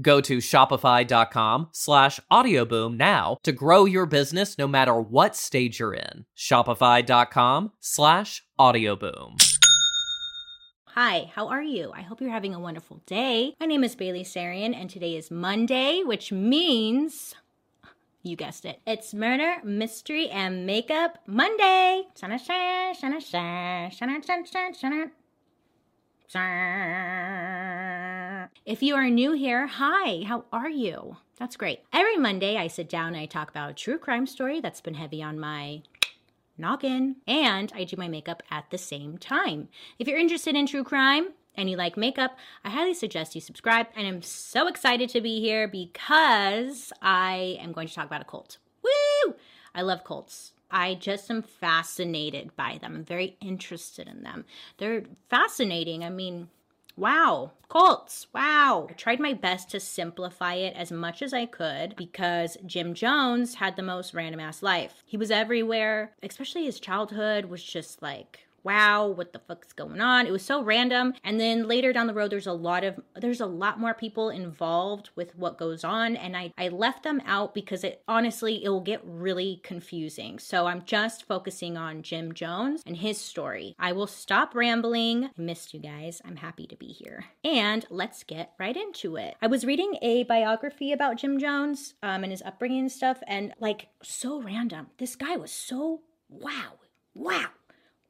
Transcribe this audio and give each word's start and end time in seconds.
Go 0.00 0.20
to 0.22 0.38
shopify.com 0.38 1.68
slash 1.72 2.20
audioboom 2.30 2.96
now 2.96 3.38
to 3.42 3.52
grow 3.52 3.84
your 3.84 4.06
business 4.06 4.56
no 4.56 4.66
matter 4.66 4.98
what 5.00 5.36
stage 5.36 5.80
you're 5.80 5.94
in. 5.94 6.24
Shopify.com 6.36 7.72
slash 7.80 8.42
audioboom. 8.58 9.48
Hi, 10.86 11.30
how 11.34 11.48
are 11.48 11.62
you? 11.62 11.90
I 11.94 12.02
hope 12.02 12.20
you're 12.20 12.30
having 12.30 12.54
a 12.54 12.60
wonderful 12.60 13.02
day. 13.06 13.54
My 13.58 13.66
name 13.66 13.82
is 13.82 13.94
Bailey 13.94 14.24
Sarian, 14.24 14.74
and 14.74 14.90
today 14.90 15.16
is 15.16 15.30
Monday, 15.30 16.02
which 16.04 16.32
means 16.32 17.34
you 18.22 18.36
guessed 18.36 18.66
it. 18.66 18.80
It's 18.86 19.14
Murder, 19.14 19.56
Mystery, 19.64 20.28
and 20.28 20.66
Makeup 20.66 21.18
Monday. 21.26 22.02
If 28.64 28.82
you 28.82 28.94
are 28.94 29.10
new 29.10 29.32
here, 29.32 29.66
hi, 29.66 30.22
how 30.26 30.44
are 30.52 30.70
you? 30.70 31.18
That's 31.38 31.56
great. 31.56 31.80
Every 31.92 32.16
Monday, 32.16 32.56
I 32.56 32.68
sit 32.68 32.88
down 32.88 33.08
and 33.08 33.18
I 33.18 33.26
talk 33.26 33.50
about 33.50 33.70
a 33.70 33.74
true 33.74 33.98
crime 33.98 34.26
story 34.26 34.60
that's 34.60 34.80
been 34.80 34.94
heavy 34.94 35.22
on 35.22 35.38
my 35.38 35.82
noggin, 36.56 37.16
and 37.26 37.70
I 37.74 37.84
do 37.84 37.96
my 37.98 38.08
makeup 38.08 38.42
at 38.50 38.70
the 38.70 38.78
same 38.78 39.18
time. 39.18 39.68
If 39.98 40.08
you're 40.08 40.18
interested 40.18 40.56
in 40.56 40.66
true 40.66 40.84
crime, 40.84 41.34
and 41.54 41.68
you 41.68 41.76
like 41.76 41.98
makeup, 41.98 42.38
I 42.64 42.70
highly 42.70 42.94
suggest 42.94 43.34
you 43.34 43.42
subscribe. 43.42 43.88
And 43.94 44.06
I'm 44.06 44.22
so 44.22 44.68
excited 44.68 45.10
to 45.10 45.20
be 45.20 45.38
here 45.40 45.68
because 45.68 46.94
I 47.02 47.58
am 47.60 47.72
going 47.72 47.88
to 47.88 47.94
talk 47.94 48.06
about 48.06 48.22
a 48.22 48.24
cult. 48.24 48.56
Woo! 48.82 49.34
I 49.74 49.82
love 49.82 50.02
cults. 50.02 50.52
I 50.72 50.94
just 50.94 51.30
am 51.30 51.42
fascinated 51.42 52.56
by 52.56 52.78
them. 52.80 52.96
I'm 52.96 53.04
very 53.04 53.36
interested 53.40 54.08
in 54.08 54.22
them. 54.22 54.46
They're 54.78 55.04
fascinating. 55.28 56.02
I 56.02 56.08
mean, 56.08 56.48
wow, 56.96 57.52
cults, 57.68 58.26
wow. 58.34 58.86
I 58.88 58.94
tried 58.94 59.20
my 59.20 59.34
best 59.34 59.70
to 59.70 59.80
simplify 59.80 60.54
it 60.54 60.74
as 60.74 60.90
much 60.90 61.20
as 61.20 61.34
I 61.34 61.46
could 61.46 61.94
because 61.96 62.56
Jim 62.64 62.94
Jones 62.94 63.56
had 63.56 63.76
the 63.76 63.82
most 63.82 64.14
random 64.14 64.40
ass 64.40 64.62
life. 64.62 65.02
He 65.06 65.18
was 65.18 65.30
everywhere, 65.30 66.12
especially 66.22 66.64
his 66.64 66.80
childhood 66.80 67.44
was 67.44 67.62
just 67.62 68.00
like 68.00 68.46
wow, 68.64 69.08
what 69.08 69.32
the 69.32 69.38
fuck's 69.40 69.72
going 69.72 70.00
on? 70.00 70.26
It 70.26 70.32
was 70.32 70.44
so 70.44 70.62
random. 70.62 71.14
And 71.24 71.40
then 71.40 71.66
later 71.66 71.92
down 71.92 72.06
the 72.06 72.14
road, 72.14 72.30
there's 72.30 72.46
a 72.46 72.52
lot 72.52 72.84
of, 72.84 73.00
there's 73.16 73.40
a 73.40 73.46
lot 73.46 73.80
more 73.80 73.94
people 73.94 74.30
involved 74.30 75.10
with 75.16 75.34
what 75.36 75.58
goes 75.58 75.84
on. 75.84 76.16
And 76.16 76.36
I, 76.36 76.52
I 76.56 76.68
left 76.68 77.02
them 77.02 77.20
out 77.26 77.54
because 77.54 77.84
it 77.84 78.02
honestly, 78.06 78.64
it 78.64 78.68
will 78.68 78.80
get 78.80 79.00
really 79.04 79.60
confusing. 79.62 80.38
So 80.38 80.66
I'm 80.66 80.84
just 80.84 81.26
focusing 81.26 81.76
on 81.76 82.02
Jim 82.02 82.32
Jones 82.32 82.82
and 82.86 82.96
his 82.96 83.18
story. 83.18 83.74
I 83.78 83.92
will 83.92 84.06
stop 84.06 84.54
rambling. 84.54 85.24
I 85.26 85.30
missed 85.36 85.74
you 85.74 85.80
guys. 85.80 86.22
I'm 86.24 86.36
happy 86.36 86.66
to 86.66 86.76
be 86.76 86.88
here. 86.88 87.24
And 87.44 87.84
let's 87.90 88.24
get 88.24 88.52
right 88.58 88.76
into 88.76 89.16
it. 89.16 89.36
I 89.42 89.46
was 89.48 89.64
reading 89.64 89.96
a 90.02 90.24
biography 90.24 90.92
about 90.92 91.16
Jim 91.16 91.38
Jones 91.38 91.94
um, 92.02 92.22
and 92.22 92.30
his 92.30 92.42
upbringing 92.42 92.80
and 92.80 92.92
stuff. 92.92 93.18
And 93.26 93.52
like, 93.60 93.88
so 94.02 94.40
random. 94.40 94.88
This 94.98 95.16
guy 95.16 95.36
was 95.36 95.50
so 95.50 96.02
wow. 96.28 96.78
Wow 97.14 97.48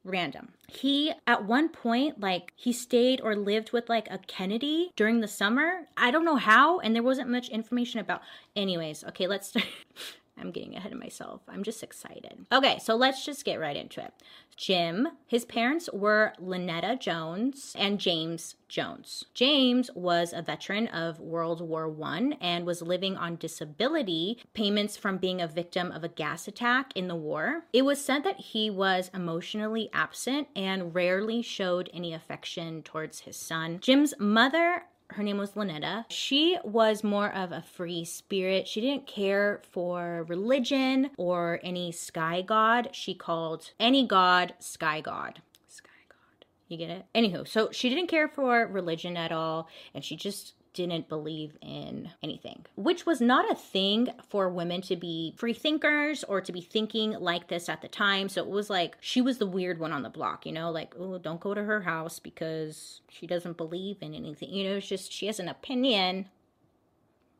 random. 0.05 0.53
He, 0.69 1.13
at 1.27 1.45
one 1.45 1.69
point, 1.69 2.21
like, 2.21 2.53
he 2.57 2.73
stayed 2.73 3.21
or 3.21 3.37
lived 3.37 3.73
with 3.73 3.89
like 3.89 4.09
a 4.11 4.19
Kennedy 4.19 4.93
during 4.97 5.21
the 5.21 5.29
summer. 5.29 5.89
I 5.97 6.11
don't 6.11 6.25
know 6.25 6.37
how, 6.37 6.81
and 6.81 6.95
there 6.95 7.03
wasn't 7.03 7.31
much 7.31 7.49
information 7.49 8.01
about. 8.01 8.23
Anyways, 8.57 9.05
okay, 9.05 9.27
let's 9.27 9.49
start. 9.49 9.67
I'm 10.39 10.51
getting 10.51 10.75
ahead 10.75 10.93
of 10.93 10.99
myself. 10.99 11.43
I'm 11.49 11.63
just 11.63 11.83
excited. 11.83 12.47
Okay, 12.51 12.79
so 12.83 12.97
let's 12.97 13.25
just 13.25 13.45
get 13.45 13.61
right 13.61 13.77
into 13.77 14.03
it. 14.03 14.13
Jim, 14.57 15.09
his 15.27 15.45
parents 15.45 15.89
were 15.93 16.35
Lynetta 16.41 16.99
Jones 17.01 17.75
and 17.79 17.99
James 17.99 18.57
Jones. 18.69 19.25
James 19.35 19.91
was 19.95 20.33
a 20.33 20.43
veteran 20.43 20.89
of 20.89 21.21
World 21.21 21.61
War 21.61 21.95
I 22.03 22.33
and 22.41 22.67
was 22.67 22.83
living 22.83 23.17
on 23.17 23.37
disability 23.37 24.43
payments 24.55 24.97
from 24.97 25.19
being 25.19 25.41
a 25.41 25.47
victim 25.47 25.91
of 25.91 26.05
a 26.05 26.09
gas 26.09 26.49
attack 26.49 26.93
in 26.95 27.09
the 27.09 27.17
war. 27.17 27.65
It 27.73 27.85
was 27.85 28.03
said 28.03 28.25
that 28.25 28.41
he 28.41 28.71
was 28.71 29.11
emotionally 29.15 29.91
absent 29.93 30.49
and 30.55 30.95
rarely 30.95 31.43
showed 31.43 31.91
any 31.93 32.13
affection 32.13 32.83
towards 32.83 33.21
his 33.21 33.37
son. 33.37 33.79
Jim's 33.81 34.15
mother 34.19 34.85
her 35.13 35.23
name 35.23 35.39
was 35.39 35.53
Lynetta. 35.53 36.05
She 36.09 36.59
was 36.65 37.05
more 37.05 37.33
of 37.33 37.53
a 37.53 37.63
free 37.63 38.05
spirit. 38.05 38.67
She 38.69 38.81
didn't 38.81 39.07
care 39.07 39.61
for 39.71 40.25
religion 40.29 41.11
or 41.17 41.61
any 41.63 41.93
sky 41.93 42.43
god. 42.43 42.91
She 42.93 43.15
called 43.15 43.71
any 43.79 44.07
god 44.07 44.55
sky 44.59 45.01
god. 45.01 45.43
Sky 45.69 45.89
god. 46.09 46.47
You 46.69 46.77
get 46.77 46.91
it? 46.91 47.05
Anywho, 47.15 47.47
so 47.47 47.71
she 47.73 47.89
didn't 47.89 48.09
care 48.09 48.29
for 48.29 48.67
religion 48.67 49.17
at 49.17 49.33
all, 49.33 49.69
and 49.95 50.05
she 50.05 50.17
just 50.17 50.55
didn't 50.75 51.09
believe 51.09 51.57
in 51.61 52.11
anything, 52.23 52.65
which 52.77 53.05
was 53.05 53.21
not 53.21 53.51
a 53.51 53.55
thing 53.55 54.09
for 54.29 54.49
women 54.49 54.81
to 54.83 54.97
be 54.97 55.35
free 55.37 55.53
thinkers 55.53 56.25
or 56.25 56.41
to 56.41 56.53
be 56.53 56.61
thinking 56.61 57.13
like 57.13 57.49
this 57.49 57.69
at 57.69 57.83
the 57.83 57.89
time. 57.89 58.29
So 58.29 58.43
it 58.43 58.49
was 58.49 58.71
like 58.71 58.97
she 59.01 59.21
was 59.21 59.39
the 59.39 59.47
weird 59.47 59.79
one 59.79 59.93
on 59.93 60.03
the 60.03 60.11
block, 60.11 60.47
you 60.47 60.53
know, 60.53 60.71
like, 60.71 60.95
oh, 60.99 61.19
don't 61.19 61.41
go 61.41 61.55
to 61.55 61.63
her 61.63 61.83
house 61.83 62.19
because 62.19 63.01
she 63.09 63.27
doesn't 63.27 63.57
believe 63.57 63.99
in 64.01 64.15
anything. 64.15 64.51
You 64.51 64.71
know, 64.71 64.77
it's 64.77 64.89
just 64.89 65.13
she 65.13 65.27
has 65.27 65.39
an 65.39 65.49
opinion 65.49 66.29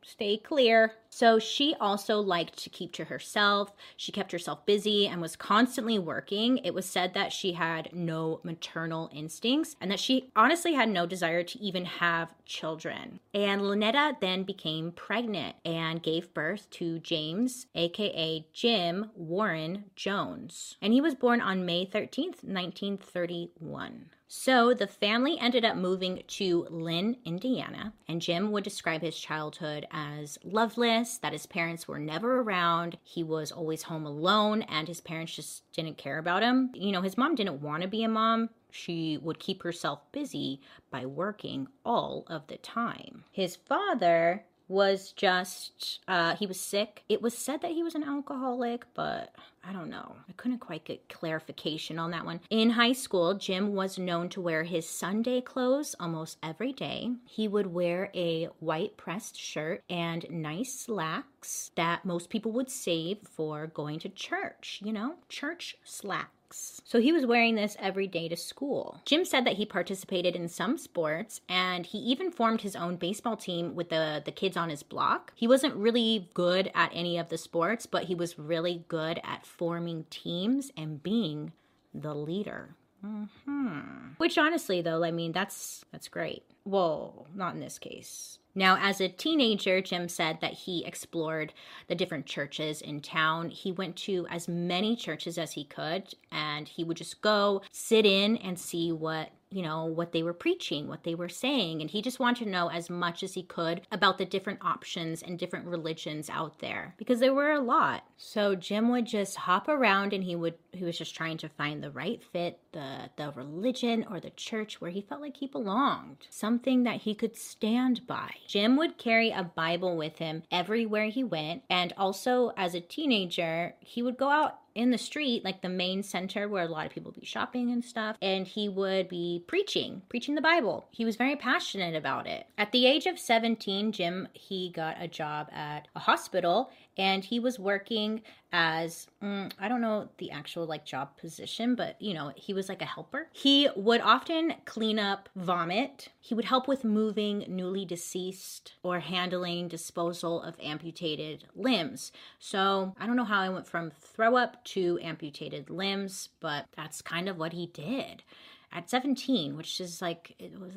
stay 0.05 0.37
clear. 0.37 0.93
So 1.09 1.37
she 1.39 1.75
also 1.79 2.19
liked 2.19 2.57
to 2.63 2.69
keep 2.69 2.91
to 2.93 3.05
herself. 3.05 3.73
She 3.95 4.11
kept 4.11 4.31
herself 4.31 4.65
busy 4.65 5.07
and 5.07 5.21
was 5.21 5.35
constantly 5.35 5.99
working. 5.99 6.57
It 6.59 6.73
was 6.73 6.85
said 6.85 7.13
that 7.13 7.31
she 7.31 7.53
had 7.53 7.89
no 7.93 8.39
maternal 8.43 9.09
instincts 9.13 9.75
and 9.79 9.91
that 9.91 9.99
she 9.99 10.31
honestly 10.35 10.73
had 10.73 10.89
no 10.89 11.05
desire 11.05 11.43
to 11.43 11.59
even 11.59 11.85
have 11.85 12.33
children. 12.45 13.19
And 13.33 13.61
Lynetta 13.61 14.19
then 14.19 14.43
became 14.43 14.91
pregnant 14.91 15.55
and 15.63 16.01
gave 16.01 16.33
birth 16.33 16.69
to 16.71 16.99
James, 16.99 17.67
aka 17.75 18.45
Jim 18.53 19.11
Warren 19.15 19.85
Jones. 19.95 20.77
And 20.81 20.93
he 20.93 21.01
was 21.01 21.15
born 21.15 21.41
on 21.41 21.65
May 21.65 21.85
13th, 21.85 22.43
1931. 22.43 24.09
So 24.27 24.73
the 24.73 24.87
family 24.87 25.37
ended 25.39 25.63
up 25.63 25.75
moving 25.75 26.23
to 26.27 26.65
Lynn, 26.69 27.17
Indiana, 27.23 27.93
and 28.07 28.19
Jim 28.21 28.51
would 28.51 28.63
describe 28.63 29.01
his 29.01 29.19
childhood 29.19 29.85
as 29.91 30.39
loveless, 30.43 31.17
that 31.19 31.33
his 31.33 31.45
parents 31.45 31.87
were 31.87 31.99
never 31.99 32.41
around. 32.41 32.97
He 33.03 33.23
was 33.23 33.51
always 33.51 33.83
home 33.83 34.05
alone, 34.05 34.63
and 34.63 34.87
his 34.87 35.01
parents 35.01 35.35
just 35.35 35.71
didn't 35.71 35.97
care 35.97 36.17
about 36.17 36.41
him. 36.41 36.71
You 36.73 36.91
know, 36.91 37.01
his 37.01 37.17
mom 37.17 37.35
didn't 37.35 37.61
want 37.61 37.83
to 37.83 37.87
be 37.87 38.03
a 38.03 38.09
mom. 38.09 38.49
She 38.71 39.19
would 39.19 39.37
keep 39.37 39.61
herself 39.61 39.99
busy 40.11 40.61
by 40.89 41.05
working 41.05 41.67
all 41.85 42.25
of 42.27 42.47
the 42.47 42.57
time. 42.57 43.25
His 43.31 43.55
father 43.55 44.45
was 44.73 45.13
just, 45.13 45.99
uh, 46.07 46.35
he 46.35 46.47
was 46.47 46.59
sick. 46.59 47.03
It 47.07 47.21
was 47.21 47.37
said 47.37 47.61
that 47.61 47.71
he 47.71 47.83
was 47.83 47.95
an 47.95 48.03
alcoholic, 48.03 48.85
but 48.93 49.33
I 49.63 49.71
don't 49.71 49.89
know. 49.89 50.15
I 50.27 50.33
couldn't 50.33 50.59
quite 50.59 50.83
get 50.83 51.07
clarification 51.07 51.97
on 51.97 52.11
that 52.11 52.25
one. 52.25 52.41
In 52.49 52.71
high 52.71 52.91
school, 52.91 53.35
Jim 53.35 53.75
was 53.75 53.97
known 53.97 54.27
to 54.29 54.41
wear 54.41 54.63
his 54.63 54.89
Sunday 54.89 55.39
clothes 55.39 55.95
almost 55.99 56.37
every 56.43 56.73
day. 56.73 57.11
He 57.25 57.47
would 57.47 57.67
wear 57.67 58.09
a 58.13 58.49
white 58.59 58.97
pressed 58.97 59.39
shirt 59.39 59.83
and 59.89 60.25
nice 60.29 60.73
slacks 60.73 61.71
that 61.75 62.03
most 62.03 62.29
people 62.29 62.51
would 62.51 62.69
save 62.69 63.19
for 63.23 63.67
going 63.67 63.99
to 63.99 64.09
church, 64.09 64.81
you 64.83 64.91
know, 64.91 65.15
church 65.29 65.77
slacks. 65.83 66.31
So 66.53 66.99
he 66.99 67.11
was 67.11 67.25
wearing 67.25 67.55
this 67.55 67.75
every 67.79 68.07
day 68.07 68.27
to 68.29 68.35
school. 68.35 69.01
Jim 69.05 69.25
said 69.25 69.45
that 69.45 69.55
he 69.55 69.65
participated 69.65 70.35
in 70.35 70.47
some 70.47 70.77
sports 70.77 71.41
and 71.49 71.85
he 71.85 71.97
even 71.97 72.31
formed 72.31 72.61
his 72.61 72.75
own 72.75 72.97
baseball 72.97 73.35
team 73.35 73.75
with 73.75 73.89
the, 73.89 74.21
the 74.23 74.31
kids 74.31 74.55
on 74.55 74.69
his 74.69 74.83
block. 74.83 75.33
He 75.35 75.47
wasn't 75.47 75.75
really 75.75 76.29
good 76.33 76.71
at 76.75 76.91
any 76.93 77.17
of 77.17 77.29
the 77.29 77.37
sports, 77.37 77.85
but 77.85 78.03
he 78.03 78.15
was 78.15 78.37
really 78.37 78.85
good 78.87 79.19
at 79.23 79.45
forming 79.45 80.05
teams 80.09 80.71
and 80.77 81.01
being 81.01 81.53
the 81.93 82.13
leader. 82.13 82.75
Mm-hmm. 83.03 84.13
Which 84.17 84.37
honestly 84.37 84.81
though, 84.81 85.03
I 85.03 85.11
mean 85.11 85.31
that's 85.31 85.83
that's 85.91 86.07
great. 86.07 86.43
Well, 86.65 87.27
not 87.33 87.53
in 87.53 87.59
this 87.59 87.79
case. 87.79 88.39
Now, 88.55 88.77
as 88.79 89.01
a 89.01 89.09
teenager, 89.09 89.81
Jim 89.81 90.07
said 90.07 90.39
that 90.41 90.53
he 90.53 90.85
explored 90.85 91.53
the 91.87 91.95
different 91.95 92.25
churches 92.27 92.81
in 92.81 93.01
town. 93.01 93.49
He 93.49 93.71
went 93.71 93.95
to 93.97 94.27
as 94.29 94.47
many 94.47 94.95
churches 94.95 95.37
as 95.37 95.53
he 95.53 95.63
could, 95.63 96.13
and 96.31 96.67
he 96.67 96.83
would 96.83 96.97
just 96.97 97.21
go 97.21 97.61
sit 97.71 98.05
in 98.05 98.37
and 98.37 98.59
see 98.59 98.91
what 98.91 99.31
you 99.53 99.61
know, 99.61 99.85
what 99.85 100.11
they 100.11 100.23
were 100.23 100.33
preaching, 100.33 100.87
what 100.87 101.03
they 101.03 101.15
were 101.15 101.29
saying. 101.29 101.81
And 101.81 101.89
he 101.89 102.01
just 102.01 102.19
wanted 102.19 102.45
to 102.45 102.49
know 102.49 102.69
as 102.69 102.89
much 102.89 103.23
as 103.23 103.33
he 103.33 103.43
could 103.43 103.81
about 103.91 104.17
the 104.17 104.25
different 104.25 104.59
options 104.63 105.21
and 105.21 105.37
different 105.37 105.67
religions 105.67 106.29
out 106.29 106.59
there 106.59 106.95
because 106.97 107.19
there 107.19 107.33
were 107.33 107.51
a 107.51 107.59
lot. 107.59 108.03
So 108.17 108.55
Jim 108.55 108.89
would 108.89 109.05
just 109.05 109.35
hop 109.35 109.67
around 109.67 110.13
and 110.13 110.23
he 110.23 110.35
would 110.35 110.55
he 110.71 110.83
was 110.83 110.97
just 110.97 111.15
trying 111.15 111.37
to 111.37 111.49
find 111.49 111.83
the 111.83 111.91
right 111.91 112.21
fit, 112.31 112.59
the 112.71 113.09
the 113.15 113.31
religion 113.35 114.05
or 114.09 114.19
the 114.19 114.31
church 114.31 114.81
where 114.81 114.91
he 114.91 115.01
felt 115.01 115.21
like 115.21 115.37
he 115.37 115.47
belonged, 115.47 116.27
something 116.29 116.83
that 116.83 117.01
he 117.01 117.13
could 117.13 117.37
stand 117.37 118.05
by. 118.07 118.31
Jim 118.47 118.75
would 118.77 118.97
carry 118.97 119.29
a 119.29 119.43
Bible 119.43 119.95
with 119.95 120.17
him 120.17 120.43
everywhere 120.51 121.05
he 121.05 121.23
went, 121.23 121.63
and 121.69 121.93
also 121.97 122.51
as 122.57 122.73
a 122.73 122.81
teenager, 122.81 123.75
he 123.79 124.01
would 124.01 124.17
go 124.17 124.29
out 124.29 124.59
in 124.75 124.91
the 124.91 124.97
street, 124.97 125.43
like 125.43 125.61
the 125.61 125.69
main 125.69 126.03
center 126.03 126.47
where 126.47 126.63
a 126.63 126.67
lot 126.67 126.85
of 126.85 126.91
people 126.91 127.11
be 127.11 127.25
shopping 127.25 127.71
and 127.71 127.83
stuff, 127.83 128.17
and 128.21 128.47
he 128.47 128.69
would 128.69 129.07
be 129.07 129.43
preaching, 129.47 130.01
preaching 130.09 130.35
the 130.35 130.41
Bible. 130.41 130.87
He 130.91 131.05
was 131.05 131.15
very 131.15 131.35
passionate 131.35 131.95
about 131.95 132.27
it. 132.27 132.47
At 132.57 132.71
the 132.71 132.85
age 132.85 133.05
of 133.05 133.19
17, 133.19 133.91
Jim 133.91 134.27
he 134.33 134.69
got 134.69 134.97
a 134.99 135.07
job 135.07 135.47
at 135.51 135.87
a 135.95 135.99
hospital 135.99 136.71
and 136.97 137.23
he 137.23 137.39
was 137.39 137.59
working 137.59 138.21
as 138.51 139.07
mm, 139.21 139.51
I 139.59 139.67
don't 139.67 139.81
know 139.81 140.09
the 140.19 140.29
actual 140.29 140.65
like 140.67 140.85
job 140.85 141.17
position, 141.17 141.73
but 141.73 141.99
you 141.99 142.13
know, 142.13 142.31
he 142.35 142.53
was 142.53 142.69
like 142.69 142.81
a 142.81 142.85
helper. 142.85 143.27
He 143.31 143.67
would 143.75 144.01
often 144.01 144.53
clean 144.65 144.99
up 144.99 145.27
vomit. 145.35 146.09
He 146.21 146.35
would 146.35 146.45
help 146.45 146.67
with 146.67 146.83
moving 146.83 147.45
newly 147.47 147.83
deceased 147.83 148.73
or 148.83 148.99
handling 148.99 149.67
disposal 149.67 150.41
of 150.41 150.55
amputated 150.61 151.45
limbs. 151.55 152.11
So, 152.39 152.93
I 152.99 153.07
don't 153.07 153.15
know 153.15 153.23
how 153.23 153.41
I 153.41 153.49
went 153.49 153.67
from 153.67 153.91
throw 153.91 154.35
up 154.35 154.63
to 154.65 154.99
amputated 155.01 155.69
limbs, 155.69 156.29
but 156.39 156.65
that's 156.75 157.01
kind 157.01 157.27
of 157.27 157.37
what 157.37 157.53
he 157.53 157.67
did 157.67 158.23
at 158.73 158.89
17, 158.89 159.55
which 159.55 159.79
is 159.79 160.01
like, 160.01 160.35
it 160.39 160.59
was 160.59 160.73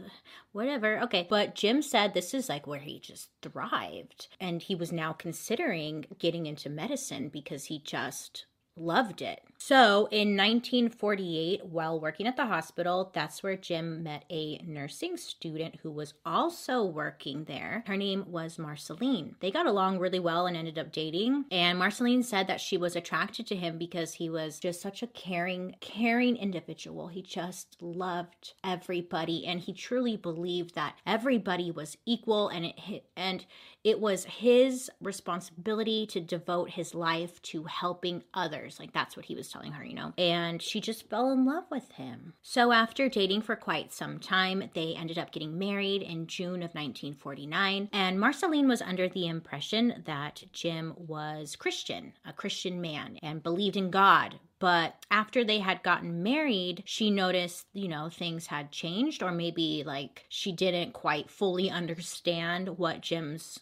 whatever. 0.52 1.00
Okay. 1.00 1.26
But 1.28 1.54
Jim 1.54 1.82
said 1.82 2.12
this 2.12 2.34
is 2.34 2.48
like 2.48 2.66
where 2.66 2.80
he 2.80 3.00
just 3.00 3.30
thrived. 3.42 4.28
And 4.38 4.62
he 4.62 4.74
was 4.74 4.92
now 4.92 5.12
considering 5.12 6.04
getting 6.18 6.46
into 6.46 6.68
medicine 6.68 7.28
because 7.28 7.64
he 7.64 7.78
just 7.78 8.46
loved 8.76 9.22
it. 9.22 9.40
So 9.58 10.06
in 10.10 10.36
1948, 10.36 11.66
while 11.66 11.98
working 11.98 12.26
at 12.26 12.36
the 12.36 12.46
hospital, 12.46 13.10
that's 13.14 13.42
where 13.42 13.56
Jim 13.56 14.02
met 14.02 14.24
a 14.30 14.58
nursing 14.58 15.16
student 15.16 15.76
who 15.82 15.90
was 15.90 16.14
also 16.24 16.84
working 16.84 17.44
there. 17.44 17.82
Her 17.86 17.96
name 17.96 18.26
was 18.28 18.58
Marceline. 18.58 19.34
They 19.40 19.50
got 19.50 19.66
along 19.66 19.98
really 19.98 20.20
well 20.20 20.46
and 20.46 20.56
ended 20.56 20.78
up 20.78 20.92
dating. 20.92 21.46
And 21.50 21.78
Marceline 21.78 22.22
said 22.22 22.46
that 22.48 22.60
she 22.60 22.76
was 22.76 22.96
attracted 22.96 23.46
to 23.48 23.56
him 23.56 23.78
because 23.78 24.14
he 24.14 24.28
was 24.28 24.60
just 24.60 24.80
such 24.80 25.02
a 25.02 25.08
caring, 25.08 25.74
caring 25.80 26.36
individual. 26.36 27.08
He 27.08 27.22
just 27.22 27.76
loved 27.80 28.54
everybody 28.62 29.46
and 29.46 29.58
he 29.58 29.72
truly 29.72 30.16
believed 30.16 30.74
that 30.74 30.96
everybody 31.06 31.70
was 31.70 31.96
equal 32.04 32.48
and 32.48 32.66
it 32.66 33.04
and 33.16 33.46
it 33.84 34.00
was 34.00 34.24
his 34.24 34.90
responsibility 35.00 36.06
to 36.06 36.20
devote 36.20 36.70
his 36.70 36.94
life 36.94 37.40
to 37.42 37.64
helping 37.64 38.24
others. 38.34 38.78
Like 38.80 38.92
that's 38.92 39.16
what 39.16 39.26
he 39.26 39.34
was 39.34 39.48
telling 39.48 39.72
her, 39.72 39.84
you 39.84 39.94
know. 39.94 40.12
And 40.18 40.60
she 40.60 40.80
just 40.80 41.08
fell 41.08 41.30
in 41.30 41.44
love 41.44 41.64
with 41.70 41.90
him. 41.92 42.34
So 42.42 42.72
after 42.72 43.08
dating 43.08 43.42
for 43.42 43.56
quite 43.56 43.92
some 43.92 44.18
time, 44.18 44.70
they 44.74 44.94
ended 44.96 45.18
up 45.18 45.30
getting 45.30 45.58
married 45.58 46.02
in 46.02 46.26
June 46.26 46.62
of 46.62 46.74
1949. 46.74 47.88
And 47.92 48.20
Marceline 48.20 48.68
was 48.68 48.82
under 48.82 49.08
the 49.08 49.26
impression 49.26 50.02
that 50.06 50.42
Jim 50.52 50.94
was 50.96 51.56
Christian, 51.56 52.12
a 52.24 52.32
Christian 52.32 52.80
man, 52.80 53.18
and 53.22 53.42
believed 53.42 53.76
in 53.76 53.90
God, 53.90 54.40
but 54.58 54.94
after 55.10 55.44
they 55.44 55.58
had 55.60 55.82
gotten 55.82 56.22
married, 56.22 56.82
she 56.86 57.10
noticed, 57.10 57.66
you 57.72 57.88
know, 57.88 58.08
things 58.10 58.46
had 58.46 58.72
changed, 58.72 59.22
or 59.22 59.32
maybe 59.32 59.82
like 59.84 60.24
she 60.28 60.52
didn't 60.52 60.92
quite 60.92 61.30
fully 61.30 61.70
understand 61.70 62.78
what 62.78 63.00
Jim's 63.02 63.60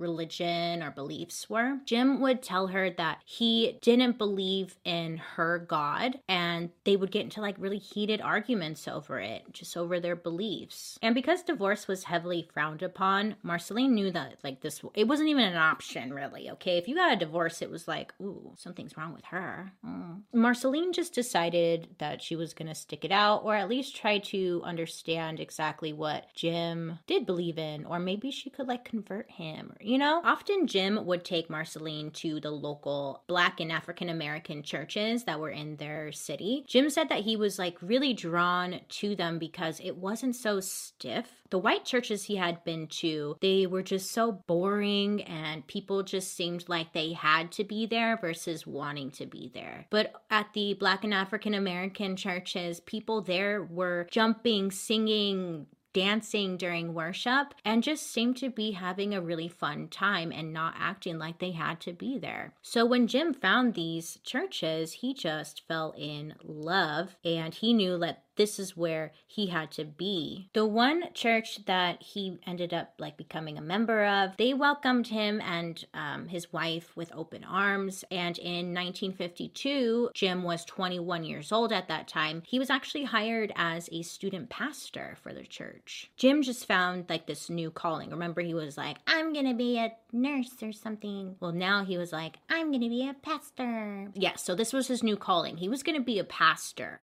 religion 0.00 0.82
or 0.82 0.90
beliefs 0.90 1.48
were. 1.48 1.78
Jim 1.84 2.20
would 2.20 2.42
tell 2.42 2.68
her 2.68 2.90
that 2.90 3.18
he 3.24 3.78
didn't 3.82 4.18
believe 4.18 4.76
in 4.84 5.18
her 5.18 5.58
God 5.58 6.18
and 6.28 6.70
they 6.84 6.96
would 6.96 7.10
get 7.10 7.22
into 7.24 7.40
like 7.40 7.56
really 7.58 7.78
heated 7.78 8.20
arguments 8.20 8.88
over 8.88 9.20
it, 9.20 9.44
just 9.52 9.76
over 9.76 10.00
their 10.00 10.16
beliefs. 10.16 10.98
And 11.02 11.14
because 11.14 11.42
divorce 11.42 11.86
was 11.86 12.04
heavily 12.04 12.48
frowned 12.52 12.82
upon, 12.82 13.36
Marceline 13.42 13.94
knew 13.94 14.10
that 14.10 14.38
like 14.42 14.60
this 14.60 14.80
it 14.94 15.06
wasn't 15.06 15.28
even 15.28 15.44
an 15.44 15.56
option 15.56 16.12
really, 16.12 16.50
okay? 16.50 16.78
If 16.78 16.88
you 16.88 16.96
got 16.96 17.12
a 17.12 17.16
divorce, 17.16 17.62
it 17.62 17.70
was 17.70 17.86
like, 17.86 18.12
ooh, 18.20 18.52
something's 18.56 18.96
wrong 18.96 19.12
with 19.12 19.24
her. 19.26 19.72
Mm. 19.86 20.22
Marceline 20.32 20.92
just 20.92 21.14
decided 21.14 21.88
that 21.98 22.22
she 22.22 22.36
was 22.36 22.54
going 22.54 22.68
to 22.68 22.74
stick 22.74 23.04
it 23.04 23.12
out 23.12 23.42
or 23.44 23.54
at 23.54 23.68
least 23.68 23.96
try 23.96 24.18
to 24.18 24.62
understand 24.64 25.40
exactly 25.40 25.92
what 25.92 26.26
Jim 26.34 26.98
did 27.06 27.26
believe 27.26 27.58
in 27.58 27.84
or 27.84 27.98
maybe 27.98 28.30
she 28.30 28.48
could 28.48 28.66
like 28.66 28.84
convert 28.84 29.30
him 29.30 29.74
you 29.90 29.98
know, 29.98 30.20
often 30.24 30.68
Jim 30.68 31.04
would 31.04 31.24
take 31.24 31.50
Marceline 31.50 32.12
to 32.12 32.38
the 32.38 32.52
local 32.52 33.24
Black 33.26 33.58
and 33.58 33.72
African 33.72 34.08
American 34.08 34.62
churches 34.62 35.24
that 35.24 35.40
were 35.40 35.50
in 35.50 35.78
their 35.78 36.12
city. 36.12 36.64
Jim 36.68 36.88
said 36.90 37.08
that 37.08 37.24
he 37.24 37.34
was 37.34 37.58
like 37.58 37.76
really 37.82 38.14
drawn 38.14 38.82
to 38.88 39.16
them 39.16 39.40
because 39.40 39.80
it 39.80 39.96
wasn't 39.96 40.36
so 40.36 40.60
stiff. 40.60 41.26
The 41.50 41.58
white 41.58 41.84
churches 41.84 42.22
he 42.22 42.36
had 42.36 42.62
been 42.62 42.86
to, 42.86 43.36
they 43.40 43.66
were 43.66 43.82
just 43.82 44.12
so 44.12 44.30
boring 44.30 45.22
and 45.24 45.66
people 45.66 46.04
just 46.04 46.36
seemed 46.36 46.68
like 46.68 46.92
they 46.92 47.12
had 47.12 47.50
to 47.52 47.64
be 47.64 47.86
there 47.86 48.16
versus 48.16 48.64
wanting 48.64 49.10
to 49.12 49.26
be 49.26 49.50
there. 49.52 49.86
But 49.90 50.12
at 50.30 50.52
the 50.54 50.74
Black 50.74 51.02
and 51.02 51.12
African 51.12 51.54
American 51.54 52.14
churches, 52.14 52.78
people 52.78 53.22
there 53.22 53.64
were 53.64 54.06
jumping, 54.12 54.70
singing, 54.70 55.66
dancing 55.92 56.56
during 56.56 56.94
worship 56.94 57.54
and 57.64 57.82
just 57.82 58.10
seemed 58.10 58.36
to 58.38 58.50
be 58.50 58.72
having 58.72 59.14
a 59.14 59.20
really 59.20 59.48
fun 59.48 59.88
time 59.88 60.32
and 60.32 60.52
not 60.52 60.74
acting 60.78 61.18
like 61.18 61.38
they 61.38 61.52
had 61.52 61.80
to 61.80 61.92
be 61.92 62.18
there. 62.18 62.54
So 62.62 62.84
when 62.84 63.06
Jim 63.06 63.34
found 63.34 63.74
these 63.74 64.18
churches, 64.24 64.94
he 64.94 65.14
just 65.14 65.62
fell 65.66 65.94
in 65.96 66.34
love 66.42 67.16
and 67.24 67.54
he 67.54 67.72
knew 67.72 67.98
that 67.98 68.24
this 68.40 68.58
is 68.58 68.74
where 68.74 69.12
he 69.26 69.48
had 69.48 69.70
to 69.70 69.84
be. 69.84 70.48
The 70.54 70.64
one 70.64 71.12
church 71.12 71.62
that 71.66 72.02
he 72.02 72.38
ended 72.46 72.72
up 72.72 72.94
like 72.98 73.18
becoming 73.18 73.58
a 73.58 73.60
member 73.60 74.02
of, 74.02 74.34
they 74.38 74.54
welcomed 74.54 75.08
him 75.08 75.42
and 75.42 75.84
um, 75.92 76.26
his 76.26 76.50
wife 76.50 76.96
with 76.96 77.12
open 77.14 77.44
arms. 77.44 78.02
And 78.10 78.38
in 78.38 78.72
1952, 78.72 80.12
Jim 80.14 80.42
was 80.42 80.64
21 80.64 81.24
years 81.24 81.52
old 81.52 81.70
at 81.70 81.88
that 81.88 82.08
time. 82.08 82.42
He 82.46 82.58
was 82.58 82.70
actually 82.70 83.04
hired 83.04 83.52
as 83.56 83.90
a 83.92 84.00
student 84.00 84.48
pastor 84.48 85.18
for 85.22 85.34
the 85.34 85.44
church. 85.44 86.10
Jim 86.16 86.40
just 86.40 86.64
found 86.64 87.10
like 87.10 87.26
this 87.26 87.50
new 87.50 87.70
calling. 87.70 88.08
Remember, 88.08 88.40
he 88.40 88.54
was 88.54 88.78
like, 88.78 88.96
I'm 89.06 89.34
gonna 89.34 89.52
be 89.52 89.78
a 89.78 89.92
nurse 90.14 90.62
or 90.62 90.72
something. 90.72 91.36
Well, 91.40 91.52
now 91.52 91.84
he 91.84 91.98
was 91.98 92.10
like, 92.10 92.38
I'm 92.48 92.72
gonna 92.72 92.88
be 92.88 93.06
a 93.06 93.12
pastor. 93.12 94.08
Yeah, 94.14 94.36
so 94.36 94.54
this 94.54 94.72
was 94.72 94.88
his 94.88 95.02
new 95.02 95.18
calling. 95.18 95.58
He 95.58 95.68
was 95.68 95.82
gonna 95.82 96.00
be 96.00 96.18
a 96.18 96.24
pastor 96.24 97.02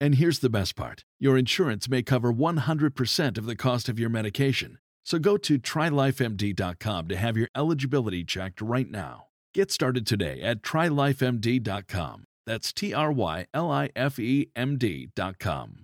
And 0.00 0.14
here's 0.14 0.38
the 0.38 0.48
best 0.48 0.76
part 0.76 1.04
your 1.18 1.36
insurance 1.36 1.88
may 1.88 2.02
cover 2.02 2.32
100% 2.32 3.38
of 3.38 3.46
the 3.46 3.56
cost 3.56 3.88
of 3.88 3.98
your 3.98 4.10
medication. 4.10 4.78
So 5.04 5.18
go 5.18 5.36
to 5.36 5.58
trylifemd.com 5.58 7.08
to 7.08 7.16
have 7.16 7.36
your 7.36 7.48
eligibility 7.54 8.24
checked 8.24 8.60
right 8.60 8.90
now. 8.90 9.26
Get 9.52 9.70
started 9.70 10.06
today 10.06 10.40
at 10.40 10.62
trylifemd.com. 10.62 12.24
That's 12.46 12.72
T 12.72 12.94
R 12.94 13.12
Y 13.12 13.46
L 13.52 13.70
I 13.70 13.90
F 13.94 14.18
E 14.18 14.50
M 14.56 14.78
D.com. 14.78 15.82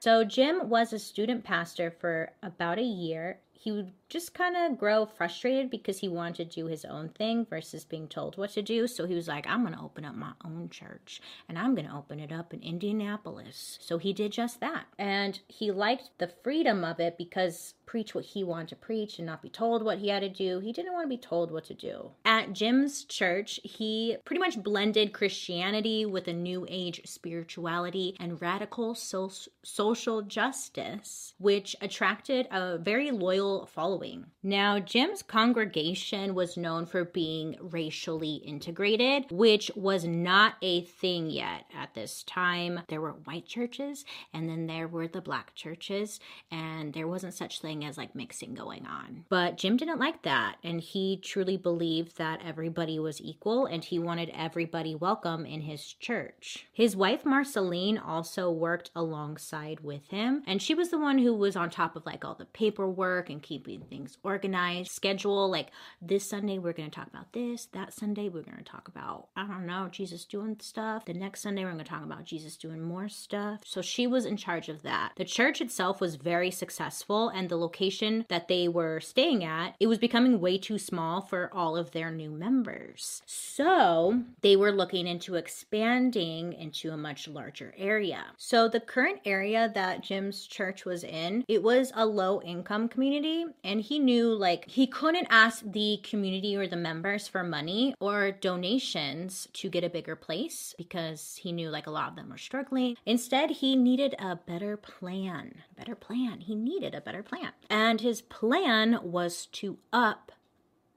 So, 0.00 0.24
Jim 0.24 0.68
was 0.68 0.92
a 0.92 0.98
student 0.98 1.44
pastor 1.44 1.94
for 2.00 2.32
about 2.42 2.80
a 2.80 2.82
year. 2.82 3.38
He 3.52 3.70
would 3.70 3.92
just 4.12 4.34
kind 4.34 4.54
of 4.54 4.78
grow 4.78 5.06
frustrated 5.06 5.70
because 5.70 5.98
he 5.98 6.08
wanted 6.08 6.50
to 6.50 6.60
do 6.60 6.66
his 6.66 6.84
own 6.84 7.08
thing 7.08 7.46
versus 7.48 7.82
being 7.82 8.06
told 8.06 8.36
what 8.36 8.50
to 8.50 8.60
do. 8.60 8.86
So 8.86 9.06
he 9.06 9.14
was 9.14 9.26
like, 9.26 9.46
I'm 9.46 9.62
going 9.62 9.74
to 9.74 9.80
open 9.80 10.04
up 10.04 10.14
my 10.14 10.32
own 10.44 10.68
church 10.68 11.22
and 11.48 11.58
I'm 11.58 11.74
going 11.74 11.88
to 11.88 11.96
open 11.96 12.20
it 12.20 12.30
up 12.30 12.52
in 12.52 12.62
Indianapolis. 12.62 13.78
So 13.80 13.96
he 13.96 14.12
did 14.12 14.32
just 14.32 14.60
that. 14.60 14.84
And 14.98 15.40
he 15.48 15.70
liked 15.70 16.10
the 16.18 16.30
freedom 16.44 16.84
of 16.84 17.00
it 17.00 17.16
because 17.16 17.72
preach 17.86 18.14
what 18.14 18.24
he 18.24 18.44
wanted 18.44 18.68
to 18.68 18.76
preach 18.76 19.18
and 19.18 19.26
not 19.26 19.42
be 19.42 19.48
told 19.48 19.82
what 19.82 19.98
he 19.98 20.08
had 20.08 20.20
to 20.20 20.28
do. 20.28 20.60
He 20.60 20.72
didn't 20.72 20.92
want 20.92 21.04
to 21.04 21.08
be 21.08 21.18
told 21.18 21.50
what 21.50 21.64
to 21.64 21.74
do. 21.74 22.10
At 22.24 22.52
Jim's 22.52 23.04
church, 23.04 23.60
he 23.64 24.16
pretty 24.24 24.40
much 24.40 24.62
blended 24.62 25.12
Christianity 25.12 26.04
with 26.04 26.28
a 26.28 26.32
new 26.32 26.66
age 26.68 27.00
spirituality 27.06 28.14
and 28.20 28.40
radical 28.40 28.94
so- 28.94 29.30
social 29.62 30.22
justice, 30.22 31.34
which 31.38 31.76
attracted 31.80 32.46
a 32.50 32.78
very 32.78 33.10
loyal 33.10 33.66
following 33.66 34.01
following. 34.02 34.26
Now, 34.44 34.80
Jim's 34.80 35.22
congregation 35.22 36.34
was 36.34 36.56
known 36.56 36.86
for 36.86 37.04
being 37.04 37.56
racially 37.60 38.34
integrated, 38.44 39.26
which 39.30 39.70
was 39.76 40.04
not 40.04 40.54
a 40.62 40.82
thing 40.82 41.30
yet 41.30 41.64
at 41.76 41.94
this 41.94 42.24
time. 42.24 42.80
There 42.88 43.00
were 43.00 43.12
white 43.12 43.46
churches, 43.46 44.04
and 44.34 44.48
then 44.48 44.66
there 44.66 44.88
were 44.88 45.06
the 45.06 45.20
black 45.20 45.54
churches, 45.54 46.18
and 46.50 46.92
there 46.92 47.06
wasn't 47.06 47.34
such 47.34 47.60
thing 47.60 47.84
as 47.84 47.96
like 47.96 48.16
mixing 48.16 48.54
going 48.54 48.84
on. 48.84 49.26
But 49.28 49.58
Jim 49.58 49.76
didn't 49.76 50.00
like 50.00 50.22
that, 50.22 50.56
and 50.64 50.80
he 50.80 51.20
truly 51.22 51.56
believed 51.56 52.18
that 52.18 52.40
everybody 52.44 52.98
was 52.98 53.20
equal, 53.20 53.66
and 53.66 53.84
he 53.84 54.00
wanted 54.00 54.32
everybody 54.34 54.96
welcome 54.96 55.46
in 55.46 55.60
his 55.60 55.84
church. 55.84 56.66
His 56.72 56.96
wife 56.96 57.24
Marceline 57.24 57.96
also 57.96 58.50
worked 58.50 58.90
alongside 58.96 59.80
with 59.80 60.08
him, 60.08 60.42
and 60.48 60.60
she 60.60 60.74
was 60.74 60.90
the 60.90 60.98
one 60.98 61.18
who 61.18 61.32
was 61.32 61.54
on 61.54 61.70
top 61.70 61.94
of 61.94 62.04
like 62.04 62.24
all 62.24 62.34
the 62.34 62.44
paperwork 62.44 63.30
and 63.30 63.40
keeping 63.40 63.82
things 63.92 64.16
organized, 64.22 64.90
schedule 64.90 65.50
like 65.50 65.68
this 66.00 66.28
Sunday 66.28 66.58
we're 66.58 66.72
going 66.72 66.90
to 66.90 66.94
talk 66.94 67.08
about 67.08 67.32
this, 67.32 67.66
that 67.72 67.92
Sunday 67.92 68.30
we're 68.30 68.42
going 68.42 68.56
to 68.56 68.64
talk 68.64 68.88
about, 68.88 69.28
I 69.36 69.46
don't 69.46 69.66
know, 69.66 69.88
Jesus 69.90 70.24
doing 70.24 70.56
stuff. 70.60 71.04
The 71.04 71.12
next 71.12 71.42
Sunday 71.42 71.64
we're 71.64 71.72
going 71.72 71.84
to 71.84 71.90
talk 71.90 72.02
about 72.02 72.24
Jesus 72.24 72.56
doing 72.56 72.80
more 72.80 73.08
stuff. 73.10 73.60
So 73.66 73.82
she 73.82 74.06
was 74.06 74.24
in 74.24 74.38
charge 74.38 74.70
of 74.70 74.82
that. 74.82 75.12
The 75.16 75.26
church 75.26 75.60
itself 75.60 76.00
was 76.00 76.16
very 76.16 76.50
successful 76.50 77.28
and 77.28 77.48
the 77.48 77.56
location 77.56 78.24
that 78.28 78.48
they 78.48 78.66
were 78.66 79.00
staying 79.00 79.44
at, 79.44 79.74
it 79.78 79.88
was 79.88 79.98
becoming 79.98 80.40
way 80.40 80.56
too 80.56 80.78
small 80.78 81.20
for 81.20 81.50
all 81.52 81.76
of 81.76 81.90
their 81.90 82.10
new 82.10 82.30
members. 82.30 83.22
So 83.26 84.22
they 84.40 84.56
were 84.56 84.72
looking 84.72 85.06
into 85.06 85.34
expanding 85.34 86.54
into 86.54 86.92
a 86.92 86.96
much 86.96 87.28
larger 87.28 87.74
area. 87.76 88.24
So 88.38 88.68
the 88.68 88.80
current 88.80 89.20
area 89.26 89.70
that 89.74 90.02
Jim's 90.02 90.46
church 90.46 90.86
was 90.86 91.04
in, 91.04 91.44
it 91.46 91.62
was 91.62 91.92
a 91.94 92.06
low 92.06 92.40
income 92.40 92.88
community 92.88 93.44
and 93.72 93.80
he 93.80 93.98
knew 93.98 94.34
like 94.34 94.68
he 94.68 94.86
couldn't 94.86 95.26
ask 95.30 95.62
the 95.64 95.98
community 96.02 96.54
or 96.54 96.66
the 96.66 96.76
members 96.76 97.26
for 97.26 97.42
money 97.42 97.94
or 98.00 98.30
donations 98.30 99.48
to 99.54 99.70
get 99.70 99.82
a 99.82 99.88
bigger 99.88 100.14
place 100.14 100.74
because 100.76 101.36
he 101.40 101.52
knew 101.52 101.70
like 101.70 101.86
a 101.86 101.90
lot 101.90 102.10
of 102.10 102.16
them 102.16 102.28
were 102.28 102.36
struggling. 102.36 102.98
Instead, 103.06 103.50
he 103.50 103.74
needed 103.74 104.14
a 104.18 104.36
better 104.36 104.76
plan. 104.76 105.62
Better 105.74 105.94
plan. 105.94 106.40
He 106.40 106.54
needed 106.54 106.94
a 106.94 107.00
better 107.00 107.22
plan. 107.22 107.52
And 107.70 108.02
his 108.02 108.20
plan 108.20 108.98
was 109.02 109.46
to 109.52 109.78
up 109.90 110.32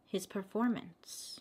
his 0.05 0.27
performance. 0.27 1.39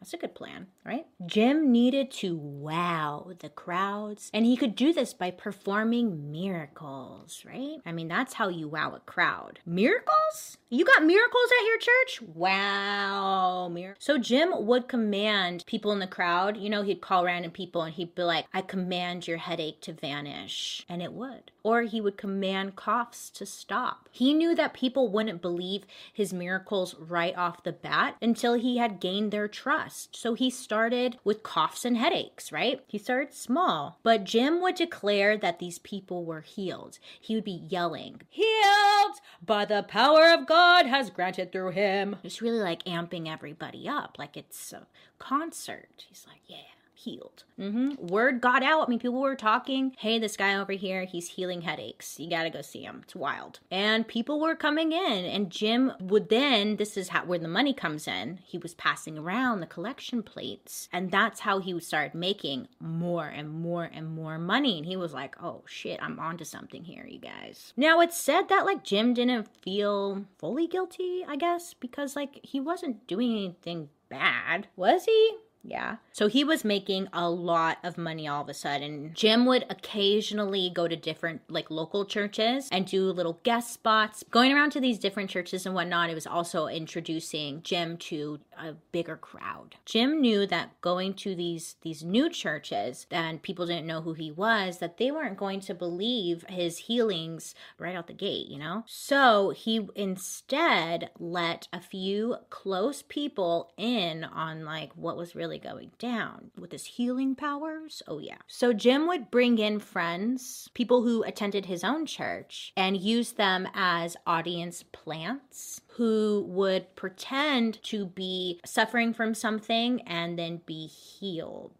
That's 0.00 0.14
a 0.14 0.18
good 0.18 0.34
plan, 0.34 0.68
right? 0.84 1.06
Jim 1.26 1.72
needed 1.72 2.10
to 2.12 2.36
wow 2.36 3.32
the 3.40 3.48
crowds, 3.48 4.30
and 4.32 4.44
he 4.46 4.56
could 4.56 4.76
do 4.76 4.92
this 4.92 5.12
by 5.12 5.30
performing 5.30 6.30
miracles, 6.30 7.44
right? 7.44 7.78
I 7.84 7.92
mean, 7.92 8.08
that's 8.08 8.34
how 8.34 8.48
you 8.48 8.68
wow 8.68 8.94
a 8.94 9.00
crowd. 9.00 9.58
Miracles? 9.66 10.56
You 10.70 10.84
got 10.84 11.04
miracles 11.04 11.50
at 11.58 11.66
your 11.66 11.78
church? 11.78 12.22
Wow. 12.34 13.68
Mir- 13.68 13.96
so 13.98 14.18
Jim 14.18 14.52
would 14.66 14.86
command 14.86 15.64
people 15.66 15.92
in 15.92 15.98
the 15.98 16.06
crowd, 16.06 16.56
you 16.56 16.70
know, 16.70 16.82
he'd 16.82 17.00
call 17.00 17.24
random 17.24 17.50
people 17.50 17.82
and 17.82 17.94
he'd 17.94 18.14
be 18.14 18.22
like, 18.22 18.46
I 18.52 18.60
command 18.60 19.26
your 19.26 19.38
headache 19.38 19.80
to 19.82 19.92
vanish. 19.92 20.84
And 20.88 21.02
it 21.02 21.12
would. 21.12 21.50
Or 21.68 21.82
he 21.82 22.00
would 22.00 22.16
command 22.16 22.76
coughs 22.76 23.28
to 23.28 23.44
stop. 23.44 24.08
He 24.10 24.32
knew 24.32 24.54
that 24.54 24.72
people 24.72 25.08
wouldn't 25.08 25.42
believe 25.42 25.84
his 26.10 26.32
miracles 26.32 26.94
right 26.98 27.36
off 27.36 27.62
the 27.62 27.72
bat 27.72 28.16
until 28.22 28.54
he 28.54 28.78
had 28.78 29.00
gained 29.00 29.32
their 29.32 29.48
trust. 29.48 30.16
So 30.16 30.32
he 30.32 30.48
started 30.48 31.18
with 31.24 31.42
coughs 31.42 31.84
and 31.84 31.98
headaches, 31.98 32.50
right? 32.50 32.82
He 32.86 32.96
started 32.96 33.34
small. 33.34 33.98
But 34.02 34.24
Jim 34.24 34.62
would 34.62 34.76
declare 34.76 35.36
that 35.36 35.58
these 35.58 35.78
people 35.80 36.24
were 36.24 36.40
healed. 36.40 36.98
He 37.20 37.34
would 37.34 37.44
be 37.44 37.62
yelling, 37.68 38.22
Healed 38.30 39.20
by 39.44 39.66
the 39.66 39.82
power 39.82 40.32
of 40.32 40.46
God 40.46 40.86
has 40.86 41.10
granted 41.10 41.52
through 41.52 41.72
him. 41.72 42.16
It's 42.22 42.40
really 42.40 42.60
like 42.60 42.82
amping 42.84 43.28
everybody 43.28 43.86
up. 43.86 44.16
Like 44.18 44.38
it's 44.38 44.72
a 44.72 44.86
concert. 45.18 46.06
He's 46.08 46.24
like, 46.26 46.40
yeah 46.46 46.77
healed. 46.98 47.44
Mm-hmm. 47.58 48.06
Word 48.06 48.40
got 48.40 48.62
out. 48.62 48.86
I 48.86 48.90
mean, 48.90 48.98
people 48.98 49.20
were 49.20 49.36
talking, 49.36 49.94
hey, 49.98 50.18
this 50.18 50.36
guy 50.36 50.56
over 50.56 50.72
here, 50.72 51.04
he's 51.04 51.28
healing 51.28 51.62
headaches. 51.62 52.18
You 52.18 52.28
gotta 52.28 52.50
go 52.50 52.62
see 52.62 52.82
him. 52.82 53.00
It's 53.04 53.14
wild. 53.14 53.60
And 53.70 54.06
people 54.06 54.40
were 54.40 54.56
coming 54.56 54.92
in, 54.92 55.24
and 55.24 55.50
Jim 55.50 55.92
would 56.00 56.28
then, 56.28 56.76
this 56.76 56.96
is 56.96 57.08
how 57.08 57.24
where 57.24 57.38
the 57.38 57.48
money 57.48 57.72
comes 57.72 58.08
in. 58.08 58.40
He 58.44 58.58
was 58.58 58.74
passing 58.74 59.16
around 59.18 59.60
the 59.60 59.66
collection 59.66 60.22
plates, 60.22 60.88
and 60.92 61.10
that's 61.10 61.40
how 61.40 61.60
he 61.60 61.78
started 61.80 62.14
making 62.14 62.68
more 62.80 63.26
and 63.26 63.50
more 63.50 63.84
and 63.84 64.08
more 64.08 64.38
money. 64.38 64.78
And 64.78 64.86
he 64.86 64.96
was 64.96 65.12
like, 65.12 65.36
oh 65.42 65.62
shit, 65.66 66.00
I'm 66.02 66.18
onto 66.18 66.44
something 66.44 66.84
here, 66.84 67.06
you 67.06 67.20
guys. 67.20 67.72
Now, 67.76 68.00
it's 68.00 68.20
said 68.20 68.48
that 68.48 68.64
like 68.64 68.84
Jim 68.84 69.14
didn't 69.14 69.48
feel 69.62 70.24
fully 70.38 70.66
guilty, 70.66 71.24
I 71.26 71.36
guess, 71.36 71.74
because 71.74 72.16
like 72.16 72.40
he 72.42 72.60
wasn't 72.60 73.06
doing 73.06 73.30
anything 73.32 73.88
bad, 74.08 74.66
was 74.76 75.04
he? 75.04 75.32
Yeah. 75.62 75.96
So 76.12 76.28
he 76.28 76.44
was 76.44 76.64
making 76.64 77.08
a 77.12 77.28
lot 77.28 77.78
of 77.82 77.98
money 77.98 78.26
all 78.26 78.42
of 78.42 78.48
a 78.48 78.54
sudden. 78.54 79.12
Jim 79.14 79.44
would 79.46 79.66
occasionally 79.68 80.70
go 80.72 80.88
to 80.88 80.96
different, 80.96 81.42
like, 81.48 81.70
local 81.70 82.04
churches 82.04 82.68
and 82.72 82.86
do 82.86 83.10
little 83.10 83.40
guest 83.42 83.72
spots. 83.72 84.24
Going 84.30 84.52
around 84.52 84.70
to 84.72 84.80
these 84.80 84.98
different 84.98 85.30
churches 85.30 85.66
and 85.66 85.74
whatnot, 85.74 86.10
it 86.10 86.14
was 86.14 86.26
also 86.26 86.68
introducing 86.68 87.62
Jim 87.62 87.96
to 87.98 88.40
a 88.58 88.76
bigger 88.92 89.16
crowd. 89.16 89.76
Jim 89.84 90.20
knew 90.20 90.46
that 90.46 90.80
going 90.80 91.14
to 91.14 91.34
these 91.34 91.76
these 91.82 92.02
new 92.02 92.28
churches 92.28 93.06
and 93.10 93.42
people 93.42 93.66
didn't 93.66 93.86
know 93.86 94.02
who 94.02 94.12
he 94.12 94.30
was, 94.30 94.78
that 94.78 94.98
they 94.98 95.10
weren't 95.10 95.36
going 95.36 95.60
to 95.60 95.74
believe 95.74 96.44
his 96.48 96.78
healings 96.78 97.54
right 97.78 97.96
out 97.96 98.06
the 98.06 98.12
gate, 98.12 98.48
you 98.48 98.58
know? 98.58 98.84
So 98.86 99.50
he 99.50 99.88
instead 99.94 101.10
let 101.18 101.68
a 101.72 101.80
few 101.80 102.36
close 102.50 103.02
people 103.02 103.72
in 103.76 104.24
on 104.24 104.64
like 104.64 104.92
what 104.94 105.16
was 105.16 105.34
really 105.34 105.58
going 105.58 105.92
down 105.98 106.50
with 106.58 106.72
his 106.72 106.84
healing 106.84 107.34
powers. 107.34 108.02
Oh, 108.06 108.18
yeah. 108.18 108.38
So 108.46 108.72
Jim 108.72 109.06
would 109.06 109.30
bring 109.30 109.58
in 109.58 109.78
friends, 109.80 110.68
people 110.74 111.02
who 111.02 111.22
attended 111.22 111.66
his 111.66 111.84
own 111.84 112.06
church, 112.06 112.72
and 112.76 112.96
use 112.96 113.32
them 113.32 113.68
as 113.74 114.16
audience 114.26 114.84
plants 114.92 115.80
who 115.98 116.44
would 116.46 116.94
pretend 116.94 117.82
to 117.82 118.06
be 118.06 118.60
suffering 118.64 119.12
from 119.12 119.34
something 119.34 120.00
and 120.02 120.38
then 120.38 120.62
be 120.64 120.86
healed. 120.86 121.72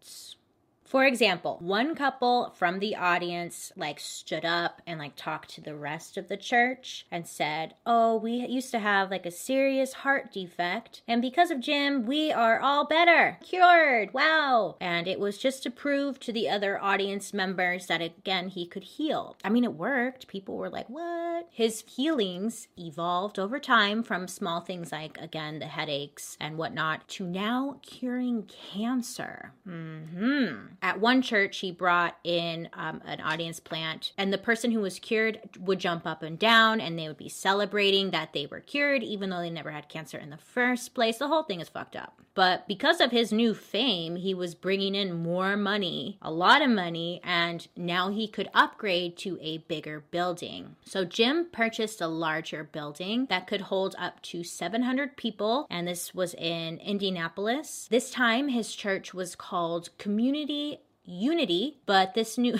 For 0.89 1.05
example, 1.05 1.57
one 1.61 1.93
couple 1.93 2.51
from 2.57 2.79
the 2.79 2.95
audience 2.95 3.71
like 3.75 3.99
stood 3.99 4.43
up 4.43 4.81
and 4.87 4.97
like 4.97 5.15
talked 5.15 5.51
to 5.51 5.61
the 5.61 5.75
rest 5.75 6.17
of 6.17 6.29
the 6.29 6.35
church 6.35 7.05
and 7.11 7.27
said, 7.27 7.75
"Oh, 7.85 8.15
we 8.17 8.31
used 8.47 8.71
to 8.71 8.79
have 8.79 9.11
like 9.11 9.27
a 9.27 9.31
serious 9.31 9.93
heart 9.93 10.33
defect, 10.33 11.03
and 11.07 11.21
because 11.21 11.51
of 11.51 11.59
Jim, 11.59 12.07
we 12.07 12.31
are 12.31 12.59
all 12.59 12.85
better. 12.87 13.37
Cured. 13.43 14.15
Wow." 14.15 14.77
And 14.81 15.07
it 15.07 15.19
was 15.19 15.37
just 15.37 15.61
to 15.61 15.69
prove 15.69 16.19
to 16.21 16.33
the 16.33 16.49
other 16.49 16.81
audience 16.81 17.35
members 17.35 17.85
that 17.85 18.01
again, 18.01 18.47
he 18.49 18.65
could 18.65 18.83
heal. 18.83 19.37
I 19.43 19.49
mean, 19.49 19.65
it 19.65 19.75
worked. 19.75 20.27
People 20.27 20.57
were 20.57 20.71
like, 20.71 20.89
"What?" 20.89 21.49
His 21.51 21.83
healings 21.87 22.67
evolved 22.79 23.37
over 23.37 23.59
time 23.59 24.01
from 24.01 24.27
small 24.27 24.59
things 24.59 24.91
like 24.91 25.19
again, 25.21 25.59
the 25.59 25.67
headaches 25.67 26.35
and 26.41 26.57
whatnot 26.57 27.07
to 27.09 27.27
now 27.27 27.77
curing 27.83 28.49
cancer. 28.71 29.53
Mhm. 29.67 30.77
At 30.81 30.99
one 30.99 31.21
church, 31.21 31.59
he 31.59 31.71
brought 31.71 32.17
in 32.23 32.69
um, 32.73 33.01
an 33.05 33.21
audience 33.21 33.59
plant, 33.59 34.13
and 34.17 34.31
the 34.31 34.37
person 34.37 34.71
who 34.71 34.81
was 34.81 34.99
cured 34.99 35.39
would 35.59 35.79
jump 35.79 36.05
up 36.05 36.23
and 36.23 36.37
down, 36.37 36.79
and 36.79 36.97
they 36.97 37.07
would 37.07 37.17
be 37.17 37.29
celebrating 37.29 38.11
that 38.11 38.33
they 38.33 38.45
were 38.45 38.59
cured, 38.59 39.03
even 39.03 39.29
though 39.29 39.39
they 39.39 39.49
never 39.49 39.71
had 39.71 39.89
cancer 39.89 40.17
in 40.17 40.29
the 40.29 40.37
first 40.37 40.93
place. 40.93 41.17
The 41.17 41.27
whole 41.27 41.43
thing 41.43 41.59
is 41.59 41.69
fucked 41.69 41.95
up. 41.95 42.21
But 42.39 42.67
because 42.69 43.01
of 43.01 43.11
his 43.11 43.33
new 43.33 43.53
fame, 43.53 44.15
he 44.15 44.33
was 44.33 44.55
bringing 44.55 44.95
in 44.95 45.23
more 45.23 45.57
money, 45.57 46.17
a 46.21 46.31
lot 46.31 46.61
of 46.61 46.69
money, 46.69 47.19
and 47.21 47.67
now 47.75 48.11
he 48.11 48.29
could 48.29 48.49
upgrade 48.53 49.17
to 49.17 49.37
a 49.41 49.57
bigger 49.57 50.05
building. 50.11 50.77
So 50.85 51.03
Jim 51.03 51.47
purchased 51.51 51.99
a 51.99 52.07
larger 52.07 52.63
building 52.63 53.25
that 53.29 53.47
could 53.47 53.61
hold 53.61 53.93
up 53.99 54.21
to 54.21 54.45
700 54.45 55.17
people, 55.17 55.67
and 55.69 55.87
this 55.87 56.13
was 56.13 56.33
in 56.35 56.77
Indianapolis. 56.77 57.87
This 57.89 58.09
time, 58.09 58.47
his 58.47 58.73
church 58.73 59.13
was 59.13 59.35
called 59.35 59.89
Community 59.97 60.68
unity, 61.09 61.77
but 61.85 62.13
this 62.13 62.37
new 62.37 62.59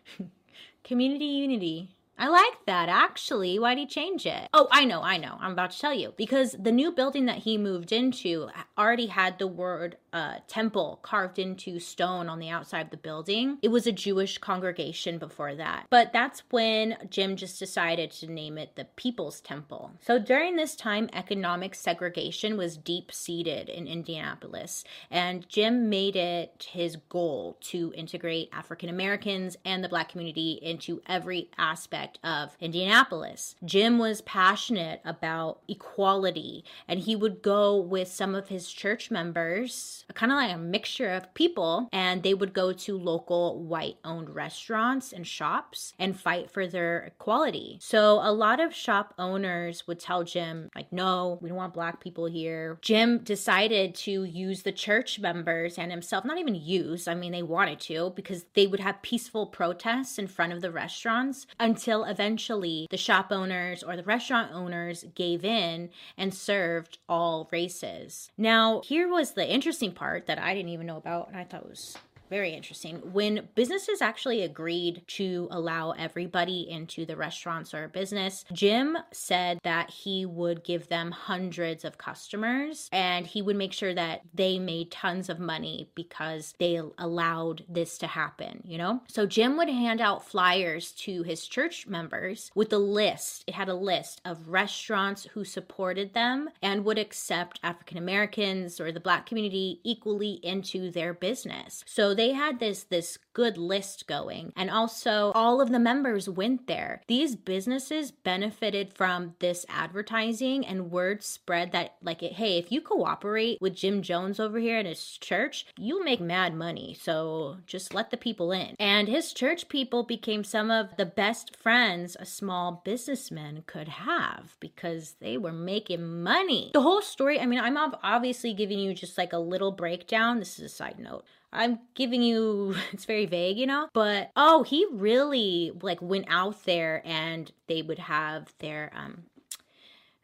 community 0.84 1.26
unity 1.26 1.94
I 2.18 2.28
like 2.28 2.66
that 2.66 2.88
actually. 2.88 3.58
Why'd 3.58 3.78
he 3.78 3.86
change 3.86 4.26
it? 4.26 4.48
Oh, 4.52 4.66
I 4.70 4.84
know, 4.84 5.02
I 5.02 5.18
know. 5.18 5.36
I'm 5.40 5.52
about 5.52 5.70
to 5.70 5.78
tell 5.78 5.94
you. 5.94 6.14
Because 6.16 6.56
the 6.58 6.72
new 6.72 6.90
building 6.90 7.26
that 7.26 7.38
he 7.38 7.58
moved 7.58 7.92
into 7.92 8.48
already 8.76 9.06
had 9.06 9.38
the 9.38 9.46
word 9.46 9.96
uh, 10.12 10.36
temple 10.48 10.98
carved 11.02 11.38
into 11.38 11.78
stone 11.78 12.28
on 12.28 12.38
the 12.38 12.48
outside 12.48 12.86
of 12.86 12.90
the 12.90 12.96
building. 12.96 13.58
It 13.62 13.68
was 13.68 13.86
a 13.86 13.92
Jewish 13.92 14.38
congregation 14.38 15.18
before 15.18 15.54
that. 15.54 15.86
But 15.90 16.12
that's 16.12 16.42
when 16.50 16.96
Jim 17.10 17.36
just 17.36 17.58
decided 17.58 18.10
to 18.12 18.26
name 18.26 18.58
it 18.58 18.74
the 18.74 18.86
People's 18.96 19.40
Temple. 19.40 19.92
So 20.00 20.18
during 20.18 20.56
this 20.56 20.74
time, 20.74 21.10
economic 21.12 21.74
segregation 21.74 22.56
was 22.56 22.76
deep 22.76 23.12
seated 23.12 23.68
in 23.68 23.86
Indianapolis. 23.86 24.82
And 25.10 25.48
Jim 25.48 25.88
made 25.88 26.16
it 26.16 26.68
his 26.70 26.96
goal 27.08 27.58
to 27.60 27.92
integrate 27.94 28.48
African 28.52 28.88
Americans 28.88 29.56
and 29.64 29.84
the 29.84 29.88
Black 29.88 30.08
community 30.08 30.58
into 30.62 31.02
every 31.06 31.50
aspect 31.58 32.07
aspect 32.08 32.18
of 32.24 32.56
Indianapolis. 32.60 33.54
Jim 33.64 33.98
was 33.98 34.20
passionate 34.22 35.00
about 35.04 35.60
equality 35.68 36.64
and 36.86 37.00
he 37.00 37.16
would 37.16 37.42
go 37.42 37.76
with 37.76 38.08
some 38.08 38.34
of 38.34 38.48
his 38.48 38.70
church 38.70 39.10
members, 39.10 40.04
kind 40.14 40.32
of 40.32 40.36
like 40.36 40.54
a 40.54 40.58
mixture 40.58 41.10
of 41.10 41.32
people, 41.34 41.88
and 41.92 42.22
they 42.22 42.34
would 42.34 42.52
go 42.52 42.72
to 42.72 42.98
local 42.98 43.62
white 43.62 43.96
owned 44.04 44.30
restaurants 44.30 45.12
and 45.12 45.26
shops 45.26 45.92
and 45.98 46.18
fight 46.18 46.50
for 46.50 46.66
their 46.66 47.04
equality. 47.04 47.78
So 47.80 48.20
a 48.22 48.32
lot 48.32 48.60
of 48.60 48.74
shop 48.74 49.14
owners 49.18 49.86
would 49.86 50.00
tell 50.00 50.24
Jim, 50.24 50.70
like, 50.74 50.92
no, 50.92 51.38
we 51.40 51.48
don't 51.48 51.58
want 51.58 51.74
black 51.74 52.00
people 52.00 52.26
here. 52.26 52.78
Jim 52.82 53.18
decided 53.18 53.94
to 53.94 54.24
use 54.24 54.62
the 54.62 54.72
church 54.72 55.18
members 55.18 55.78
and 55.78 55.90
himself, 55.90 56.24
not 56.24 56.38
even 56.38 56.54
use, 56.54 57.08
I 57.08 57.14
mean, 57.14 57.32
they 57.32 57.42
wanted 57.42 57.80
to 57.80 58.12
because 58.14 58.44
they 58.54 58.66
would 58.66 58.80
have 58.80 59.02
peaceful 59.02 59.46
protests 59.46 60.18
in 60.18 60.26
front 60.26 60.52
of 60.52 60.60
the 60.60 60.70
restaurants 60.70 61.46
until 61.58 61.97
until 61.98 62.10
eventually 62.10 62.86
the 62.90 62.96
shop 62.96 63.28
owners 63.30 63.82
or 63.82 63.96
the 63.96 64.02
restaurant 64.02 64.52
owners 64.52 65.04
gave 65.14 65.44
in 65.44 65.90
and 66.16 66.34
served 66.34 66.98
all 67.08 67.48
races. 67.50 68.30
Now, 68.36 68.82
here 68.84 69.08
was 69.08 69.32
the 69.32 69.48
interesting 69.48 69.92
part 69.92 70.26
that 70.26 70.38
I 70.38 70.54
didn't 70.54 70.70
even 70.70 70.86
know 70.86 70.96
about 70.96 71.28
and 71.28 71.36
I 71.36 71.44
thought 71.44 71.68
was 71.68 71.96
very 72.28 72.52
interesting. 72.52 72.96
When 73.12 73.48
businesses 73.54 74.02
actually 74.02 74.42
agreed 74.42 75.02
to 75.08 75.48
allow 75.50 75.92
everybody 75.92 76.68
into 76.68 77.04
the 77.04 77.16
restaurants 77.16 77.74
or 77.74 77.88
business, 77.88 78.44
Jim 78.52 78.96
said 79.12 79.58
that 79.62 79.90
he 79.90 80.26
would 80.26 80.64
give 80.64 80.88
them 80.88 81.10
hundreds 81.10 81.84
of 81.84 81.98
customers 81.98 82.88
and 82.92 83.26
he 83.26 83.42
would 83.42 83.56
make 83.56 83.72
sure 83.72 83.94
that 83.94 84.22
they 84.34 84.58
made 84.58 84.90
tons 84.90 85.28
of 85.28 85.38
money 85.38 85.90
because 85.94 86.54
they 86.58 86.80
allowed 86.98 87.64
this 87.68 87.98
to 87.98 88.06
happen, 88.06 88.62
you 88.64 88.78
know? 88.78 89.02
So 89.08 89.26
Jim 89.26 89.56
would 89.56 89.68
hand 89.68 90.00
out 90.00 90.26
flyers 90.26 90.92
to 90.92 91.22
his 91.22 91.46
church 91.46 91.86
members 91.86 92.50
with 92.54 92.72
a 92.72 92.78
list. 92.78 93.44
It 93.46 93.54
had 93.54 93.68
a 93.68 93.74
list 93.74 94.20
of 94.24 94.48
restaurants 94.48 95.24
who 95.32 95.44
supported 95.44 96.14
them 96.14 96.48
and 96.62 96.84
would 96.84 96.98
accept 96.98 97.60
African 97.62 97.98
Americans 97.98 98.80
or 98.80 98.92
the 98.92 99.00
black 99.00 99.26
community 99.26 99.80
equally 99.84 100.32
into 100.42 100.90
their 100.90 101.14
business. 101.14 101.84
So 101.86 102.14
they 102.18 102.32
had 102.32 102.58
this 102.58 102.82
this 102.84 103.18
good 103.32 103.56
list 103.56 104.08
going 104.08 104.52
and 104.56 104.68
also 104.68 105.30
all 105.34 105.60
of 105.60 105.70
the 105.70 105.78
members 105.78 106.28
went 106.28 106.66
there. 106.66 107.00
These 107.06 107.36
businesses 107.36 108.10
benefited 108.10 108.92
from 108.92 109.36
this 109.38 109.64
advertising 109.68 110.66
and 110.66 110.90
word 110.90 111.22
spread 111.22 111.70
that 111.72 111.94
like 112.02 112.20
hey, 112.20 112.58
if 112.58 112.72
you 112.72 112.80
cooperate 112.80 113.58
with 113.60 113.76
Jim 113.76 114.02
Jones 114.02 114.40
over 114.40 114.58
here 114.58 114.78
in 114.78 114.86
his 114.86 115.16
church, 115.18 115.66
you'll 115.78 116.02
make 116.02 116.20
mad 116.20 116.54
money. 116.54 116.96
So 117.00 117.58
just 117.66 117.94
let 117.94 118.10
the 118.10 118.16
people 118.16 118.50
in. 118.50 118.74
And 118.80 119.06
his 119.06 119.32
church 119.32 119.68
people 119.68 120.02
became 120.02 120.42
some 120.42 120.70
of 120.70 120.96
the 120.96 121.06
best 121.06 121.54
friends 121.54 122.16
a 122.18 122.26
small 122.26 122.82
businessman 122.84 123.62
could 123.66 123.88
have 123.88 124.56
because 124.58 125.14
they 125.20 125.38
were 125.38 125.52
making 125.52 126.22
money. 126.22 126.72
The 126.74 126.82
whole 126.82 127.02
story, 127.02 127.38
I 127.38 127.46
mean, 127.46 127.60
I'm 127.60 127.76
obviously 128.02 128.52
giving 128.54 128.80
you 128.80 128.94
just 128.94 129.16
like 129.16 129.32
a 129.32 129.38
little 129.38 129.70
breakdown. 129.70 130.40
This 130.40 130.58
is 130.58 130.64
a 130.64 130.68
side 130.68 130.98
note. 130.98 131.24
I'm 131.52 131.78
giving 131.94 132.22
you 132.22 132.74
it's 132.92 133.04
very 133.04 133.26
vague, 133.26 133.58
you 133.58 133.66
know? 133.66 133.88
But 133.92 134.30
oh, 134.36 134.62
he 134.62 134.86
really 134.92 135.72
like 135.82 136.00
went 136.02 136.26
out 136.28 136.64
there 136.64 137.02
and 137.04 137.50
they 137.66 137.82
would 137.82 137.98
have 137.98 138.52
their 138.58 138.92
um 138.94 139.24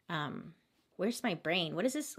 um 0.09 0.53
where's 0.97 1.23
my 1.23 1.35
brain? 1.35 1.75
What 1.75 1.85
is 1.85 1.93
this? 1.93 2.15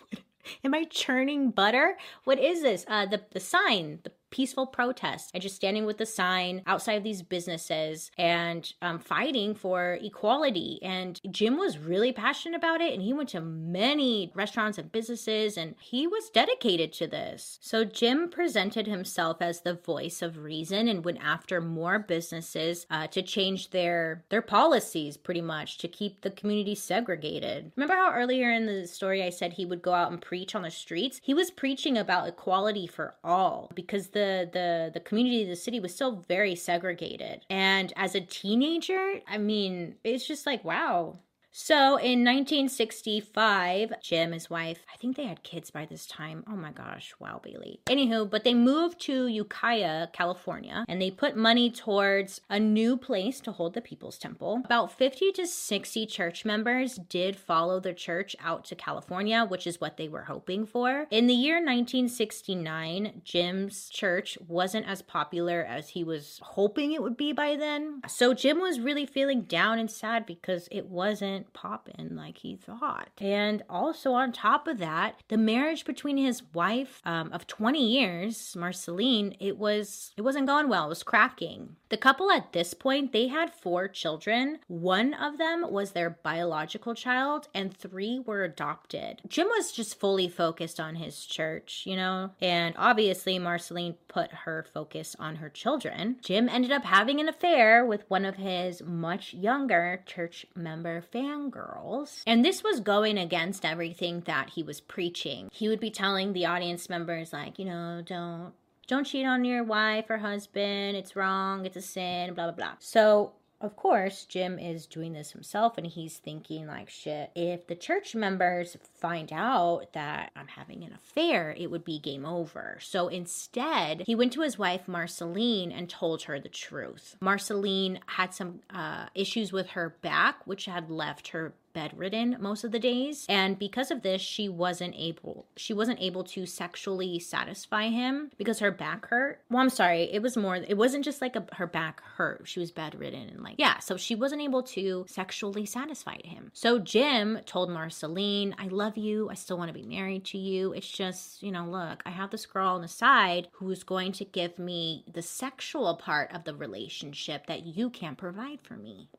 Am 0.64 0.74
I 0.74 0.84
churning 0.84 1.50
butter? 1.50 1.96
What 2.24 2.38
is 2.38 2.62
this? 2.62 2.84
Uh 2.88 3.06
the 3.06 3.22
the 3.32 3.40
sign, 3.40 4.00
the 4.04 4.12
peaceful 4.30 4.66
protest 4.66 5.30
and 5.32 5.42
just 5.42 5.56
standing 5.56 5.86
with 5.86 5.98
the 5.98 6.06
sign 6.06 6.62
outside 6.66 6.94
of 6.94 7.04
these 7.04 7.22
businesses 7.22 8.10
and 8.18 8.72
um, 8.82 8.98
fighting 8.98 9.54
for 9.54 9.98
equality. 10.02 10.78
And 10.82 11.20
Jim 11.30 11.56
was 11.56 11.78
really 11.78 12.12
passionate 12.12 12.56
about 12.56 12.80
it, 12.80 12.92
and 12.92 13.02
he 13.02 13.12
went 13.12 13.28
to 13.30 13.40
many 13.40 14.32
restaurants 14.34 14.78
and 14.78 14.90
businesses, 14.90 15.56
and 15.56 15.74
he 15.80 16.06
was 16.06 16.30
dedicated 16.30 16.92
to 16.94 17.06
this. 17.06 17.58
So 17.60 17.84
Jim 17.84 18.28
presented 18.28 18.86
himself 18.86 19.38
as 19.40 19.60
the 19.60 19.74
voice 19.74 20.22
of 20.22 20.38
reason 20.38 20.88
and 20.88 21.04
went 21.04 21.18
after 21.22 21.60
more 21.60 21.98
businesses 21.98 22.86
uh, 22.90 23.06
to 23.08 23.22
change 23.22 23.70
their 23.70 24.24
their 24.28 24.42
policies, 24.42 25.16
pretty 25.16 25.40
much 25.40 25.78
to 25.78 25.88
keep 25.88 26.20
the 26.20 26.30
community 26.30 26.74
segregated. 26.74 27.72
Remember 27.76 27.94
how 27.94 28.12
earlier 28.12 28.50
in 28.50 28.66
the 28.66 28.86
story 28.86 29.22
I 29.22 29.30
said 29.30 29.52
he 29.52 29.64
would 29.64 29.82
go 29.82 29.92
out 29.92 30.10
and 30.10 30.20
preach 30.20 30.54
on 30.54 30.62
the 30.62 30.70
streets? 30.70 31.20
He 31.22 31.34
was 31.34 31.50
preaching 31.50 31.96
about 31.96 32.28
equality 32.28 32.86
for 32.86 33.14
all 33.22 33.70
because 33.74 34.08
the 34.16 34.48
the 34.50 34.90
the 34.94 35.00
community 35.00 35.42
of 35.42 35.48
the 35.48 35.56
city 35.56 35.78
was 35.78 35.94
still 35.94 36.24
very 36.26 36.54
segregated. 36.54 37.42
And 37.50 37.92
as 37.96 38.14
a 38.14 38.20
teenager, 38.20 39.20
I 39.28 39.36
mean, 39.36 39.96
it's 40.04 40.26
just 40.26 40.46
like 40.46 40.64
wow, 40.64 41.18
so 41.58 41.96
in 41.96 42.22
1965, 42.22 43.94
Jim, 44.02 44.32
his 44.32 44.50
wife, 44.50 44.84
I 44.92 44.98
think 44.98 45.16
they 45.16 45.24
had 45.24 45.42
kids 45.42 45.70
by 45.70 45.86
this 45.86 46.06
time. 46.06 46.44
Oh 46.46 46.54
my 46.54 46.70
gosh, 46.70 47.14
wow, 47.18 47.40
Bailey. 47.42 47.80
Anywho, 47.86 48.28
but 48.28 48.44
they 48.44 48.52
moved 48.52 49.00
to 49.06 49.26
Ukiah, 49.26 50.08
California, 50.12 50.84
and 50.86 51.00
they 51.00 51.10
put 51.10 51.34
money 51.34 51.70
towards 51.70 52.42
a 52.50 52.60
new 52.60 52.98
place 52.98 53.40
to 53.40 53.52
hold 53.52 53.72
the 53.72 53.80
People's 53.80 54.18
Temple. 54.18 54.60
About 54.66 54.92
50 54.92 55.32
to 55.32 55.46
60 55.46 56.04
church 56.04 56.44
members 56.44 56.96
did 57.08 57.36
follow 57.36 57.80
the 57.80 57.94
church 57.94 58.36
out 58.38 58.66
to 58.66 58.74
California, 58.74 59.46
which 59.48 59.66
is 59.66 59.80
what 59.80 59.96
they 59.96 60.08
were 60.08 60.24
hoping 60.24 60.66
for. 60.66 61.06
In 61.10 61.26
the 61.26 61.32
year 61.32 61.54
1969, 61.54 63.22
Jim's 63.24 63.88
church 63.88 64.36
wasn't 64.46 64.86
as 64.86 65.00
popular 65.00 65.64
as 65.64 65.88
he 65.88 66.04
was 66.04 66.38
hoping 66.42 66.92
it 66.92 67.02
would 67.02 67.16
be 67.16 67.32
by 67.32 67.56
then. 67.56 68.02
So 68.08 68.34
Jim 68.34 68.60
was 68.60 68.78
really 68.78 69.06
feeling 69.06 69.44
down 69.44 69.78
and 69.78 69.90
sad 69.90 70.26
because 70.26 70.68
it 70.70 70.90
wasn't 70.90 71.45
popping 71.52 72.16
like 72.16 72.38
he 72.38 72.56
thought. 72.56 73.08
And 73.18 73.62
also, 73.68 74.12
on 74.12 74.32
top 74.32 74.66
of 74.66 74.78
that, 74.78 75.22
the 75.28 75.36
marriage 75.36 75.84
between 75.84 76.16
his 76.16 76.42
wife 76.54 77.00
um, 77.04 77.32
of 77.32 77.46
20 77.46 77.84
years, 77.84 78.54
Marceline, 78.56 79.36
it 79.40 79.58
was 79.58 80.12
it 80.16 80.22
wasn't 80.22 80.46
going 80.46 80.68
well. 80.68 80.86
It 80.86 80.90
was 80.90 81.02
cracking. 81.02 81.76
The 81.88 81.96
couple 81.96 82.30
at 82.30 82.52
this 82.52 82.74
point, 82.74 83.12
they 83.12 83.28
had 83.28 83.54
four 83.54 83.86
children. 83.86 84.58
One 84.66 85.14
of 85.14 85.38
them 85.38 85.70
was 85.70 85.92
their 85.92 86.10
biological 86.10 86.94
child, 86.94 87.48
and 87.54 87.76
three 87.76 88.18
were 88.18 88.42
adopted. 88.42 89.22
Jim 89.28 89.46
was 89.48 89.70
just 89.70 90.00
fully 90.00 90.28
focused 90.28 90.80
on 90.80 90.96
his 90.96 91.24
church, 91.24 91.84
you 91.86 91.94
know, 91.94 92.30
and 92.40 92.74
obviously 92.76 93.38
Marceline 93.38 93.94
put 94.08 94.32
her 94.32 94.66
focus 94.74 95.14
on 95.18 95.36
her 95.36 95.48
children. 95.48 96.16
Jim 96.22 96.48
ended 96.48 96.72
up 96.72 96.84
having 96.84 97.20
an 97.20 97.28
affair 97.28 97.84
with 97.84 98.04
one 98.08 98.24
of 98.24 98.36
his 98.36 98.82
much 98.82 99.32
younger 99.32 100.02
church 100.06 100.44
member 100.54 101.02
fangirls, 101.14 102.22
and 102.26 102.44
this 102.44 102.64
was 102.64 102.80
going 102.80 103.16
against 103.16 103.64
everything 103.64 104.22
that 104.26 104.50
he 104.50 104.62
was 104.62 104.80
preaching. 104.80 105.48
He 105.52 105.68
would 105.68 105.80
be 105.80 105.90
telling 105.90 106.32
the 106.32 106.46
audience 106.46 106.88
members, 106.88 107.32
like, 107.32 107.58
you 107.58 107.64
know, 107.64 108.02
don't 108.04 108.52
don't 108.86 109.04
cheat 109.04 109.26
on 109.26 109.44
your 109.44 109.64
wife 109.64 110.06
or 110.08 110.18
husband. 110.18 110.96
It's 110.96 111.16
wrong. 111.16 111.66
It's 111.66 111.76
a 111.76 111.82
sin. 111.82 112.34
Blah, 112.34 112.46
blah, 112.46 112.52
blah. 112.52 112.74
So 112.78 113.32
of 113.60 113.74
course, 113.74 114.26
Jim 114.26 114.58
is 114.58 114.86
doing 114.86 115.14
this 115.14 115.30
himself 115.30 115.78
and 115.78 115.86
he's 115.86 116.18
thinking, 116.18 116.66
like, 116.66 116.90
shit, 116.90 117.30
if 117.34 117.66
the 117.66 117.74
church 117.74 118.14
members 118.14 118.76
find 119.00 119.32
out 119.32 119.92
that 119.94 120.30
I'm 120.36 120.48
having 120.48 120.84
an 120.84 120.92
affair, 120.92 121.54
it 121.56 121.70
would 121.70 121.84
be 121.84 121.98
game 121.98 122.26
over. 122.26 122.78
So 122.82 123.08
instead, 123.08 124.02
he 124.04 124.14
went 124.14 124.34
to 124.34 124.42
his 124.42 124.58
wife, 124.58 124.86
Marceline, 124.86 125.72
and 125.72 125.88
told 125.88 126.24
her 126.24 126.38
the 126.38 126.50
truth. 126.50 127.16
Marceline 127.20 128.00
had 128.06 128.34
some 128.34 128.60
uh, 128.68 129.06
issues 129.14 129.52
with 129.52 129.68
her 129.68 129.96
back, 130.02 130.46
which 130.46 130.66
had 130.66 130.90
left 130.90 131.28
her 131.28 131.54
bedridden 131.76 132.38
most 132.40 132.64
of 132.64 132.72
the 132.72 132.78
days. 132.78 133.26
And 133.28 133.58
because 133.58 133.90
of 133.90 134.00
this 134.00 134.22
she 134.22 134.48
wasn't 134.48 134.94
able 134.96 135.46
she 135.56 135.74
wasn't 135.74 136.00
able 136.00 136.24
to 136.24 136.46
sexually 136.46 137.18
satisfy 137.18 137.88
him 137.88 138.30
because 138.38 138.60
her 138.60 138.70
back 138.70 139.06
hurt. 139.08 139.42
Well 139.50 139.60
i'm 139.60 139.68
sorry. 139.68 140.04
It 140.10 140.22
was 140.22 140.38
more 140.38 140.56
it 140.56 140.78
wasn't 140.78 141.04
just 141.04 141.20
like 141.20 141.36
a, 141.36 141.44
her 141.52 141.66
back 141.66 142.00
hurt. 142.16 142.48
She 142.48 142.60
was 142.60 142.70
bedridden 142.70 143.28
and 143.28 143.42
like 143.42 143.56
yeah 143.58 143.78
so 143.78 143.98
she 143.98 144.14
wasn't 144.14 144.40
able 144.40 144.62
to 144.62 145.04
sexually 145.06 145.66
satisfy 145.66 146.16
him. 146.24 146.50
So 146.54 146.78
jim 146.78 147.40
told 147.44 147.68
marceline 147.68 148.54
i 148.58 148.68
love 148.68 148.96
you. 148.96 149.28
I 149.28 149.34
still 149.34 149.58
want 149.58 149.68
to 149.68 149.78
be 149.78 149.86
married 149.86 150.24
to 150.26 150.38
you. 150.38 150.72
It's 150.72 150.90
just 150.90 151.42
you 151.42 151.52
know 151.52 151.66
look 151.66 152.02
i 152.06 152.10
have 152.10 152.30
this 152.30 152.46
girl 152.46 152.76
on 152.76 152.80
the 152.80 152.88
side 152.88 153.48
who's 153.52 153.82
going 153.82 154.12
to 154.12 154.24
give 154.24 154.58
me 154.58 155.04
the 155.12 155.20
sexual 155.20 155.94
part 155.96 156.32
of 156.32 156.44
the 156.44 156.54
relationship 156.54 157.46
that 157.48 157.66
you 157.66 157.90
can't 157.90 158.16
provide 158.16 158.62
for 158.62 158.78
me 158.78 159.10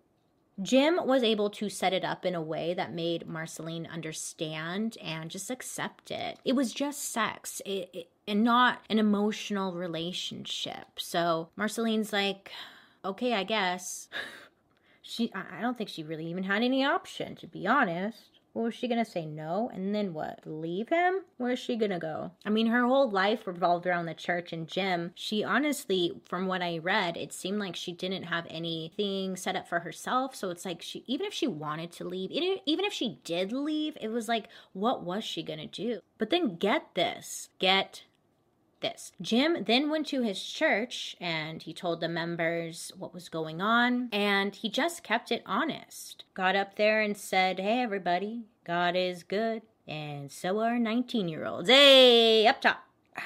Jim 0.62 1.00
was 1.06 1.22
able 1.22 1.50
to 1.52 1.70
set 1.70 1.94
it 1.94 2.04
up 2.04 2.26
in 2.26 2.34
a 2.34 2.42
way 2.42 2.74
that 2.74 2.94
made 2.94 3.28
Marceline 3.28 3.88
understand 3.92 4.98
and 5.04 5.30
just 5.30 5.52
accept 5.52 6.10
it. 6.10 6.40
It 6.44 6.56
was 6.56 6.74
just 6.74 7.12
sex 7.12 7.62
it, 7.66 7.90
it, 7.94 8.10
and 8.28 8.44
not 8.44 8.82
an 8.90 8.98
emotional 8.98 9.74
relationship. 9.74 10.88
So 10.98 11.50
Marceline's 11.56 12.12
like, 12.12 12.52
okay, 13.06 13.34
I 13.34 13.44
guess. 13.44 14.10
she, 15.02 15.32
I 15.34 15.62
don't 15.62 15.78
think 15.78 15.90
she 15.90 16.04
really 16.04 16.26
even 16.26 16.44
had 16.44 16.64
any 16.64 16.84
option, 16.84 17.36
to 17.36 17.48
be 17.48 17.68
honest. 17.68 18.37
Was 18.58 18.74
she 18.74 18.88
gonna 18.88 19.06
say? 19.06 19.26
No? 19.26 19.70
And 19.72 19.94
then 19.94 20.14
what? 20.14 20.40
Leave 20.46 20.90
him? 20.90 21.22
Where 21.38 21.52
is 21.52 21.60
she 21.60 21.76
gonna 21.76 22.00
go? 22.00 22.32
I 22.44 22.50
mean, 22.50 22.68
her 22.68 22.86
whole 22.86 23.10
life 23.10 23.46
revolved 23.46 23.86
around 23.86 24.08
the 24.08 24.14
church 24.16 24.52
and 24.52 24.68
Jim. 24.68 25.12
She 25.16 25.44
honestly, 25.44 26.20
from 26.26 26.48
what 26.48 26.64
I 26.64 26.80
read, 26.80 27.18
it 27.18 27.34
seemed 27.34 27.60
like 27.60 27.76
she 27.76 27.92
didn't 27.92 28.24
have 28.24 28.48
anything 28.50 29.36
set 29.36 29.56
up 29.56 29.68
for 29.68 29.80
herself. 29.80 30.36
So 30.36 30.50
it's 30.50 30.66
like 30.66 30.82
she, 30.82 31.04
even 31.06 31.28
if 31.28 31.34
she 31.34 31.48
wanted 31.48 31.92
to 31.94 32.04
leave, 32.04 32.32
even 32.32 32.84
if 32.86 32.94
she 32.94 33.20
did 33.24 33.52
leave, 33.52 33.96
it 34.02 34.10
was 34.10 34.28
like, 34.28 34.48
what 34.74 35.04
was 35.04 35.24
she 35.24 35.44
gonna 35.44 35.68
do? 35.68 36.00
But 36.18 36.32
then 36.32 36.56
get 36.56 36.96
this, 36.96 37.50
get 37.60 38.04
this. 38.82 39.12
Jim 39.22 39.64
then 39.66 39.90
went 39.90 40.08
to 40.08 40.22
his 40.22 40.42
church 40.44 41.16
and 41.20 41.62
he 41.64 41.74
told 41.74 42.00
the 42.00 42.08
members 42.08 42.92
what 42.98 43.14
was 43.14 43.30
going 43.30 43.62
on, 43.62 44.10
and 44.12 44.56
he 44.56 44.70
just 44.70 45.04
kept 45.04 45.32
it 45.32 45.44
honest. 45.46 46.24
Got 46.34 46.56
up 46.56 46.76
there 46.76 47.02
and 47.02 47.18
said, 47.18 47.60
Hey, 47.60 47.82
everybody, 47.82 48.44
God 48.66 48.96
is 48.96 49.24
good, 49.24 49.62
and 49.88 50.32
so 50.32 50.60
are 50.60 50.78
19 50.78 51.28
year 51.28 51.46
olds. 51.46 51.70
Hey, 51.70 52.48
up 52.48 52.62
top. 52.62 52.84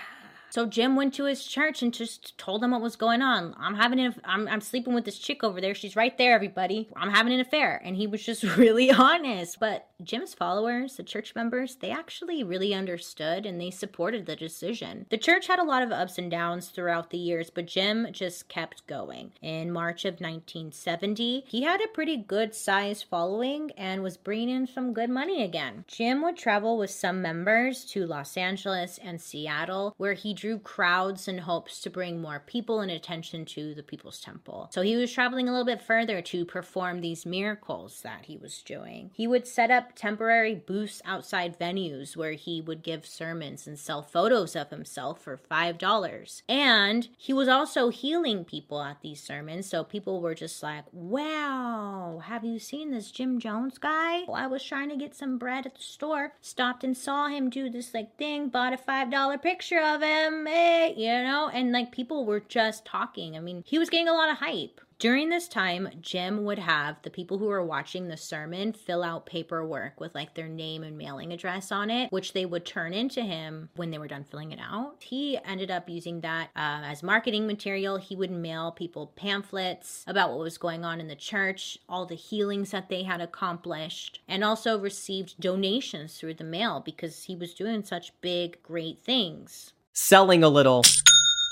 So 0.50 0.66
Jim 0.66 0.98
went 0.98 1.14
to 1.14 1.24
his 1.24 1.46
church 1.46 1.82
and 1.82 1.94
just 1.94 2.38
told 2.38 2.62
them 2.62 2.72
what 2.72 2.82
was 2.82 2.98
going 2.98 3.22
on. 3.22 3.56
I'm 3.58 3.76
having 3.76 4.02
an, 4.02 4.16
I'm, 4.26 4.50
I'm 4.50 4.60
sleeping 4.60 4.94
with 4.94 5.06
this 5.06 5.18
chick 5.18 5.46
over 5.46 5.62
there. 5.62 5.74
She's 5.74 5.96
right 5.96 6.18
there, 6.18 6.36
everybody. 6.36 6.90
I'm 6.94 7.10
having 7.10 7.32
an 7.32 7.40
affair. 7.40 7.82
And 7.86 7.96
he 7.96 8.06
was 8.06 8.22
just 8.22 8.44
really 8.58 8.92
honest. 8.92 9.62
But 9.62 9.88
Jim's 10.04 10.34
followers, 10.34 10.96
the 10.96 11.04
church 11.04 11.36
members, 11.36 11.76
they 11.76 11.92
actually 11.92 12.44
really 12.44 12.74
understood 12.74 13.46
and 13.46 13.60
they 13.60 13.72
supported 13.72 14.26
the 14.26 14.36
decision. 14.36 15.06
The 15.10 15.18
church 15.18 15.48
had 15.48 15.60
a 15.60 15.64
lot 15.64 15.84
of 15.84 15.92
ups 15.92 16.18
and 16.18 16.30
downs 16.30 16.70
throughout 16.70 17.10
the 17.10 17.18
years, 17.18 17.50
but 17.50 17.68
Jim 17.68 18.08
just 18.12 18.48
kept 18.48 18.88
going. 18.88 19.32
In 19.42 19.72
March 19.72 20.06
of 20.06 20.16
1970, 20.16 21.46
he 21.48 21.64
had 21.64 21.82
a 21.82 21.88
pretty 21.88 22.18
good 22.18 22.56
sized 22.56 23.06
following 23.10 23.72
and 23.78 24.04
was 24.04 24.18
bringing 24.18 24.50
in 24.50 24.68
some 24.68 24.94
good 24.94 25.10
money 25.10 25.44
again. 25.44 25.86
Jim 25.88 26.22
would 26.22 26.38
travel 26.38 26.78
with 26.78 26.90
some 26.90 27.22
members 27.22 27.86
to 27.86 28.06
Los 28.06 28.38
Angeles 28.38 29.00
and 29.04 29.22
Seattle, 29.22 29.94
where 29.98 30.14
he 30.14 30.34
drew 30.34 30.60
crowds 30.60 31.28
in 31.28 31.40
hopes 31.40 31.82
to 31.82 31.90
bring 31.90 32.22
more 32.22 32.42
people 32.46 32.80
and 32.82 32.92
attention 32.92 33.46
to 33.46 33.74
the 33.74 33.84
People's 33.84 34.20
Temple. 34.20 34.70
So 34.72 34.82
he 34.82 34.96
was 34.96 35.12
traveling 35.12 35.48
a 35.48 35.52
little 35.52 35.66
bit 35.66 35.82
further 35.82 36.22
to 36.22 36.46
perform 36.46 37.02
these 37.02 37.26
miracles 37.26 38.02
that 38.02 38.26
he 38.26 38.38
was 38.38 38.62
doing. 38.62 39.12
He 39.14 39.28
would 39.28 39.48
set 39.48 39.72
up 39.72 39.91
temporary 39.96 40.56
booths 40.56 41.02
outside 41.06 41.60
venues 41.60 42.16
where 42.16 42.34
he 42.34 42.62
would 42.62 42.84
give 42.84 43.06
sermons 43.06 43.68
and 43.68 43.78
sell 43.78 44.02
photos 44.02 44.56
of 44.56 44.70
himself 44.70 45.22
for 45.22 45.38
$5. 45.38 46.42
And 46.48 47.08
he 47.18 47.34
was 47.34 47.48
also 47.48 47.90
healing 47.90 48.46
people 48.46 48.82
at 48.82 49.02
these 49.02 49.22
sermons. 49.22 49.68
So 49.68 49.84
people 49.84 50.22
were 50.22 50.36
just 50.36 50.62
like, 50.62 50.86
wow, 50.92 52.22
have 52.26 52.44
you 52.44 52.60
seen 52.60 52.92
this 52.92 53.12
Jim 53.12 53.40
Jones 53.40 53.78
guy? 53.78 54.24
Well, 54.28 54.36
I 54.36 54.48
was 54.48 54.64
trying 54.64 54.90
to 54.90 54.96
get 54.96 55.16
some 55.16 55.38
bread 55.38 55.66
at 55.66 55.76
the 55.76 55.82
store, 55.82 56.34
stopped 56.42 56.84
and 56.84 56.96
saw 56.96 57.28
him 57.28 57.50
do 57.50 57.70
this 57.70 57.94
like 57.94 58.18
thing, 58.18 58.50
bought 58.50 58.74
a 58.74 58.78
$5 58.78 59.42
picture 59.42 59.82
of 59.82 60.02
him 60.02 60.48
Eh, 60.48 60.94
you 60.98 61.08
know, 61.08 61.50
and 61.54 61.72
like 61.72 61.92
people 61.92 62.26
were 62.26 62.40
just 62.40 62.86
talking. 62.86 63.36
I 63.36 63.40
mean, 63.40 63.64
he 63.66 63.78
was 63.78 63.90
getting 63.90 64.08
a 64.08 64.14
lot 64.14 64.32
of 64.32 64.38
hype. 64.38 64.82
During 65.02 65.30
this 65.30 65.48
time, 65.48 65.90
Jim 66.00 66.44
would 66.44 66.60
have 66.60 67.02
the 67.02 67.10
people 67.10 67.40
who 67.40 67.48
were 67.48 67.66
watching 67.66 68.08
the 68.08 68.18
sermon 68.18 68.72
fill 68.72 69.02
out 69.02 69.26
paperwork 69.26 70.00
with 70.00 70.14
like 70.14 70.36
their 70.36 70.48
name 70.48 70.84
and 70.84 70.96
mailing 70.96 71.34
address 71.34 71.72
on 71.72 71.90
it, 71.90 72.12
which 72.12 72.34
they 72.34 72.46
would 72.46 72.68
turn 72.68 72.94
into 72.94 73.24
him 73.24 73.70
when 73.76 73.90
they 73.90 73.98
were 73.98 74.08
done 74.08 74.26
filling 74.30 74.52
it 74.52 74.60
out. 74.62 74.98
He 75.00 75.40
ended 75.44 75.72
up 75.72 75.90
using 75.90 76.22
that 76.22 76.50
uh, 76.56 76.86
as 76.86 77.02
marketing 77.02 77.48
material. 77.48 77.98
He 77.98 78.16
would 78.16 78.30
mail 78.30 78.72
people 78.72 79.12
pamphlets 79.16 80.04
about 80.06 80.30
what 80.30 80.38
was 80.38 80.60
going 80.60 80.86
on 80.86 81.00
in 81.00 81.08
the 81.08 81.16
church, 81.16 81.80
all 81.90 82.06
the 82.06 82.14
healings 82.14 82.70
that 82.70 82.90
they 82.90 83.02
had 83.02 83.22
accomplished, 83.22 84.22
and 84.28 84.44
also 84.44 84.78
received 84.78 85.42
donations 85.42 86.20
through 86.20 86.36
the 86.36 86.44
mail 86.44 86.80
because 86.80 87.24
he 87.24 87.36
was 87.36 87.56
doing 87.56 87.84
such 87.84 88.14
big, 88.22 88.62
great 88.62 89.00
things 89.00 89.74
selling 89.94 90.44
a 90.44 90.50
little 90.50 90.84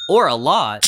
or 0.08 0.28
a 0.28 0.36
lot, 0.36 0.88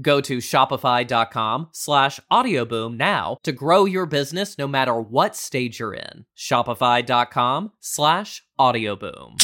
Go 0.00 0.20
to 0.20 0.38
shopify.com 0.38 1.68
slash 1.72 2.20
audioboom 2.30 2.96
now 2.96 3.38
to 3.42 3.52
grow 3.52 3.84
your 3.84 4.06
business 4.06 4.58
no 4.58 4.66
matter 4.66 5.00
what 5.00 5.34
stage 5.34 5.80
you're 5.80 5.94
in. 5.94 6.26
Shopify.com 6.36 7.72
slash 7.80 8.44
audioboom. 8.60 9.42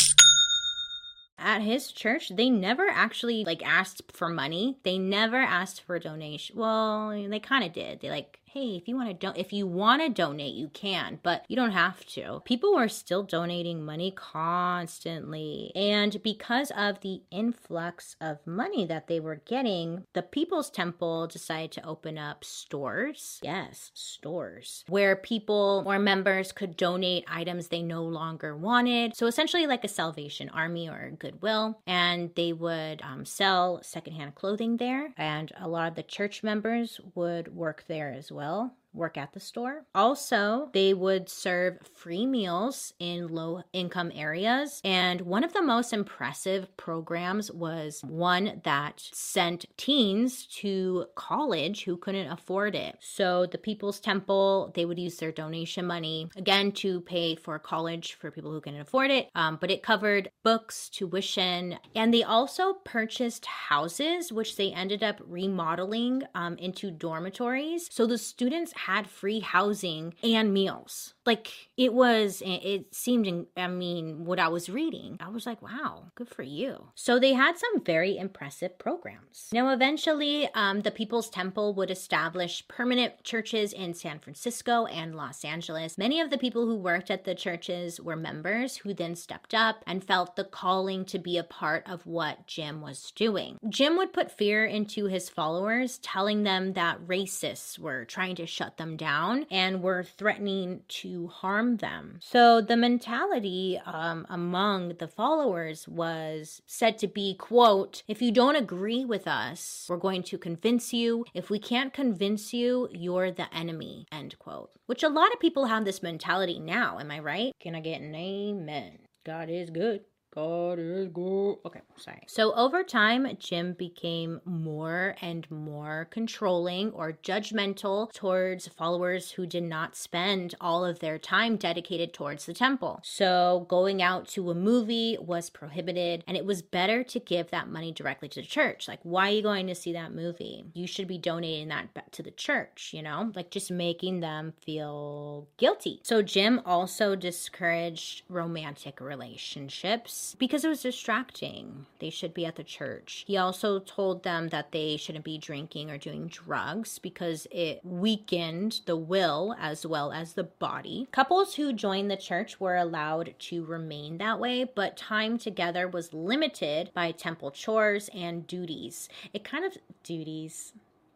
At 1.38 1.62
his 1.62 1.90
church, 1.90 2.30
they 2.36 2.50
never 2.50 2.86
actually 2.88 3.44
like 3.44 3.66
asked 3.66 4.12
for 4.12 4.28
money. 4.28 4.78
They 4.84 4.98
never 4.98 5.38
asked 5.38 5.80
for 5.82 5.98
donation. 5.98 6.56
Well, 6.56 7.10
they 7.10 7.40
kind 7.40 7.64
of 7.64 7.72
did. 7.72 8.00
They 8.00 8.10
like 8.10 8.38
hey, 8.52 8.76
if 8.76 8.86
you 8.86 8.94
want 8.94 9.08
to 9.08 9.14
do- 9.14 9.40
if 9.40 9.50
you 9.50 9.66
want 9.66 10.02
to 10.02 10.10
donate, 10.10 10.52
you 10.54 10.68
can, 10.68 11.18
but 11.22 11.42
you 11.48 11.56
don't 11.56 11.70
have 11.70 12.04
to. 12.04 12.42
People 12.44 12.74
were 12.74 12.88
still 12.88 13.22
donating 13.22 13.82
money 13.82 14.10
constantly. 14.10 15.72
And 15.74 16.22
because 16.22 16.70
of 16.72 17.00
the 17.00 17.22
influx 17.30 18.14
of 18.20 18.46
money 18.46 18.84
that 18.84 19.06
they 19.06 19.20
were 19.20 19.40
getting, 19.46 20.04
the 20.12 20.20
People's 20.20 20.68
Temple 20.68 21.28
decided 21.28 21.72
to 21.72 21.86
open 21.86 22.18
up 22.18 22.44
stores. 22.44 23.40
Yes, 23.42 23.90
stores 23.94 24.84
where 24.86 25.16
people 25.16 25.82
or 25.86 25.98
members 25.98 26.52
could 26.52 26.76
donate 26.76 27.24
items 27.26 27.68
they 27.68 27.82
no 27.82 28.02
longer 28.04 28.54
wanted. 28.54 29.16
So 29.16 29.26
essentially 29.26 29.66
like 29.66 29.82
a 29.82 29.88
Salvation 29.88 30.50
Army 30.50 30.90
or 30.90 31.10
Goodwill, 31.18 31.80
and 31.86 32.30
they 32.34 32.52
would 32.52 33.00
um, 33.00 33.24
sell 33.24 33.80
secondhand 33.82 34.34
clothing 34.34 34.76
there, 34.76 35.14
and 35.16 35.50
a 35.58 35.68
lot 35.68 35.88
of 35.88 35.94
the 35.94 36.02
church 36.02 36.42
members 36.42 37.00
would 37.14 37.56
work 37.56 37.84
there 37.88 38.12
as 38.12 38.30
well 38.30 38.41
well 38.42 38.81
work 38.94 39.16
at 39.16 39.32
the 39.32 39.40
store. 39.40 39.84
Also, 39.94 40.70
they 40.72 40.94
would 40.94 41.28
serve 41.28 41.78
free 41.94 42.26
meals 42.26 42.92
in 42.98 43.28
low 43.28 43.62
income 43.72 44.12
areas. 44.14 44.80
And 44.84 45.22
one 45.22 45.44
of 45.44 45.52
the 45.52 45.62
most 45.62 45.92
impressive 45.92 46.76
programs 46.76 47.50
was 47.50 48.02
one 48.06 48.60
that 48.64 49.00
sent 49.12 49.66
teens 49.76 50.46
to 50.46 51.06
college 51.14 51.84
who 51.84 51.96
couldn't 51.96 52.30
afford 52.30 52.74
it. 52.74 52.96
So, 53.00 53.46
the 53.46 53.58
People's 53.58 54.00
Temple, 54.00 54.72
they 54.74 54.84
would 54.84 54.98
use 54.98 55.16
their 55.16 55.32
donation 55.32 55.86
money 55.86 56.28
again 56.36 56.72
to 56.72 57.00
pay 57.00 57.34
for 57.34 57.58
college 57.58 58.14
for 58.14 58.30
people 58.30 58.52
who 58.52 58.60
couldn't 58.60 58.80
afford 58.80 59.10
it. 59.10 59.28
Um, 59.34 59.58
but 59.60 59.70
it 59.70 59.82
covered 59.82 60.30
books, 60.42 60.88
tuition, 60.88 61.78
and 61.94 62.12
they 62.12 62.22
also 62.22 62.74
purchased 62.84 63.46
houses, 63.46 64.32
which 64.32 64.56
they 64.56 64.72
ended 64.72 65.02
up 65.02 65.20
remodeling 65.26 66.22
um, 66.34 66.56
into 66.56 66.90
dormitories. 66.90 67.88
So, 67.90 68.06
the 68.06 68.18
students 68.18 68.72
had 68.86 69.08
free 69.08 69.40
housing 69.40 70.14
and 70.22 70.52
meals. 70.52 71.14
Like 71.24 71.52
it 71.76 71.94
was, 71.94 72.42
it 72.44 72.92
seemed, 72.92 73.46
I 73.56 73.68
mean, 73.68 74.24
what 74.24 74.40
I 74.40 74.48
was 74.48 74.68
reading, 74.68 75.18
I 75.20 75.28
was 75.28 75.46
like, 75.46 75.62
wow, 75.62 76.06
good 76.16 76.28
for 76.28 76.42
you. 76.42 76.88
So 76.96 77.20
they 77.20 77.32
had 77.32 77.56
some 77.56 77.84
very 77.84 78.18
impressive 78.18 78.78
programs. 78.78 79.48
Now, 79.52 79.70
eventually, 79.70 80.48
um, 80.54 80.80
the 80.80 80.90
People's 80.90 81.30
Temple 81.30 81.74
would 81.74 81.92
establish 81.92 82.66
permanent 82.66 83.22
churches 83.22 83.72
in 83.72 83.94
San 83.94 84.18
Francisco 84.18 84.86
and 84.86 85.14
Los 85.14 85.44
Angeles. 85.44 85.96
Many 85.96 86.20
of 86.20 86.30
the 86.30 86.38
people 86.38 86.66
who 86.66 86.76
worked 86.76 87.10
at 87.10 87.24
the 87.24 87.36
churches 87.36 88.00
were 88.00 88.16
members 88.16 88.78
who 88.78 88.92
then 88.92 89.14
stepped 89.14 89.54
up 89.54 89.84
and 89.86 90.02
felt 90.02 90.34
the 90.34 90.44
calling 90.44 91.04
to 91.04 91.20
be 91.20 91.38
a 91.38 91.44
part 91.44 91.88
of 91.88 92.04
what 92.04 92.48
Jim 92.48 92.80
was 92.80 93.12
doing. 93.12 93.58
Jim 93.68 93.96
would 93.96 94.12
put 94.12 94.36
fear 94.36 94.64
into 94.64 95.06
his 95.06 95.28
followers, 95.28 95.98
telling 95.98 96.42
them 96.42 96.72
that 96.72 97.00
racists 97.06 97.78
were 97.78 98.04
trying 98.04 98.34
to 98.34 98.46
shut 98.46 98.71
them 98.76 98.96
down 98.96 99.46
and 99.50 99.82
were 99.82 100.02
threatening 100.02 100.82
to 100.88 101.28
harm 101.28 101.78
them. 101.78 102.18
So 102.20 102.60
the 102.60 102.76
mentality 102.76 103.80
um, 103.84 104.26
among 104.28 104.96
the 104.98 105.08
followers 105.08 105.86
was 105.88 106.62
said 106.66 106.98
to 106.98 107.06
be, 107.06 107.34
quote, 107.34 108.02
if 108.08 108.22
you 108.22 108.32
don't 108.32 108.56
agree 108.56 109.04
with 109.04 109.26
us, 109.26 109.86
we're 109.88 109.96
going 109.96 110.22
to 110.24 110.38
convince 110.38 110.92
you. 110.92 111.24
If 111.34 111.50
we 111.50 111.58
can't 111.58 111.92
convince 111.92 112.52
you, 112.52 112.88
you're 112.90 113.30
the 113.30 113.52
enemy, 113.54 114.06
end 114.12 114.38
quote. 114.38 114.70
Which 114.86 115.02
a 115.02 115.08
lot 115.08 115.32
of 115.32 115.40
people 115.40 115.66
have 115.66 115.84
this 115.84 116.02
mentality 116.02 116.58
now. 116.58 116.98
Am 116.98 117.10
I 117.10 117.18
right? 117.18 117.52
Can 117.60 117.74
I 117.74 117.80
get 117.80 118.00
an 118.00 118.14
amen? 118.14 118.98
God 119.24 119.48
is 119.50 119.70
good. 119.70 120.00
God 120.34 120.78
is 120.78 121.08
good. 121.08 121.56
Okay, 121.66 121.82
sorry. 121.96 122.22
So 122.26 122.54
over 122.54 122.82
time, 122.82 123.26
Jim 123.38 123.74
became 123.74 124.40
more 124.46 125.14
and 125.20 125.50
more 125.50 126.08
controlling 126.10 126.90
or 126.92 127.18
judgmental 127.22 128.10
towards 128.12 128.66
followers 128.68 129.32
who 129.32 129.44
did 129.44 129.64
not 129.64 129.94
spend 129.94 130.54
all 130.58 130.86
of 130.86 131.00
their 131.00 131.18
time 131.18 131.56
dedicated 131.56 132.14
towards 132.14 132.46
the 132.46 132.54
temple. 132.54 133.00
So 133.04 133.66
going 133.68 134.00
out 134.00 134.26
to 134.28 134.50
a 134.50 134.54
movie 134.54 135.18
was 135.20 135.50
prohibited, 135.50 136.24
and 136.26 136.34
it 136.34 136.46
was 136.46 136.62
better 136.62 137.04
to 137.04 137.20
give 137.20 137.50
that 137.50 137.68
money 137.68 137.92
directly 137.92 138.28
to 138.30 138.40
the 138.40 138.46
church. 138.46 138.88
Like, 138.88 139.00
why 139.02 139.28
are 139.28 139.34
you 139.34 139.42
going 139.42 139.66
to 139.66 139.74
see 139.74 139.92
that 139.92 140.14
movie? 140.14 140.64
You 140.72 140.86
should 140.86 141.08
be 141.08 141.18
donating 141.18 141.68
that 141.68 141.90
to 142.12 142.22
the 142.22 142.30
church, 142.30 142.92
you 142.94 143.02
know? 143.02 143.30
Like, 143.34 143.50
just 143.50 143.70
making 143.70 144.20
them 144.20 144.54
feel 144.64 145.46
guilty. 145.58 146.00
So 146.04 146.22
Jim 146.22 146.62
also 146.64 147.16
discouraged 147.16 148.22
romantic 148.30 148.98
relationships 148.98 150.21
because 150.38 150.64
it 150.64 150.68
was 150.68 150.82
distracting. 150.82 151.86
They 151.98 152.10
should 152.10 152.34
be 152.34 152.46
at 152.46 152.56
the 152.56 152.64
church. 152.64 153.24
He 153.26 153.36
also 153.36 153.78
told 153.78 154.22
them 154.22 154.48
that 154.48 154.72
they 154.72 154.96
shouldn't 154.96 155.24
be 155.24 155.38
drinking 155.38 155.90
or 155.90 155.98
doing 155.98 156.28
drugs 156.28 156.98
because 156.98 157.46
it 157.50 157.80
weakened 157.84 158.80
the 158.86 158.96
will 158.96 159.54
as 159.58 159.86
well 159.86 160.12
as 160.12 160.32
the 160.32 160.44
body. 160.44 161.08
Couples 161.12 161.54
who 161.54 161.72
joined 161.72 162.10
the 162.10 162.16
church 162.16 162.60
were 162.60 162.76
allowed 162.76 163.34
to 163.38 163.64
remain 163.64 164.18
that 164.18 164.38
way, 164.38 164.64
but 164.64 164.96
time 164.96 165.38
together 165.38 165.88
was 165.88 166.12
limited 166.12 166.90
by 166.94 167.10
temple 167.10 167.50
chores 167.50 168.08
and 168.14 168.46
duties. 168.46 169.08
It 169.32 169.44
kind 169.44 169.64
of 169.64 169.76
duties 170.02 170.72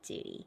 duty. 0.07 0.47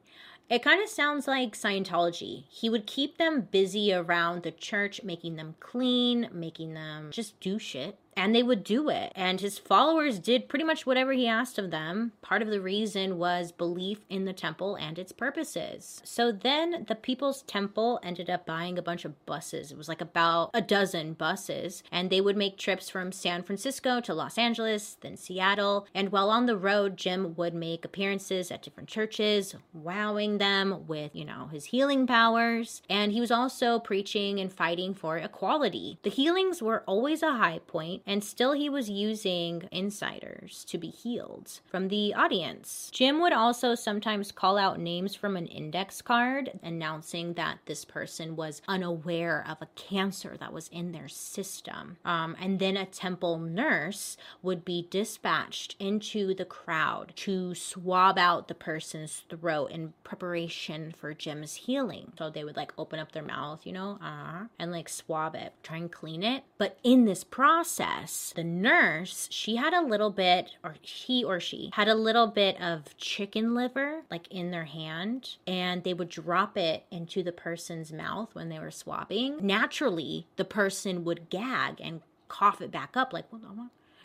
It 0.50 0.64
kind 0.64 0.82
of 0.82 0.90
sounds 0.90 1.28
like 1.28 1.56
Scientology. 1.56 2.46
He 2.50 2.72
would 2.72 2.88
keep 2.88 3.18
them 3.18 3.42
busy 3.52 3.94
around 3.94 4.42
the 4.42 4.52
church, 4.52 5.04
making 5.04 5.36
them 5.36 5.56
clean, 5.60 6.28
making 6.34 6.74
them 6.74 7.12
just 7.12 7.40
do 7.40 7.60
shit 7.60 8.00
and 8.20 8.36
they 8.36 8.44
would 8.44 8.66
do 8.66 8.90
it. 8.90 9.14
And 9.16 9.40
his 9.40 9.58
followers 9.58 10.20
did 10.20 10.50
pretty 10.50 10.66
much 10.66 10.86
whatever 10.86 11.14
he 11.14 11.26
asked 11.26 11.58
of 11.58 11.72
them. 11.72 12.12
Part 12.22 12.42
of 12.42 12.50
the 12.50 12.60
reason 12.60 13.18
was 13.18 13.54
belief 13.54 14.00
in 14.10 14.26
the 14.26 14.34
temple 14.34 14.76
and 14.76 15.00
its 15.00 15.14
purposes. 15.14 16.02
So 16.04 16.30
then 16.30 16.86
the 16.90 16.96
People's 16.96 17.44
Temple 17.44 17.98
ended 18.04 18.30
up 18.30 18.46
buying 18.46 18.78
a 18.78 18.82
bunch 18.82 19.06
of 19.06 19.26
buses. 19.26 19.72
It 19.72 19.78
was 19.78 19.88
like 19.88 20.02
about 20.02 20.50
a 20.54 20.62
dozen 20.62 21.14
buses, 21.14 21.82
and 21.94 22.10
they 22.10 22.20
would 22.20 22.36
make 22.36 22.58
trips 22.58 22.90
from 22.90 23.14
San 23.14 23.42
Francisco 23.42 24.02
to 24.02 24.14
Los 24.14 24.38
Angeles, 24.38 24.98
then 25.00 25.16
Seattle. 25.16 25.88
And 25.96 26.12
while 26.12 26.30
on 26.30 26.46
the 26.46 26.58
road, 26.58 26.98
Jim 26.98 27.36
would 27.38 27.54
make 27.54 27.86
appearances 27.86 28.52
at 28.52 28.62
different 28.62 28.90
churches, 28.90 29.56
wowing 29.72 30.40
them 30.40 30.86
with, 30.88 31.16
you 31.16 31.24
know, 31.24 31.48
his 31.54 31.66
healing 31.66 32.06
powers. 32.06 32.82
And 32.90 33.14
he 33.14 33.22
was 33.22 33.32
also 33.32 33.80
preaching 33.80 34.42
and 34.42 34.52
fighting 34.52 34.94
for 34.94 35.18
equality. 35.18 36.00
The 36.04 36.10
healings 36.10 36.62
were 36.62 36.84
always 36.86 37.24
a 37.24 37.32
high 37.32 37.60
point 37.66 38.04
and 38.10 38.24
still 38.24 38.54
he 38.54 38.70
was 38.70 38.90
using 38.90 39.70
insiders 39.72 40.66
to 40.66 40.80
be 40.80 40.88
healed 40.88 41.60
from 41.64 41.90
the 41.90 42.12
audience. 42.16 42.90
Jim 42.92 43.22
would 43.22 43.34
also 43.34 43.76
sometimes 43.76 44.32
call 44.32 44.58
out 44.58 44.80
names 44.80 45.14
from 45.14 45.38
an 45.38 45.46
index 45.46 46.02
card 46.02 46.60
announcing 46.64 47.36
that 47.36 47.60
this 47.68 47.86
person 47.86 48.36
was 48.36 48.64
unaware 48.68 49.46
of 49.48 49.58
a 49.62 49.68
cancer 49.76 50.36
that 50.40 50.52
was 50.52 50.70
in 50.70 50.92
their 50.92 51.08
system. 51.08 51.98
Um, 52.04 52.36
and 52.42 52.58
then 52.58 52.76
a 52.78 52.86
temple 52.88 53.38
nurse 53.38 54.18
would 54.42 54.66
be 54.66 54.88
dispatched 54.90 55.76
into 55.80 56.34
the 56.34 56.46
crowd 56.46 57.14
to 57.18 57.54
swab 57.54 58.18
out 58.18 58.48
the 58.48 58.56
person's 58.56 59.22
throat 59.30 59.70
in 59.70 59.94
preparation 60.04 60.96
for 60.98 61.14
Jim's 61.14 61.54
healing. 61.54 62.14
So 62.18 62.32
they 62.32 62.44
would 62.44 62.58
like 62.58 62.74
open 62.76 62.98
up 62.98 63.12
their 63.12 63.22
mouth, 63.22 63.68
you 63.68 63.72
know, 63.72 64.00
uh, 64.02 64.46
and 64.58 64.72
like 64.72 64.90
swab 64.90 65.36
it, 65.36 65.54
try 65.62 65.78
and 65.78 65.92
clean 65.92 66.24
it. 66.24 66.44
But 66.58 66.80
in 66.84 67.06
this 67.06 67.24
process, 67.24 67.89
the 68.36 68.44
nurse, 68.44 69.28
she 69.32 69.56
had 69.56 69.74
a 69.74 69.82
little 69.82 70.10
bit, 70.10 70.52
or 70.64 70.76
he 70.82 71.24
or 71.24 71.40
she 71.40 71.72
had 71.74 71.88
a 71.88 71.96
little 71.96 72.28
bit 72.28 72.60
of 72.62 72.98
chicken 72.98 73.54
liver 73.54 74.04
like 74.12 74.28
in 74.30 74.52
their 74.52 74.66
hand, 74.66 75.38
and 75.48 75.84
they 75.84 75.94
would 75.94 76.10
drop 76.10 76.58
it 76.58 76.86
into 76.92 77.24
the 77.24 77.32
person's 77.32 77.92
mouth 77.92 78.30
when 78.34 78.50
they 78.50 78.60
were 78.60 78.72
swabbing. 78.72 79.38
Naturally, 79.42 80.28
the 80.36 80.46
person 80.46 81.04
would 81.06 81.30
gag 81.30 81.80
and 81.82 82.02
cough 82.28 82.62
it 82.62 82.72
back 82.72 82.96
up, 82.96 83.12
like, 83.12 83.30
the 83.32 83.38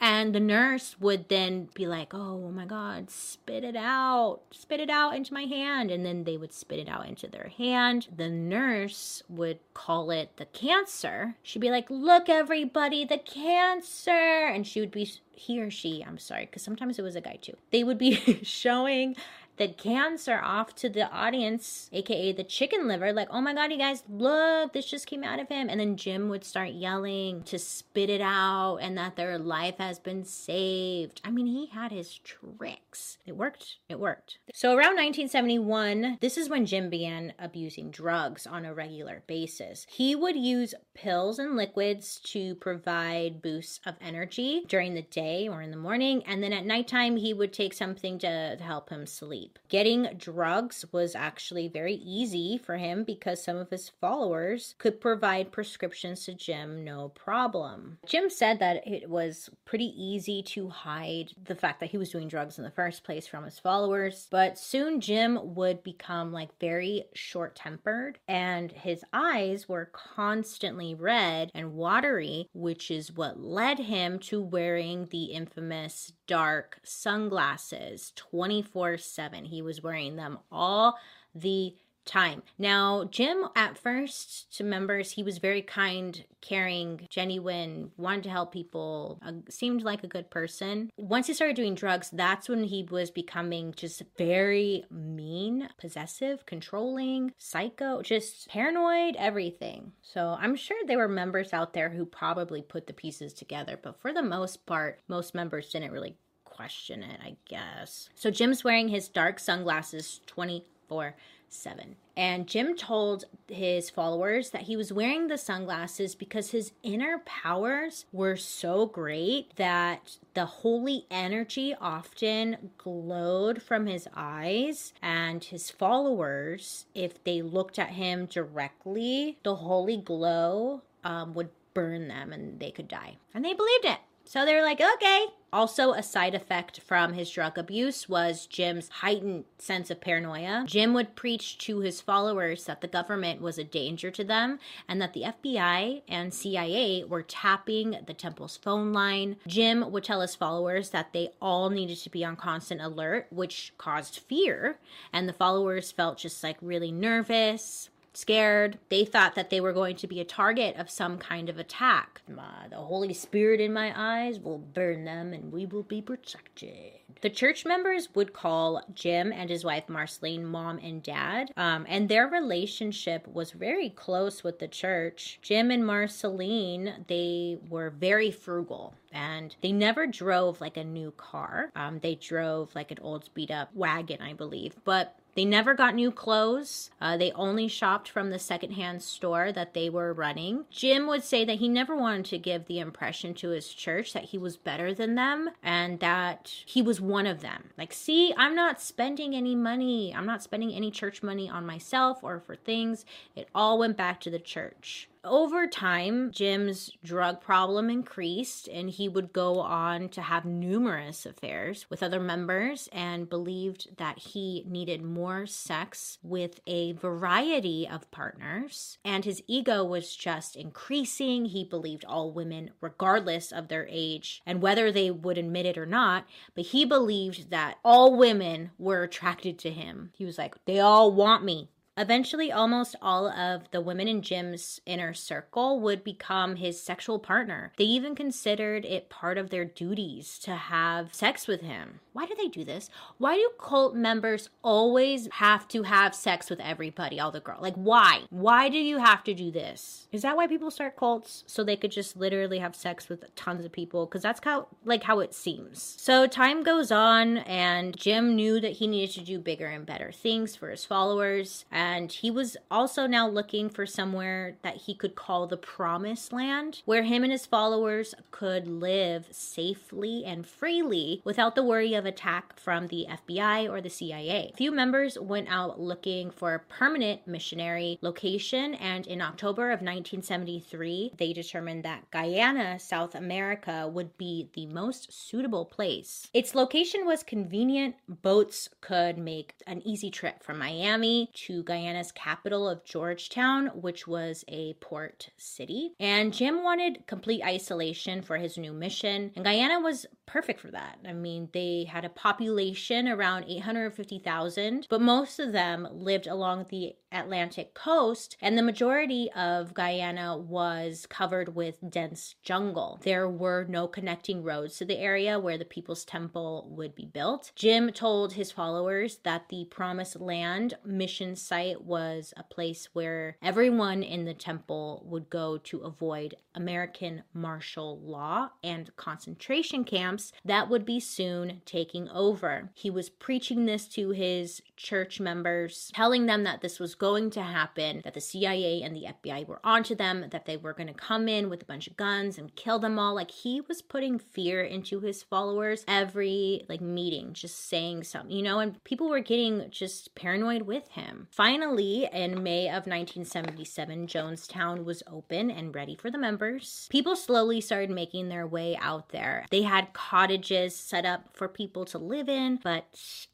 and 0.07 0.35
the 0.35 0.41
nurse 0.41 0.97
would 1.01 1.31
then 1.31 1.71
be 1.73 1.87
like, 1.87 2.13
oh, 2.13 2.45
oh 2.45 2.51
my 2.51 2.67
God, 2.67 3.09
spit 3.09 3.65
it 3.65 3.75
out, 3.75 4.41
spit 4.51 4.79
it 4.79 4.91
out 4.91 5.17
into 5.17 5.33
my 5.33 5.45
hand. 5.45 5.91
And 5.91 6.05
then 6.05 6.25
they 6.25 6.37
would 6.37 6.53
spit 6.53 6.79
it 6.79 6.91
out 6.91 7.09
into 7.09 7.27
their 7.27 7.51
hand. 7.57 8.09
The 8.15 8.29
nurse 8.29 9.23
would 9.31 9.61
call 9.73 10.11
it 10.11 10.37
the 10.37 10.45
cancer. 10.45 11.37
She'd 11.43 11.61
be 11.61 11.71
like, 11.71 11.89
look, 11.89 12.29
everybody, 12.29 13.07
the 13.07 13.17
cancer. 13.17 14.11
And 14.11 14.67
she 14.67 14.79
would 14.79 14.91
be, 14.91 15.11
he 15.33 15.59
or 15.59 15.71
she, 15.71 16.05
I'm 16.07 16.19
sorry, 16.19 16.45
because 16.45 16.61
sometimes 16.61 16.99
it 16.99 17.03
was 17.03 17.17
a 17.17 17.23
guy 17.23 17.39
too. 17.41 17.57
They 17.71 17.83
would 17.83 17.97
be 17.97 18.41
showing 18.43 19.17
the 19.57 19.69
cancer 19.69 20.41
off 20.43 20.75
to 20.77 20.89
the 20.89 21.11
audience, 21.11 21.89
aka 21.93 22.33
the 22.33 22.45
chicken 22.45 22.89
liver, 22.89 23.13
like, 23.13 23.29
oh 23.31 23.41
my 23.41 23.55
god, 23.55 23.71
you 23.71 23.79
guys, 23.79 24.03
look, 24.09 24.73
this 24.73 24.87
just 24.87 25.07
came 25.07 25.23
out 25.23 25.39
of 25.39 25.49
him. 25.49 25.69
And 25.69 25.81
then 25.81 25.97
Jim 25.97 26.29
would 26.29 26.45
start 26.45 26.71
yelling 26.71 27.43
to 27.45 27.59
spit 27.59 28.11
it 28.11 28.21
out 28.21 28.79
and 28.79 28.97
that 28.99 29.17
their 29.17 29.39
life 29.39 29.79
has 29.79 29.99
been 29.99 30.25
saved. 30.25 31.21
I 31.25 31.31
mean, 31.31 31.47
he 31.47 31.67
had 31.67 31.93
his 31.93 32.19
tricks. 32.19 33.19
It 33.27 33.37
worked. 33.37 33.77
It 33.89 34.01
worked. 34.01 34.39
So 34.53 34.71
around 34.71 34.97
1971, 34.97 36.19
this 36.21 36.37
is 36.37 36.49
when 36.49 36.67
Jim 36.67 36.91
began 36.91 37.33
abusing 37.39 37.91
drugs 37.91 38.47
on 38.47 38.65
a 38.65 38.75
regular 38.75 39.23
basis. 39.27 39.87
He 39.89 40.15
would 40.15 40.37
use 40.37 40.75
pills 40.95 41.39
and 41.39 41.57
liquids 41.57 42.21
to 42.25 42.55
provide 42.57 43.43
boosts 43.43 43.81
of 43.87 43.95
energy 44.01 44.63
during 44.69 44.95
the 44.95 45.03
day 45.03 45.49
or 45.49 45.63
in 45.63 45.71
the 45.71 45.77
morning. 45.77 46.23
And 46.27 46.43
then 46.43 46.53
at 46.53 46.67
nighttime, 46.67 47.17
he 47.17 47.33
would 47.33 47.53
take 47.53 47.75
something 47.75 48.19
to, 48.21 48.57
to 48.57 48.63
help 48.63 48.91
him 48.91 49.07
sleep 49.07 49.44
Getting 49.69 50.09
drugs 50.17 50.85
was 50.93 51.15
actually 51.15 51.69
very 51.69 51.95
easy 51.95 52.59
for 52.59 52.77
him 52.77 53.05
because 53.05 53.43
some 53.43 53.57
of 53.57 53.71
his 53.71 53.91
followers 54.01 54.75
could 54.79 55.01
provide 55.01 55.53
prescriptions 55.53 56.25
to 56.25 56.35
Jim 56.35 56.85
no 56.85 57.09
problem. 57.09 57.99
Jim 58.07 58.31
said 58.31 58.59
that 58.61 58.87
it 58.87 59.09
was 59.11 59.51
pretty 59.65 59.93
easy 60.01 60.43
to 60.43 60.69
hide 60.69 61.33
the 61.45 61.55
fact 61.55 61.81
that 61.81 61.91
he 61.91 61.99
was 61.99 62.11
doing 62.11 62.29
drugs 62.29 62.59
in 62.59 62.65
the 62.65 62.71
first 62.71 63.05
place 63.05 63.27
from 63.27 63.45
his 63.45 63.59
followers, 63.59 64.29
but 64.31 64.59
soon 64.59 65.01
Jim 65.01 65.55
would 65.55 65.83
become 65.83 66.33
like 66.33 66.59
very 66.61 67.05
short 67.15 67.57
tempered 67.57 68.19
and 68.29 68.71
his 68.73 69.05
eyes 69.13 69.69
were 69.69 69.91
constantly 69.93 70.95
red 70.95 71.51
and 71.55 71.75
watery, 71.75 72.49
which 72.53 72.91
is 72.91 73.13
what 73.13 73.41
led 73.41 73.79
him 73.79 74.19
to 74.19 74.41
wearing 74.41 75.07
the 75.11 75.25
infamous 75.25 76.13
dark 76.27 76.79
sunglasses 76.83 78.13
24 78.17 78.99
7. 78.99 79.34
He 79.43 79.63
was 79.63 79.83
wearing 79.83 80.17
them 80.17 80.39
all 80.53 80.99
the 81.35 81.75
time. 82.05 82.43
Now, 82.59 83.05
Jim, 83.05 83.47
at 83.57 83.79
first 83.79 84.55
to 84.57 84.65
members, 84.65 85.13
he 85.13 85.23
was 85.23 85.39
very 85.39 85.63
kind, 85.63 86.25
caring, 86.41 87.07
genuine, 87.09 87.91
wanted 87.97 88.25
to 88.25 88.31
help 88.31 88.53
people, 88.53 89.21
uh, 89.25 89.33
seemed 89.49 89.83
like 89.83 90.05
a 90.05 90.09
good 90.09 90.31
person. 90.31 90.91
Once 90.97 91.27
he 91.27 91.35
started 91.35 91.57
doing 91.57 91.75
drugs, 91.75 92.11
that's 92.11 92.49
when 92.49 92.65
he 92.65 92.83
was 92.83 93.11
becoming 93.11 93.73
just 93.77 94.03
very 94.19 94.85
mean, 94.91 95.69
possessive, 95.79 96.45
controlling, 96.47 97.33
psycho, 97.39 98.03
just 98.03 98.49
paranoid, 98.49 99.17
everything. 99.17 99.93
So 100.03 100.37
I'm 100.39 100.57
sure 100.57 100.77
there 100.87 100.99
were 100.99 101.09
members 101.09 101.53
out 101.53 101.73
there 101.73 101.91
who 101.91 102.05
probably 102.05 102.63
put 102.63 102.87
the 102.87 102.93
pieces 102.93 103.33
together, 103.33 103.79
but 103.83 104.01
for 104.01 104.13
the 104.13 104.23
most 104.23 104.67
part, 104.67 105.01
most 105.09 105.35
members 105.35 105.71
didn't 105.71 105.93
really 105.93 106.17
question 106.55 107.03
it, 107.03 107.21
I 107.23 107.37
guess. 107.49 108.09
So 108.15 108.31
Jim's 108.31 108.65
wearing 108.65 108.89
his 108.89 109.09
dark 109.09 109.39
sunglasses 109.39 110.21
24 110.27 111.15
7. 111.55 111.97
And 112.17 112.47
Jim 112.47 112.77
told 112.77 113.25
his 113.49 113.91
followers 113.91 114.51
that 114.51 114.63
he 114.63 114.77
was 114.77 114.93
wearing 114.93 115.27
the 115.27 115.39
sunglasses 115.39 116.15
because 116.15 116.51
his 116.51 116.73
inner 116.83 117.23
powers 117.25 118.07
were 118.13 118.37
so 118.37 118.87
great 118.87 119.55
that 119.57 120.19
the 120.35 120.47
holy 120.47 121.07
energy 121.11 121.75
often 121.81 122.71
glowed 122.79 123.63
from 123.63 123.87
his 123.87 124.09
eyes. 124.15 124.93
And 125.03 125.43
his 125.43 125.71
followers, 125.71 126.87
if 126.95 127.23
they 127.25 127.43
looked 127.43 127.79
at 127.79 127.91
him 127.91 128.27
directly, 128.27 129.39
the 129.43 129.57
holy 129.57 129.97
glow 129.97 130.83
um, 131.03 131.35
would 131.35 131.51
burn 131.73 132.09
them 132.09 132.33
and 132.33 132.61
they 132.61 132.71
could 132.71 132.89
die. 132.89 133.17
And 133.33 133.45
they 133.45 133.55
believed 133.55 133.85
it. 133.85 133.99
So 134.25 134.45
they're 134.45 134.63
like, 134.63 134.81
okay. 134.81 135.27
Also, 135.55 135.93
a 135.93 136.03
side 136.03 136.35
effect 136.35 136.81
from 136.81 137.13
his 137.13 137.31
drug 137.31 137.57
abuse 137.57 138.09
was 138.09 138.47
Jim's 138.47 138.89
heightened 138.89 139.45
sense 139.57 139.89
of 139.89 140.01
paranoia. 140.01 140.65
Jim 140.67 140.93
would 140.95 141.15
preach 141.15 141.57
to 141.59 141.79
his 141.79 142.01
followers 142.01 142.65
that 142.65 142.81
the 142.81 142.89
government 142.89 143.41
was 143.41 143.57
a 143.57 143.63
danger 143.63 144.11
to 144.11 144.25
them 144.25 144.59
and 144.89 145.01
that 145.01 145.13
the 145.13 145.23
FBI 145.23 146.03
and 146.09 146.35
CIA 146.35 147.05
were 147.05 147.23
tapping 147.23 147.97
the 148.05 148.13
temple's 148.13 148.57
phone 148.57 148.93
line. 148.93 149.37
Jim 149.47 149.93
would 149.93 150.03
tell 150.03 150.23
his 150.23 150.35
followers 150.35 150.91
that 150.91 151.13
they 151.13 151.31
all 151.41 151.71
needed 151.71 151.99
to 151.99 152.11
be 152.11 152.25
on 152.25 152.35
constant 152.35 152.81
alert, 152.81 153.29
which 153.31 153.73
caused 153.79 154.19
fear. 154.19 154.81
And 155.13 155.29
the 155.29 155.33
followers 155.33 155.93
felt 155.93 156.19
just 156.19 156.43
like 156.43 156.57
really 156.61 156.91
nervous, 156.91 157.91
scared. 158.17 158.79
They 158.89 159.05
thought 159.05 159.35
that 159.35 159.51
they 159.51 159.61
were 159.61 159.73
going 159.73 159.97
to 159.97 160.07
be 160.07 160.21
a 160.21 160.25
target 160.25 160.77
of 160.77 160.91
some 160.91 161.19
kind 161.19 161.49
of 161.49 161.59
attack. 161.59 162.23
the 162.27 162.77
Holy 162.77 163.15
Spirit 163.15 163.61
in 163.61 163.73
my 163.73 163.93
eyes 163.95 164.39
will 164.39 164.59
burn 164.59 165.05
them 165.05 165.33
and 165.33 165.53
we 165.53 165.67
will 165.67 165.83
be 165.83 166.01
protected. 166.01 166.93
The 167.21 167.31
church 167.31 167.65
members 167.65 168.15
would 168.15 168.33
call 168.33 168.83
Jim 168.93 169.33
and 169.33 169.49
his 169.49 169.65
wife 169.65 169.89
Marceline 169.89 170.45
mom 170.45 170.79
and 170.79 171.03
dad, 171.03 171.53
um, 171.57 171.87
and 171.89 172.09
their 172.09 172.27
relationship 172.27 173.27
was 173.27 173.53
very 173.53 173.89
close 173.89 174.45
with 174.45 174.59
the 174.59 174.69
church. 174.69 175.39
Jim 175.41 175.71
and 175.71 175.87
Marceline, 175.87 177.05
they 177.09 177.59
were 177.69 177.91
very 177.91 178.31
frugal 178.31 178.95
and 179.13 179.57
they 179.63 179.73
never 179.73 180.07
drove 180.07 180.61
like 180.61 180.77
a 180.77 180.85
new 180.85 181.13
car. 181.13 181.71
Um, 181.77 182.01
they 182.01 182.17
drove 182.17 182.75
like 182.75 182.91
an 182.91 182.99
old 183.01 183.33
beat 183.33 183.51
up 183.51 183.75
wagon, 183.75 184.21
I 184.21 184.33
believe. 184.35 184.77
But 184.85 185.17
they 185.35 185.45
never 185.45 185.75
got 185.75 185.95
new 185.95 186.11
clothes. 186.11 186.91
Uh, 187.01 187.17
they 187.17 187.33
only 187.33 187.69
shopped 187.69 188.09
from 188.09 188.31
the 188.31 188.39
secondhand 188.39 189.03
store 189.03 189.53
that 189.53 189.75
they 189.75 189.91
were 189.91 190.13
running. 190.13 190.65
Jim 190.71 191.07
would 191.07 191.25
say 191.25 191.45
that 191.45 191.59
he 191.59 191.69
never 191.69 191.97
wanted 191.97 192.25
to 192.27 192.39
give 192.39 192.67
the 192.67 192.79
impression 192.79 193.35
to 193.35 193.49
his 193.49 193.69
church 193.69 194.13
that 194.13 194.27
he 194.27 194.39
was 194.39 194.57
better 194.57 194.95
than 194.95 195.15
them 195.15 195.51
and 195.63 196.01
that 196.01 196.53
he 196.65 196.83
was 196.83 197.01
one 197.01 197.27
of 197.27 197.41
them. 197.41 197.71
Like, 197.77 197.93
see, 197.93 198.33
I'm 198.37 198.55
not 198.55 198.81
spending 198.81 199.35
any 199.35 199.55
money. 199.55 200.15
I'm 200.15 200.27
not 200.27 200.43
spending 200.43 200.73
any 200.73 200.91
church 200.91 201.23
money 201.23 201.49
on 201.49 201.67
myself 201.67 202.23
or 202.23 202.41
for 202.41 202.57
things. 202.57 203.05
It 203.35 203.49
all 203.55 203.79
went 203.79 203.97
back 203.97 204.21
to 204.21 204.31
the 204.31 204.39
church 204.39 205.09
over 205.25 205.67
time, 205.67 206.31
Jim's 206.31 206.91
drug 207.03 207.41
problem 207.41 207.91
increased, 207.91 208.69
and 208.69 208.91
he 208.91 209.09
would 209.09 209.33
go 209.33 209.61
on 209.61 210.09
to 210.11 210.23
have 210.23 210.45
numerous 210.45 211.27
affairs 211.27 211.87
with 211.89 212.03
other 212.03 212.21
members 212.21 212.89
and 212.93 213.29
believed 213.29 213.97
that 213.97 214.19
he 214.19 214.65
needed 214.69 215.03
more 215.03 215.47
sex 215.47 216.19
with 216.23 216.61
a 216.67 216.93
variety 216.93 217.89
of 217.89 218.11
partners. 218.11 218.99
And 219.05 219.25
his 219.25 219.43
ego 219.47 219.85
was 219.85 220.15
just 220.15 220.57
increasing. 220.57 221.47
He 221.47 221.65
believed 221.65 222.05
all 222.05 222.33
women, 222.33 222.71
regardless 222.81 223.53
of 223.53 223.69
their 223.69 223.87
age 223.91 224.43
and 224.47 224.63
whether 224.63 224.93
they 224.93 225.11
would 225.11 225.39
admit 225.39 225.67
it 225.67 225.79
or 225.79 225.87
not, 225.87 226.25
but 226.55 226.67
he 226.67 226.85
believed 226.85 227.51
that 227.51 227.79
all 227.85 228.17
women 228.17 228.71
were 228.79 229.03
attracted 229.03 229.59
to 229.61 229.71
him. 229.71 230.11
He 230.17 230.25
was 230.25 230.39
like, 230.39 230.55
they 230.65 230.81
all 230.81 231.13
want 231.13 231.45
me 231.45 231.69
Eventually, 231.97 232.51
almost 232.51 232.97
all 233.01 233.29
of 233.29 233.71
the 233.71 233.81
women 233.81 234.09
in 234.09 234.21
Jim's 234.21 234.81
inner 234.85 235.15
circle 235.15 235.79
would 235.81 236.03
become 236.03 236.57
his 236.57 236.83
sexual 236.83 237.21
partner. 237.21 237.73
They 237.77 237.85
even 237.85 238.17
considered 238.17 238.85
it 238.85 239.09
part 239.09 239.39
of 239.39 239.51
their 239.51 239.65
duties 239.65 240.39
to 240.41 240.57
have 240.57 241.15
sex 241.15 241.47
with 241.47 241.61
him. 241.61 242.01
Why 242.15 242.27
do 242.27 242.35
they 242.37 242.47
do 242.47 242.65
this? 242.65 242.91
Why 243.19 243.35
do 243.35 243.51
cult 243.59 243.97
members 243.97 244.49
always 244.63 245.29
have 245.33 245.67
to 245.69 245.83
have 245.83 246.15
sex 246.15 246.49
with 246.49 246.61
everybody, 246.61 247.19
all 247.19 247.33
the 247.33 247.41
girls? 247.41 247.61
Like, 247.61 247.75
why? 247.75 248.23
Why 248.31 248.69
do 248.69 248.79
you 248.79 248.99
have 248.99 249.25
to 249.25 249.35
do 249.35 249.51
this? 249.51 250.07
Is 250.13 250.23
that 250.23 250.37
why 250.37 250.47
people 250.47 250.71
start 250.71 250.97
cults? 250.97 251.43
So 251.49 251.65
they 251.65 251.77
could 251.77 251.91
just 251.91 252.17
literally 252.17 252.61
have 252.61 252.77
sex 252.77 253.09
with 253.09 253.35
tons 253.35 253.65
of 253.65 253.73
people? 253.73 254.07
Because 254.07 254.23
that's 254.23 254.39
how, 254.45 254.69
like, 254.85 255.03
how 255.03 255.19
it 255.19 255.35
seems. 255.35 255.97
So 255.99 256.29
time 256.29 256.63
goes 256.63 256.93
on, 256.93 257.39
and 257.39 257.97
Jim 257.97 258.37
knew 258.37 258.61
that 258.61 258.75
he 258.75 258.87
needed 258.87 259.13
to 259.17 259.25
do 259.25 259.41
bigger 259.41 259.67
and 259.67 259.85
better 259.85 260.13
things 260.13 260.55
for 260.55 260.71
his 260.71 260.85
followers. 260.85 261.65
And 261.69 262.13
he 262.13 262.31
was 262.31 262.57
also 262.71 263.09
now 263.09 263.29
looking 263.29 263.69
for 263.69 263.87
somewhere 263.87 264.57
that 264.63 264.83
he 264.83 264.95
could 264.95 265.17
call 265.17 265.49
the 265.49 265.57
promised 265.57 266.33
land, 266.33 266.83
where 266.85 267.03
him 267.03 267.25
and 267.25 267.33
his 267.33 267.45
followers 267.45 268.15
could 268.31 268.69
live 268.69 269.27
safely 269.33 270.25
and 270.25 270.47
freely 270.47 271.21
without 271.25 271.57
the 271.57 271.65
worry 271.65 271.93
of 271.95 272.04
attack 272.07 272.59
from 272.59 272.89
the 272.89 273.07
FBI 273.09 273.71
or 273.71 273.81
the 273.81 273.91
CIA. 273.91 274.51
A 274.53 274.57
few 274.57 274.73
members 274.73 275.19
went 275.19 275.49
out 275.49 275.81
looking 275.81 276.31
for 276.31 276.55
a 276.55 276.59
permanent 276.59 277.27
missionary 277.27 277.99
location, 278.01 278.75
and 278.75 279.07
in 279.07 279.21
October 279.21 279.67
of 279.71 279.81
1973, 279.81 281.13
they 281.17 281.33
determined 281.33 281.85
that 281.85 282.11
Guyana, 282.11 282.79
South 282.79 283.15
America, 283.15 283.89
would 283.89 284.17
be 284.19 284.49
the 284.55 284.67
most 284.67 285.13
suitable 285.13 285.65
place. 285.65 286.29
Its 286.33 286.55
location 286.55 287.07
was 287.07 287.23
convenient. 287.23 287.97
Boats 288.09 288.69
could 288.81 289.19
make 289.19 289.55
an 289.67 289.83
easy 289.87 290.11
trip 290.11 290.43
from 290.43 290.59
Miami 290.59 291.31
to 291.35 291.63
Guyana's 291.63 292.13
capital 292.13 292.69
of 292.69 292.85
Georgetown, 292.85 293.67
which 293.69 294.07
was 294.07 294.45
a 294.49 294.75
port 294.75 295.31
city. 295.37 295.93
And 295.99 296.33
Jim 296.33 296.63
wanted 296.63 297.07
complete 297.07 297.43
isolation 297.43 298.23
for 298.23 298.37
his 298.37 298.59
new 298.59 298.73
mission, 298.73 299.33
and 299.37 299.45
Guyana 299.45 299.81
was 299.81 300.07
perfect 300.27 300.61
for 300.61 300.71
that. 300.71 300.99
I 301.07 301.13
mean, 301.13 301.49
they 301.53 301.85
had 301.95 302.05
a 302.05 302.09
population 302.09 303.07
around 303.07 303.45
850,000, 303.47 304.89
but 304.91 305.01
most 305.01 305.39
of 305.39 305.53
them 305.53 305.87
lived 305.93 306.27
along 306.27 306.67
the 306.69 306.97
Atlantic 307.13 307.73
coast, 307.73 308.37
and 308.41 308.59
the 308.59 308.63
majority 308.63 309.31
of 309.37 309.73
Guyana 309.75 310.37
was 310.37 311.07
covered 311.09 311.55
with 311.55 311.79
dense 311.89 312.35
jungle. 312.43 312.99
There 313.05 313.29
were 313.29 313.65
no 313.69 313.87
connecting 313.87 314.43
roads 314.43 314.77
to 314.79 314.85
the 314.85 314.99
area 314.99 315.39
where 315.39 315.57
the 315.57 315.65
People's 315.65 316.05
Temple 316.05 316.67
would 316.77 316.97
be 316.97 317.07
built. 317.07 317.53
Jim 317.55 317.93
told 317.93 318.33
his 318.33 318.51
followers 318.51 319.19
that 319.23 319.49
the 319.49 319.67
Promised 319.71 320.21
Land 320.21 320.75
mission 320.85 321.37
site 321.37 321.83
was 321.83 322.35
a 322.37 322.43
place 322.43 322.89
where 322.93 323.37
everyone 323.41 324.03
in 324.03 324.25
the 324.25 324.35
temple 324.35 325.05
would 325.07 325.31
go 325.31 325.59
to 325.59 325.79
avoid 325.83 326.35
American 326.57 327.23
martial 327.33 328.01
law 328.01 328.49
and 328.65 328.95
concentration 328.97 329.85
camps 329.85 330.33
that 330.45 330.69
would 330.69 330.85
be 330.85 330.99
soon 330.99 331.61
taking 331.85 332.09
over. 332.09 332.71
He 332.73 332.89
was 332.89 333.11
preaching 333.11 333.67
this 333.67 333.87
to 333.89 334.11
his 334.11 334.63
church 334.75 335.21
members, 335.21 335.91
telling 335.95 336.25
them 336.25 336.43
that 336.45 336.63
this 336.63 336.81
was 336.81 336.95
going 336.95 337.29
to 337.31 337.43
happen, 337.43 338.01
that 338.05 338.15
the 338.15 338.23
CIA 338.23 338.81
and 338.83 338.97
the 338.97 339.07
FBI 339.23 339.47
were 339.47 339.61
onto 339.63 339.95
them, 339.95 340.25
that 340.31 340.47
they 340.47 340.57
were 340.57 340.73
going 340.73 340.87
to 340.87 340.95
come 340.95 341.29
in 341.29 341.51
with 341.51 341.61
a 341.63 341.67
bunch 341.67 341.87
of 341.87 341.97
guns 341.97 342.39
and 342.39 342.57
kill 342.57 342.79
them 342.79 342.99
all. 342.99 343.15
Like 343.15 343.31
he 343.31 343.61
was 343.61 343.83
putting 343.83 344.19
fear 344.19 344.63
into 344.63 345.01
his 345.01 345.23
followers 345.23 345.85
every 345.87 346.65
like 346.71 346.81
meeting, 346.81 347.35
just 347.35 347.69
saying 347.69 348.05
something, 348.05 348.35
you 348.35 348.43
know, 348.43 348.61
and 348.61 348.83
people 348.85 349.11
were 349.11 349.21
getting 349.21 349.69
just 349.71 350.15
paranoid 350.15 350.63
with 350.63 350.89
him. 350.89 351.29
Finally, 351.31 352.09
in 352.13 352.43
May 352.43 352.67
of 352.69 352.87
1977, 352.87 354.07
Jonestown 354.07 354.85
was 354.85 355.03
open 355.07 355.51
and 355.51 355.75
ready 355.75 355.95
for 355.95 356.11
the 356.11 356.19
members. 356.19 356.89
People 356.91 357.15
slowly 357.15 357.61
started 357.61 357.91
making 357.91 358.31
their 358.31 358.47
way 358.47 358.75
out 358.81 359.11
there. 359.11 359.45
They 359.51 359.63
had 359.63 359.93
cottages 359.93 360.75
set 360.75 361.05
up 361.05 361.29
for 361.35 361.47
people 361.47 361.74
to 361.87 361.99
live 361.99 362.29
in, 362.29 362.61
but 362.63 362.87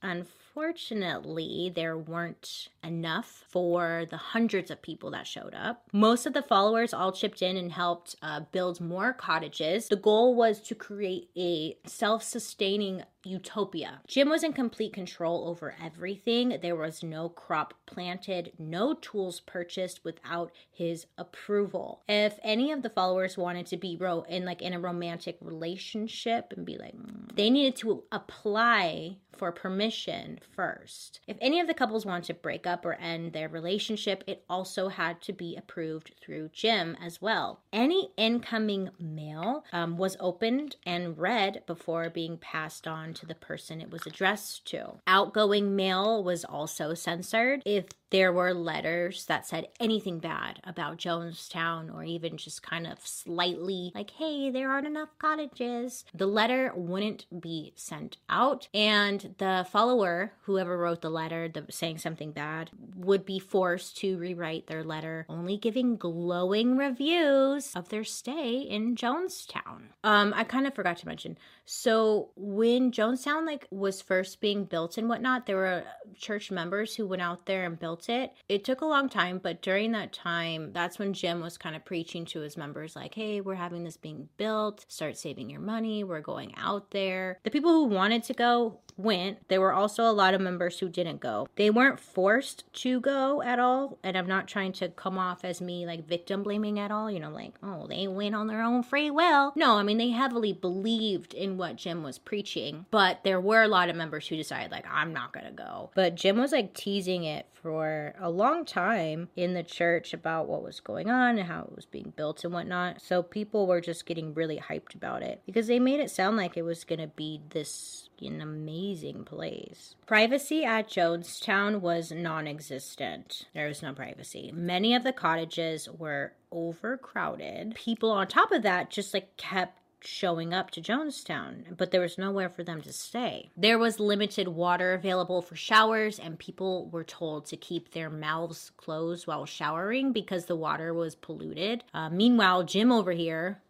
unfortunately, 0.02 0.36
Unfortunately, 0.56 1.70
there 1.74 1.96
weren't 1.96 2.68
enough 2.82 3.44
for 3.48 4.04
the 4.10 4.16
hundreds 4.16 4.70
of 4.70 4.82
people 4.82 5.12
that 5.12 5.26
showed 5.26 5.54
up. 5.54 5.84
Most 5.92 6.26
of 6.26 6.32
the 6.32 6.42
followers 6.42 6.92
all 6.92 7.12
chipped 7.12 7.40
in 7.40 7.56
and 7.56 7.70
helped 7.70 8.16
uh, 8.20 8.40
build 8.50 8.80
more 8.80 9.12
cottages. 9.12 9.86
The 9.88 9.96
goal 9.96 10.34
was 10.34 10.60
to 10.62 10.74
create 10.74 11.30
a 11.36 11.76
self 11.86 12.24
sustaining 12.24 13.04
utopia. 13.24 14.00
Jim 14.06 14.28
was 14.28 14.42
in 14.42 14.52
complete 14.52 14.92
control 14.92 15.48
over 15.48 15.74
everything. 15.82 16.58
There 16.62 16.76
was 16.76 17.02
no 17.02 17.28
crop 17.28 17.74
planted, 17.86 18.52
no 18.58 18.94
tools 18.94 19.40
purchased 19.40 20.04
without 20.04 20.52
his 20.70 21.06
approval. 21.18 22.02
If 22.08 22.38
any 22.42 22.72
of 22.72 22.82
the 22.82 22.90
followers 22.90 23.36
wanted 23.36 23.66
to 23.66 23.76
be 23.76 23.96
ro- 23.96 24.24
in 24.28 24.44
like 24.44 24.62
in 24.62 24.72
a 24.72 24.80
romantic 24.80 25.38
relationship 25.40 26.52
and 26.56 26.64
be 26.64 26.78
like 26.78 26.96
mm, 26.96 27.34
they 27.34 27.50
needed 27.50 27.76
to 27.76 28.04
apply 28.10 29.16
for 29.40 29.52
permission 29.52 30.38
first. 30.54 31.20
If 31.26 31.38
any 31.40 31.60
of 31.60 31.66
the 31.66 31.72
couples 31.72 32.04
wanted 32.04 32.24
to 32.24 32.34
break 32.34 32.66
up 32.66 32.84
or 32.84 32.92
end 32.94 33.32
their 33.32 33.48
relationship, 33.48 34.22
it 34.26 34.44
also 34.50 34.88
had 34.88 35.22
to 35.22 35.32
be 35.32 35.56
approved 35.56 36.12
through 36.20 36.50
Jim 36.52 36.94
as 37.02 37.22
well. 37.22 37.62
Any 37.72 38.10
incoming 38.18 38.90
mail 38.98 39.64
um, 39.72 39.96
was 39.96 40.16
opened 40.20 40.76
and 40.84 41.16
read 41.16 41.62
before 41.66 42.10
being 42.10 42.36
passed 42.36 42.86
on 42.86 43.09
to 43.14 43.26
the 43.26 43.34
person 43.34 43.80
it 43.80 43.90
was 43.90 44.06
addressed 44.06 44.66
to. 44.66 45.00
Outgoing 45.06 45.76
mail 45.76 46.22
was 46.22 46.44
also 46.44 46.94
censored. 46.94 47.62
If 47.64 47.86
there 48.10 48.32
were 48.32 48.52
letters 48.52 49.24
that 49.26 49.46
said 49.46 49.68
anything 49.78 50.18
bad 50.18 50.60
about 50.64 50.98
Jonestown 50.98 51.94
or 51.94 52.02
even 52.02 52.36
just 52.36 52.62
kind 52.62 52.86
of 52.86 52.98
slightly 53.06 53.92
like, 53.94 54.10
hey, 54.10 54.50
there 54.50 54.70
aren't 54.70 54.86
enough 54.86 55.10
cottages, 55.18 56.04
the 56.12 56.26
letter 56.26 56.72
wouldn't 56.74 57.26
be 57.40 57.72
sent 57.76 58.16
out. 58.28 58.68
And 58.74 59.34
the 59.38 59.66
follower, 59.70 60.32
whoever 60.42 60.76
wrote 60.76 61.02
the 61.02 61.10
letter 61.10 61.48
the, 61.48 61.66
saying 61.70 61.98
something 61.98 62.32
bad, 62.32 62.70
would 62.96 63.24
be 63.24 63.38
forced 63.38 63.96
to 63.98 64.18
rewrite 64.18 64.66
their 64.66 64.82
letter, 64.82 65.24
only 65.28 65.56
giving 65.56 65.96
glowing 65.96 66.76
reviews 66.76 67.72
of 67.76 67.88
their 67.90 68.04
stay 68.04 68.58
in 68.58 68.96
Jonestown. 68.96 69.90
Um, 70.02 70.32
I 70.34 70.44
kind 70.44 70.66
of 70.66 70.74
forgot 70.74 70.96
to 70.98 71.06
mention. 71.06 71.38
So 71.64 72.30
when 72.34 72.90
Jonestown 73.00 73.46
like 73.46 73.66
was 73.70 74.02
first 74.02 74.42
being 74.42 74.64
built 74.64 74.98
and 74.98 75.08
whatnot, 75.08 75.46
there 75.46 75.56
were 75.56 75.84
uh, 75.86 76.10
church 76.18 76.50
members 76.50 76.94
who 76.94 77.06
went 77.06 77.22
out 77.22 77.46
there 77.46 77.64
and 77.64 77.78
built 77.78 78.10
it. 78.10 78.34
It 78.46 78.62
took 78.62 78.82
a 78.82 78.86
long 78.86 79.08
time, 79.08 79.40
but 79.42 79.62
during 79.62 79.92
that 79.92 80.12
time, 80.12 80.74
that's 80.74 80.98
when 80.98 81.14
Jim 81.14 81.40
was 81.40 81.56
kind 81.56 81.74
of 81.74 81.82
preaching 81.86 82.26
to 82.26 82.40
his 82.40 82.58
members 82.58 82.94
like, 82.94 83.14
hey, 83.14 83.40
we're 83.40 83.54
having 83.54 83.84
this 83.84 83.96
being 83.96 84.28
built. 84.36 84.84
Start 84.88 85.16
saving 85.16 85.48
your 85.48 85.62
money. 85.62 86.04
We're 86.04 86.20
going 86.20 86.54
out 86.58 86.90
there. 86.90 87.38
The 87.42 87.50
people 87.50 87.72
who 87.72 87.84
wanted 87.84 88.22
to 88.24 88.34
go 88.34 88.80
went. 88.96 89.48
There 89.48 89.60
were 89.60 89.72
also 89.72 90.04
a 90.04 90.12
lot 90.12 90.34
of 90.34 90.40
members 90.40 90.78
who 90.78 90.88
didn't 90.88 91.20
go. 91.20 91.48
They 91.56 91.70
weren't 91.70 92.00
forced 92.00 92.64
to 92.74 93.00
go 93.00 93.42
at 93.42 93.58
all. 93.58 93.98
And 94.02 94.16
I'm 94.16 94.26
not 94.26 94.48
trying 94.48 94.72
to 94.74 94.88
come 94.88 95.18
off 95.18 95.44
as 95.44 95.60
me 95.60 95.86
like 95.86 96.06
victim 96.06 96.42
blaming 96.42 96.78
at 96.78 96.90
all, 96.90 97.10
you 97.10 97.20
know, 97.20 97.30
like, 97.30 97.54
oh, 97.62 97.86
they 97.86 98.06
went 98.08 98.34
on 98.34 98.46
their 98.46 98.62
own 98.62 98.82
free 98.82 99.10
will. 99.10 99.52
No, 99.56 99.76
I 99.76 99.82
mean, 99.82 99.98
they 99.98 100.10
heavily 100.10 100.52
believed 100.52 101.34
in 101.34 101.56
what 101.56 101.76
Jim 101.76 102.02
was 102.02 102.18
preaching, 102.18 102.86
but 102.90 103.20
there 103.24 103.40
were 103.40 103.62
a 103.62 103.68
lot 103.68 103.88
of 103.88 103.96
members 103.96 104.26
who 104.28 104.36
decided, 104.36 104.70
like, 104.70 104.86
I'm 104.90 105.12
not 105.12 105.32
going 105.32 105.46
to 105.46 105.52
go. 105.52 105.90
But 105.94 106.14
Jim 106.14 106.38
was 106.38 106.52
like 106.52 106.74
teasing 106.74 107.24
it 107.24 107.46
for 107.52 108.14
a 108.18 108.30
long 108.30 108.64
time 108.64 109.28
in 109.36 109.54
the 109.54 109.62
church 109.62 110.14
about 110.14 110.48
what 110.48 110.62
was 110.62 110.80
going 110.80 111.10
on 111.10 111.38
and 111.38 111.48
how 111.48 111.62
it 111.62 111.76
was 111.76 111.86
being 111.86 112.12
built 112.16 112.44
and 112.44 112.52
whatnot. 112.52 113.00
So 113.02 113.22
people 113.22 113.66
were 113.66 113.80
just 113.80 114.06
getting 114.06 114.34
really 114.34 114.58
hyped 114.58 114.94
about 114.94 115.22
it 115.22 115.42
because 115.46 115.66
they 115.66 115.78
made 115.78 116.00
it 116.00 116.10
sound 116.10 116.36
like 116.36 116.56
it 116.56 116.62
was 116.62 116.84
going 116.84 117.00
to 117.00 117.06
be 117.08 117.40
this 117.50 118.08
an 118.26 118.40
amazing 118.40 119.24
place. 119.24 119.94
Privacy 120.06 120.64
at 120.64 120.88
Jonestown 120.88 121.80
was 121.80 122.12
non 122.12 122.46
existent. 122.46 123.46
There 123.54 123.68
was 123.68 123.82
no 123.82 123.92
privacy. 123.92 124.52
Many 124.54 124.94
of 124.94 125.04
the 125.04 125.12
cottages 125.12 125.88
were 125.88 126.32
overcrowded. 126.52 127.74
People 127.74 128.10
on 128.10 128.26
top 128.26 128.52
of 128.52 128.62
that 128.62 128.90
just 128.90 129.14
like 129.14 129.36
kept 129.36 129.80
showing 130.04 130.54
up 130.54 130.70
to 130.70 130.80
Jonestown, 130.80 131.76
but 131.76 131.90
there 131.90 132.00
was 132.00 132.18
nowhere 132.18 132.48
for 132.48 132.64
them 132.64 132.80
to 132.82 132.92
stay. 132.92 133.50
There 133.56 133.78
was 133.78 134.00
limited 134.00 134.48
water 134.48 134.94
available 134.94 135.42
for 135.42 135.56
showers, 135.56 136.18
and 136.18 136.38
people 136.38 136.88
were 136.88 137.04
told 137.04 137.46
to 137.46 137.56
keep 137.56 137.92
their 137.92 138.10
mouths 138.10 138.70
closed 138.76 139.26
while 139.26 139.46
showering 139.46 140.12
because 140.12 140.46
the 140.46 140.56
water 140.56 140.94
was 140.94 141.14
polluted. 141.14 141.84
Uh, 141.92 142.08
meanwhile, 142.08 142.64
Jim 142.64 142.90
over 142.90 143.12
here 143.12 143.60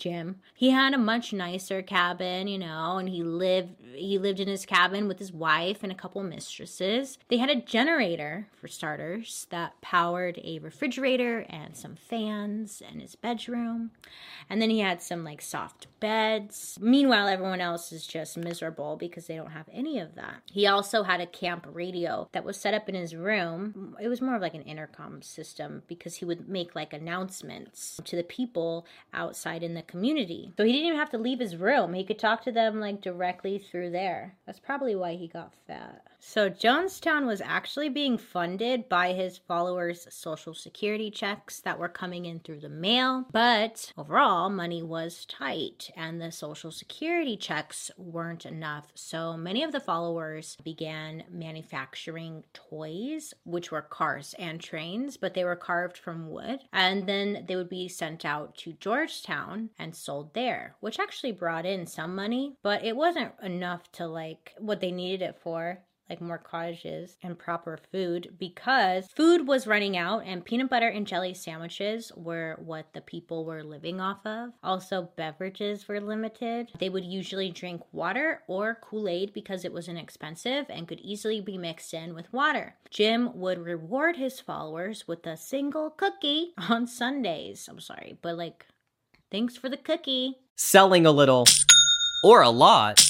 Jim. 0.00 0.40
He 0.54 0.70
had 0.70 0.94
a 0.94 0.98
much 0.98 1.32
nicer 1.32 1.82
cabin, 1.82 2.48
you 2.48 2.58
know, 2.58 2.96
and 2.98 3.08
he 3.08 3.22
lived 3.22 3.76
he 3.94 4.18
lived 4.18 4.40
in 4.40 4.48
his 4.48 4.64
cabin 4.64 5.08
with 5.08 5.18
his 5.18 5.32
wife 5.32 5.82
and 5.82 5.92
a 5.92 5.96
couple 5.96 6.22
mistresses. 6.22 7.18
They 7.28 7.36
had 7.36 7.50
a 7.50 7.60
generator 7.60 8.48
for 8.52 8.66
starters 8.66 9.46
that 9.50 9.80
powered 9.82 10.40
a 10.42 10.58
refrigerator 10.60 11.44
and 11.48 11.76
some 11.76 11.96
fans 11.96 12.82
in 12.90 13.00
his 13.00 13.14
bedroom. 13.14 13.90
And 14.48 14.60
then 14.60 14.70
he 14.70 14.80
had 14.80 15.02
some 15.02 15.22
like 15.22 15.42
soft 15.42 15.86
beds. 16.00 16.78
Meanwhile, 16.80 17.28
everyone 17.28 17.60
else 17.60 17.92
is 17.92 18.06
just 18.06 18.36
miserable 18.36 18.96
because 18.96 19.26
they 19.26 19.36
don't 19.36 19.50
have 19.50 19.68
any 19.72 19.98
of 19.98 20.14
that. 20.14 20.42
He 20.50 20.66
also 20.66 21.02
had 21.02 21.20
a 21.20 21.26
camp 21.26 21.66
radio 21.70 22.28
that 22.32 22.44
was 22.44 22.56
set 22.56 22.74
up 22.74 22.88
in 22.88 22.94
his 22.94 23.14
room. 23.14 23.96
It 24.00 24.08
was 24.08 24.22
more 24.22 24.36
of 24.36 24.42
like 24.42 24.54
an 24.54 24.62
intercom 24.62 25.22
system 25.22 25.82
because 25.86 26.16
he 26.16 26.24
would 26.24 26.48
make 26.48 26.74
like 26.74 26.92
announcements 26.92 28.00
to 28.04 28.16
the 28.16 28.24
people 28.24 28.86
outside 29.12 29.62
in 29.62 29.74
the 29.74 29.82
community. 29.90 30.52
So 30.56 30.64
he 30.64 30.72
didn't 30.72 30.86
even 30.86 30.98
have 30.98 31.10
to 31.10 31.18
leave 31.18 31.40
his 31.40 31.56
room. 31.56 31.94
He 31.94 32.04
could 32.04 32.18
talk 32.18 32.42
to 32.44 32.52
them 32.52 32.80
like 32.80 33.00
directly 33.00 33.58
through 33.58 33.90
there. 33.90 34.36
That's 34.46 34.60
probably 34.60 34.94
why 34.94 35.14
he 35.14 35.28
got 35.28 35.52
fat. 35.66 36.02
So 36.22 36.50
Jonestown 36.50 37.26
was 37.26 37.40
actually 37.40 37.88
being 37.88 38.18
funded 38.18 38.90
by 38.90 39.14
his 39.14 39.38
followers' 39.38 40.06
social 40.10 40.52
security 40.52 41.10
checks 41.10 41.60
that 41.60 41.78
were 41.78 41.88
coming 41.88 42.26
in 42.26 42.40
through 42.40 42.60
the 42.60 42.68
mail, 42.68 43.26
but 43.32 43.90
overall 43.96 44.50
money 44.50 44.82
was 44.82 45.24
tight 45.24 45.90
and 45.96 46.20
the 46.20 46.30
social 46.30 46.70
security 46.70 47.38
checks 47.38 47.90
weren't 47.96 48.44
enough. 48.44 48.92
So 48.94 49.36
many 49.36 49.62
of 49.62 49.72
the 49.72 49.80
followers 49.80 50.58
began 50.62 51.24
manufacturing 51.30 52.44
toys, 52.52 53.32
which 53.44 53.72
were 53.72 53.82
cars 53.82 54.34
and 54.38 54.60
trains, 54.60 55.16
but 55.16 55.32
they 55.32 55.44
were 55.44 55.56
carved 55.56 55.96
from 55.96 56.30
wood, 56.30 56.60
and 56.72 57.06
then 57.06 57.46
they 57.48 57.56
would 57.56 57.70
be 57.70 57.88
sent 57.88 58.26
out 58.26 58.54
to 58.58 58.74
Georgetown 58.74 59.70
and 59.78 59.96
sold 59.96 60.34
there, 60.34 60.76
which 60.80 61.00
actually 61.00 61.32
brought 61.32 61.64
in 61.64 61.86
some 61.86 62.14
money, 62.14 62.56
but 62.62 62.84
it 62.84 62.94
wasn't 62.94 63.32
enough 63.42 63.90
to 63.92 64.06
like 64.06 64.54
what 64.58 64.80
they 64.80 64.92
needed 64.92 65.22
it 65.22 65.38
for 65.42 65.80
like 66.10 66.20
more 66.20 66.38
cottages 66.38 67.16
and 67.22 67.38
proper 67.38 67.78
food 67.92 68.34
because 68.38 69.06
food 69.14 69.46
was 69.46 69.66
running 69.66 69.96
out 69.96 70.24
and 70.26 70.44
peanut 70.44 70.68
butter 70.68 70.88
and 70.88 71.06
jelly 71.06 71.32
sandwiches 71.32 72.10
were 72.16 72.58
what 72.62 72.92
the 72.92 73.00
people 73.00 73.44
were 73.44 73.62
living 73.62 74.00
off 74.00 74.26
of. 74.26 74.50
Also, 74.62 75.08
beverages 75.16 75.86
were 75.86 76.00
limited. 76.00 76.68
They 76.78 76.88
would 76.88 77.04
usually 77.04 77.50
drink 77.50 77.82
water 77.92 78.42
or 78.48 78.78
Kool 78.82 79.08
Aid 79.08 79.32
because 79.32 79.64
it 79.64 79.72
was 79.72 79.88
inexpensive 79.88 80.66
and 80.68 80.88
could 80.88 81.00
easily 81.00 81.40
be 81.40 81.56
mixed 81.56 81.94
in 81.94 82.14
with 82.14 82.32
water. 82.32 82.74
Jim 82.90 83.30
would 83.38 83.64
reward 83.64 84.16
his 84.16 84.40
followers 84.40 85.06
with 85.06 85.24
a 85.26 85.36
single 85.36 85.90
cookie 85.90 86.52
on 86.68 86.86
Sundays. 86.88 87.68
I'm 87.70 87.80
sorry, 87.80 88.18
but 88.20 88.36
like, 88.36 88.66
thanks 89.30 89.56
for 89.56 89.68
the 89.68 89.76
cookie. 89.76 90.38
Selling 90.56 91.06
a 91.06 91.12
little 91.12 91.44
or 92.24 92.42
a 92.42 92.50
lot. 92.50 93.09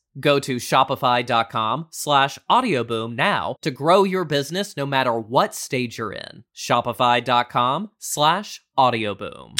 Go 0.19 0.39
to 0.39 0.57
shopify.com 0.57 1.87
slash 1.89 2.37
audioboom 2.49 3.15
now 3.15 3.55
to 3.61 3.71
grow 3.71 4.03
your 4.03 4.25
business 4.25 4.75
no 4.75 4.85
matter 4.85 5.17
what 5.17 5.55
stage 5.55 5.97
you're 5.97 6.11
in. 6.11 6.43
Shopify.com 6.55 7.91
slash 7.97 8.61
audioboom. 8.77 9.55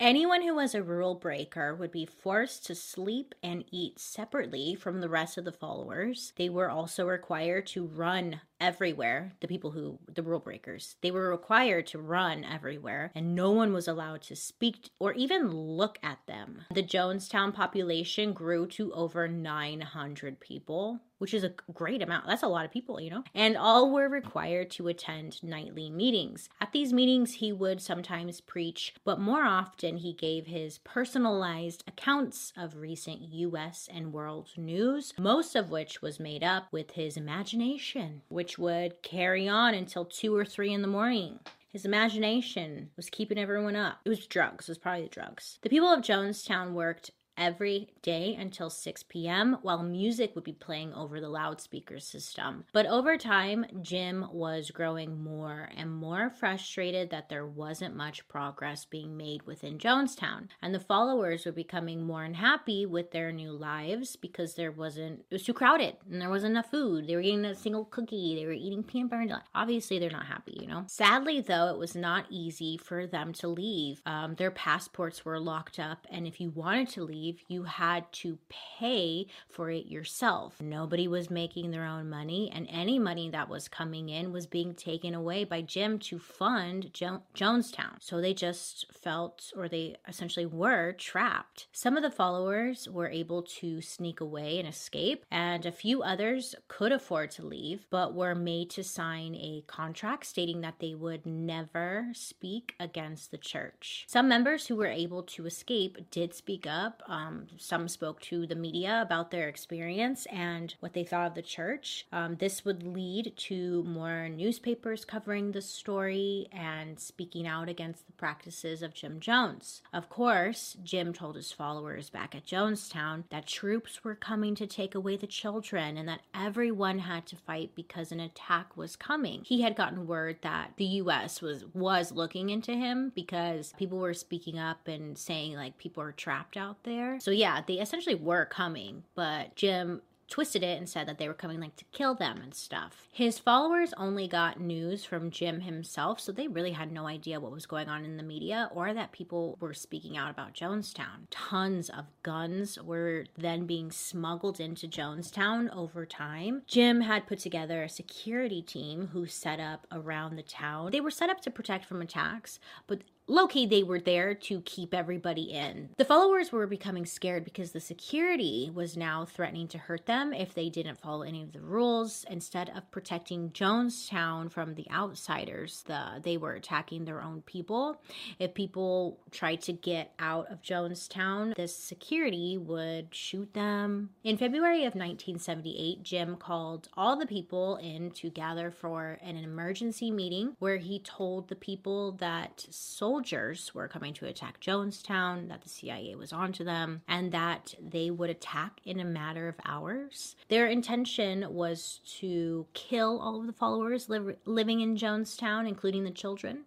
Anyone 0.00 0.42
who 0.42 0.54
was 0.54 0.76
a 0.76 0.82
rule 0.82 1.16
breaker 1.16 1.74
would 1.74 1.90
be 1.90 2.06
forced 2.06 2.64
to 2.66 2.74
sleep 2.76 3.34
and 3.42 3.64
eat 3.72 3.98
separately 3.98 4.76
from 4.76 5.00
the 5.00 5.08
rest 5.08 5.36
of 5.36 5.44
the 5.44 5.50
followers. 5.50 6.32
They 6.36 6.48
were 6.48 6.70
also 6.70 7.04
required 7.04 7.66
to 7.68 7.84
run 7.84 8.40
everywhere. 8.60 9.32
The 9.40 9.48
people 9.48 9.70
who, 9.70 9.98
the 10.12 10.22
rule 10.22 10.40
breakers, 10.40 10.96
they 11.02 11.10
were 11.10 11.30
required 11.30 11.86
to 11.88 11.98
run 11.98 12.44
everywhere, 12.44 13.12
and 13.14 13.34
no 13.34 13.50
one 13.50 13.72
was 13.72 13.88
allowed 13.88 14.22
to 14.22 14.36
speak 14.36 14.90
or 14.98 15.12
even 15.12 15.50
look 15.50 15.98
at 16.02 16.18
them. 16.26 16.62
The 16.72 16.82
Jonestown 16.82 17.54
population 17.54 18.32
grew 18.32 18.66
to 18.68 18.92
over 18.92 19.28
900 19.28 20.40
people, 20.40 21.00
which 21.18 21.34
is 21.34 21.44
a 21.44 21.52
great 21.72 22.00
amount. 22.00 22.26
That's 22.26 22.42
a 22.42 22.48
lot 22.48 22.64
of 22.64 22.70
people, 22.70 23.00
you 23.00 23.10
know? 23.10 23.24
And 23.34 23.56
all 23.56 23.90
were 23.90 24.08
required 24.08 24.70
to 24.72 24.88
attend 24.88 25.42
nightly 25.42 25.90
meetings. 25.90 26.48
At 26.60 26.72
these 26.72 26.92
meetings, 26.92 27.34
he 27.34 27.52
would 27.52 27.82
sometimes 27.82 28.40
preach, 28.40 28.94
but 29.04 29.20
more 29.20 29.42
often 29.42 29.96
he 29.98 30.12
gave 30.12 30.46
his 30.46 30.78
personalized 30.78 31.82
accounts 31.88 32.52
of 32.56 32.76
recent 32.76 33.20
US 33.20 33.88
and 33.92 34.12
world 34.12 34.50
news, 34.56 35.12
most 35.18 35.56
of 35.56 35.70
which 35.70 36.00
was 36.00 36.20
made 36.20 36.44
up 36.44 36.72
with 36.72 36.92
his 36.92 37.16
imagination, 37.16 38.22
which 38.28 38.47
would 38.56 39.02
carry 39.02 39.48
on 39.48 39.74
until 39.74 40.04
two 40.04 40.34
or 40.34 40.44
three 40.44 40.72
in 40.72 40.80
the 40.80 40.88
morning. 40.88 41.40
His 41.68 41.84
imagination 41.84 42.90
was 42.96 43.10
keeping 43.10 43.36
everyone 43.36 43.76
up. 43.76 43.98
It 44.04 44.08
was 44.08 44.26
drugs, 44.26 44.68
it 44.68 44.70
was 44.70 44.78
probably 44.78 45.02
the 45.02 45.08
drugs. 45.08 45.58
The 45.60 45.68
people 45.68 45.88
of 45.88 46.00
Jonestown 46.00 46.72
worked 46.72 47.10
every 47.38 47.88
day 48.02 48.36
until 48.38 48.68
6 48.68 49.02
p.m., 49.04 49.58
while 49.62 49.82
music 49.82 50.34
would 50.34 50.44
be 50.44 50.52
playing 50.52 50.92
over 50.92 51.20
the 51.20 51.28
loudspeaker 51.28 52.00
system. 52.00 52.64
But 52.72 52.86
over 52.86 53.16
time, 53.16 53.64
Jim 53.80 54.26
was 54.32 54.70
growing 54.70 55.22
more 55.22 55.70
and 55.76 55.90
more 55.90 56.30
frustrated 56.30 57.10
that 57.10 57.28
there 57.28 57.46
wasn't 57.46 57.96
much 57.96 58.26
progress 58.28 58.84
being 58.84 59.16
made 59.16 59.42
within 59.42 59.78
Jonestown. 59.78 60.48
And 60.60 60.74
the 60.74 60.80
followers 60.80 61.46
were 61.46 61.52
becoming 61.52 62.02
more 62.02 62.24
unhappy 62.24 62.86
with 62.86 63.10
their 63.10 63.32
new 63.32 63.52
lives 63.52 64.16
because 64.16 64.54
there 64.54 64.72
wasn't, 64.72 65.20
it 65.30 65.34
was 65.34 65.44
too 65.44 65.52
crowded 65.52 65.96
and 66.10 66.20
there 66.20 66.30
wasn't 66.30 66.52
enough 66.52 66.70
food. 66.70 67.06
They 67.06 67.16
were 67.16 67.22
getting 67.22 67.44
a 67.44 67.54
single 67.54 67.84
cookie, 67.84 68.34
they 68.34 68.46
were 68.46 68.52
eating 68.52 68.82
peanut 68.82 69.10
butter. 69.10 69.22
And 69.22 69.34
Obviously, 69.54 69.98
they're 69.98 70.10
not 70.10 70.26
happy, 70.26 70.56
you 70.60 70.66
know? 70.66 70.84
Sadly, 70.86 71.40
though, 71.40 71.68
it 71.68 71.78
was 71.78 71.94
not 71.94 72.26
easy 72.30 72.76
for 72.76 73.06
them 73.06 73.32
to 73.34 73.48
leave. 73.48 74.00
Um, 74.06 74.34
their 74.36 74.50
passports 74.50 75.24
were 75.24 75.38
locked 75.38 75.78
up, 75.78 76.06
and 76.10 76.26
if 76.26 76.40
you 76.40 76.50
wanted 76.50 76.88
to 76.90 77.02
leave, 77.02 77.27
you 77.48 77.64
had 77.64 78.10
to 78.12 78.38
pay 78.48 79.26
for 79.48 79.70
it 79.70 79.86
yourself. 79.86 80.60
Nobody 80.60 81.08
was 81.08 81.30
making 81.30 81.70
their 81.70 81.84
own 81.84 82.08
money, 82.08 82.50
and 82.54 82.66
any 82.70 82.98
money 82.98 83.30
that 83.30 83.48
was 83.48 83.68
coming 83.68 84.08
in 84.08 84.32
was 84.32 84.46
being 84.46 84.74
taken 84.74 85.14
away 85.14 85.44
by 85.44 85.60
Jim 85.62 85.98
to 86.00 86.18
fund 86.18 86.90
jo- 86.92 87.22
Jonestown. 87.34 87.96
So 88.00 88.20
they 88.20 88.34
just 88.34 88.86
felt, 88.92 89.52
or 89.56 89.68
they 89.68 89.96
essentially 90.06 90.46
were, 90.46 90.92
trapped. 90.92 91.66
Some 91.72 91.96
of 91.96 92.02
the 92.02 92.10
followers 92.10 92.88
were 92.88 93.08
able 93.08 93.42
to 93.60 93.80
sneak 93.80 94.20
away 94.20 94.58
and 94.58 94.68
escape, 94.68 95.24
and 95.30 95.66
a 95.66 95.72
few 95.72 96.02
others 96.02 96.54
could 96.68 96.92
afford 96.92 97.30
to 97.32 97.46
leave, 97.46 97.86
but 97.90 98.14
were 98.14 98.34
made 98.34 98.70
to 98.70 98.84
sign 98.84 99.34
a 99.34 99.64
contract 99.66 100.26
stating 100.26 100.60
that 100.60 100.78
they 100.80 100.94
would 100.94 101.26
never 101.26 102.08
speak 102.12 102.74
against 102.78 103.30
the 103.30 103.38
church. 103.38 104.04
Some 104.08 104.28
members 104.28 104.66
who 104.66 104.76
were 104.76 104.86
able 104.86 105.22
to 105.24 105.46
escape 105.46 106.10
did 106.10 106.34
speak 106.34 106.66
up. 106.66 107.02
Um, 107.06 107.17
some 107.56 107.88
spoke 107.88 108.20
to 108.22 108.46
the 108.46 108.54
media 108.54 109.00
about 109.02 109.30
their 109.30 109.48
experience 109.48 110.26
and 110.26 110.74
what 110.80 110.92
they 110.92 111.04
thought 111.04 111.28
of 111.28 111.34
the 111.34 111.42
church. 111.42 112.06
Um, 112.12 112.36
this 112.36 112.64
would 112.64 112.82
lead 112.82 113.34
to 113.36 113.82
more 113.84 114.28
newspapers 114.28 115.04
covering 115.04 115.52
the 115.52 115.62
story 115.62 116.48
and 116.52 116.98
speaking 116.98 117.46
out 117.46 117.68
against 117.68 118.06
the 118.06 118.12
practices 118.12 118.82
of 118.82 118.94
Jim 118.94 119.20
Jones. 119.20 119.82
Of 119.92 120.08
course, 120.08 120.76
Jim 120.82 121.12
told 121.12 121.36
his 121.36 121.52
followers 121.52 122.10
back 122.10 122.34
at 122.34 122.46
Jonestown 122.46 123.24
that 123.30 123.46
troops 123.46 124.04
were 124.04 124.14
coming 124.14 124.54
to 124.56 124.66
take 124.66 124.94
away 124.94 125.16
the 125.16 125.26
children 125.26 125.96
and 125.96 126.08
that 126.08 126.22
everyone 126.34 127.00
had 127.00 127.26
to 127.26 127.36
fight 127.36 127.72
because 127.74 128.12
an 128.12 128.20
attack 128.20 128.76
was 128.76 128.96
coming. 128.96 129.42
He 129.44 129.62
had 129.62 129.76
gotten 129.76 130.06
word 130.06 130.38
that 130.42 130.72
the 130.76 130.84
US 130.84 131.40
was 131.40 131.64
was 131.74 132.12
looking 132.12 132.50
into 132.50 132.72
him 132.72 133.12
because 133.14 133.72
people 133.78 133.98
were 133.98 134.14
speaking 134.14 134.58
up 134.58 134.86
and 134.88 135.16
saying 135.16 135.54
like 135.54 135.78
people 135.78 136.02
are 136.02 136.12
trapped 136.12 136.56
out 136.56 136.82
there. 136.84 137.07
So 137.20 137.30
yeah, 137.30 137.62
they 137.66 137.74
essentially 137.74 138.14
were 138.14 138.44
coming, 138.44 139.04
but 139.14 139.54
Jim 139.56 140.02
twisted 140.28 140.62
it 140.62 140.78
and 140.78 140.88
said 140.88 141.08
that 141.08 141.18
they 141.18 141.26
were 141.26 141.34
coming 141.34 141.60
like 141.60 141.74
to 141.76 141.84
kill 141.86 142.14
them 142.14 142.40
and 142.42 142.54
stuff. 142.54 143.08
His 143.10 143.38
followers 143.38 143.94
only 143.96 144.28
got 144.28 144.60
news 144.60 145.04
from 145.04 145.30
Jim 145.30 145.60
himself, 145.60 146.20
so 146.20 146.32
they 146.32 146.48
really 146.48 146.72
had 146.72 146.92
no 146.92 147.06
idea 147.06 147.40
what 147.40 147.52
was 147.52 147.66
going 147.66 147.88
on 147.88 148.04
in 148.04 148.16
the 148.16 148.22
media 148.22 148.70
or 148.72 148.92
that 148.92 149.12
people 149.12 149.56
were 149.60 149.74
speaking 149.74 150.16
out 150.16 150.30
about 150.30 150.54
Jonestown. 150.54 151.26
Tons 151.30 151.88
of 151.88 152.04
guns 152.22 152.78
were 152.80 153.24
then 153.36 153.66
being 153.66 153.90
smuggled 153.90 154.60
into 154.60 154.86
Jonestown 154.86 155.74
over 155.74 156.04
time. 156.04 156.62
Jim 156.66 157.00
had 157.00 157.26
put 157.26 157.38
together 157.38 157.82
a 157.82 157.88
security 157.88 158.62
team 158.62 159.08
who 159.12 159.26
set 159.26 159.60
up 159.60 159.86
around 159.90 160.36
the 160.36 160.42
town. 160.42 160.90
They 160.92 161.00
were 161.00 161.10
set 161.10 161.30
up 161.30 161.40
to 161.42 161.50
protect 161.50 161.86
from 161.86 162.02
attacks, 162.02 162.60
but 162.86 163.02
Low-key, 163.30 163.66
they 163.66 163.82
were 163.82 164.00
there 164.00 164.32
to 164.32 164.62
keep 164.62 164.94
everybody 164.94 165.52
in. 165.52 165.90
The 165.98 166.04
followers 166.06 166.50
were 166.50 166.66
becoming 166.66 167.04
scared 167.04 167.44
because 167.44 167.72
the 167.72 167.80
security 167.80 168.70
was 168.72 168.96
now 168.96 169.26
threatening 169.26 169.68
to 169.68 169.76
hurt 169.78 170.06
them 170.06 170.32
if 170.32 170.54
they 170.54 170.70
didn't 170.70 170.98
follow 170.98 171.20
any 171.20 171.42
of 171.42 171.52
the 171.52 171.60
rules. 171.60 172.24
Instead 172.30 172.70
of 172.74 172.90
protecting 172.90 173.50
Jonestown 173.50 174.50
from 174.50 174.76
the 174.76 174.90
outsiders, 174.90 175.82
the, 175.86 176.22
they 176.22 176.38
were 176.38 176.54
attacking 176.54 177.04
their 177.04 177.22
own 177.22 177.42
people. 177.42 178.00
If 178.38 178.54
people 178.54 179.20
tried 179.30 179.60
to 179.62 179.74
get 179.74 180.14
out 180.18 180.50
of 180.50 180.62
Jonestown, 180.62 181.54
the 181.54 181.68
security 181.68 182.56
would 182.56 183.14
shoot 183.14 183.52
them. 183.52 184.08
In 184.24 184.38
February 184.38 184.86
of 184.86 184.94
1978, 184.94 186.02
Jim 186.02 186.36
called 186.36 186.88
all 186.96 187.18
the 187.18 187.26
people 187.26 187.76
in 187.76 188.10
to 188.12 188.30
gather 188.30 188.70
for 188.70 189.18
an 189.20 189.36
emergency 189.36 190.10
meeting 190.10 190.56
where 190.60 190.78
he 190.78 190.98
told 190.98 191.48
the 191.48 191.54
people 191.54 192.12
that 192.12 192.64
soldiers 192.70 193.17
soldiers 193.18 193.74
were 193.74 193.88
coming 193.88 194.14
to 194.14 194.26
attack 194.26 194.60
Jonestown, 194.60 195.48
that 195.48 195.62
the 195.62 195.68
CIA 195.68 196.14
was 196.14 196.32
onto 196.32 196.62
them, 196.62 197.02
and 197.08 197.32
that 197.32 197.74
they 197.80 198.12
would 198.12 198.30
attack 198.30 198.80
in 198.84 199.00
a 199.00 199.04
matter 199.04 199.48
of 199.48 199.56
hours. 199.64 200.36
Their 200.46 200.68
intention 200.68 201.44
was 201.52 201.98
to 202.20 202.66
kill 202.74 203.18
all 203.18 203.40
of 203.40 203.48
the 203.48 203.52
followers 203.52 204.08
li- 204.08 204.36
living 204.44 204.78
in 204.82 204.96
Jonestown, 204.96 205.66
including 205.66 206.04
the 206.04 206.12
children. 206.12 206.60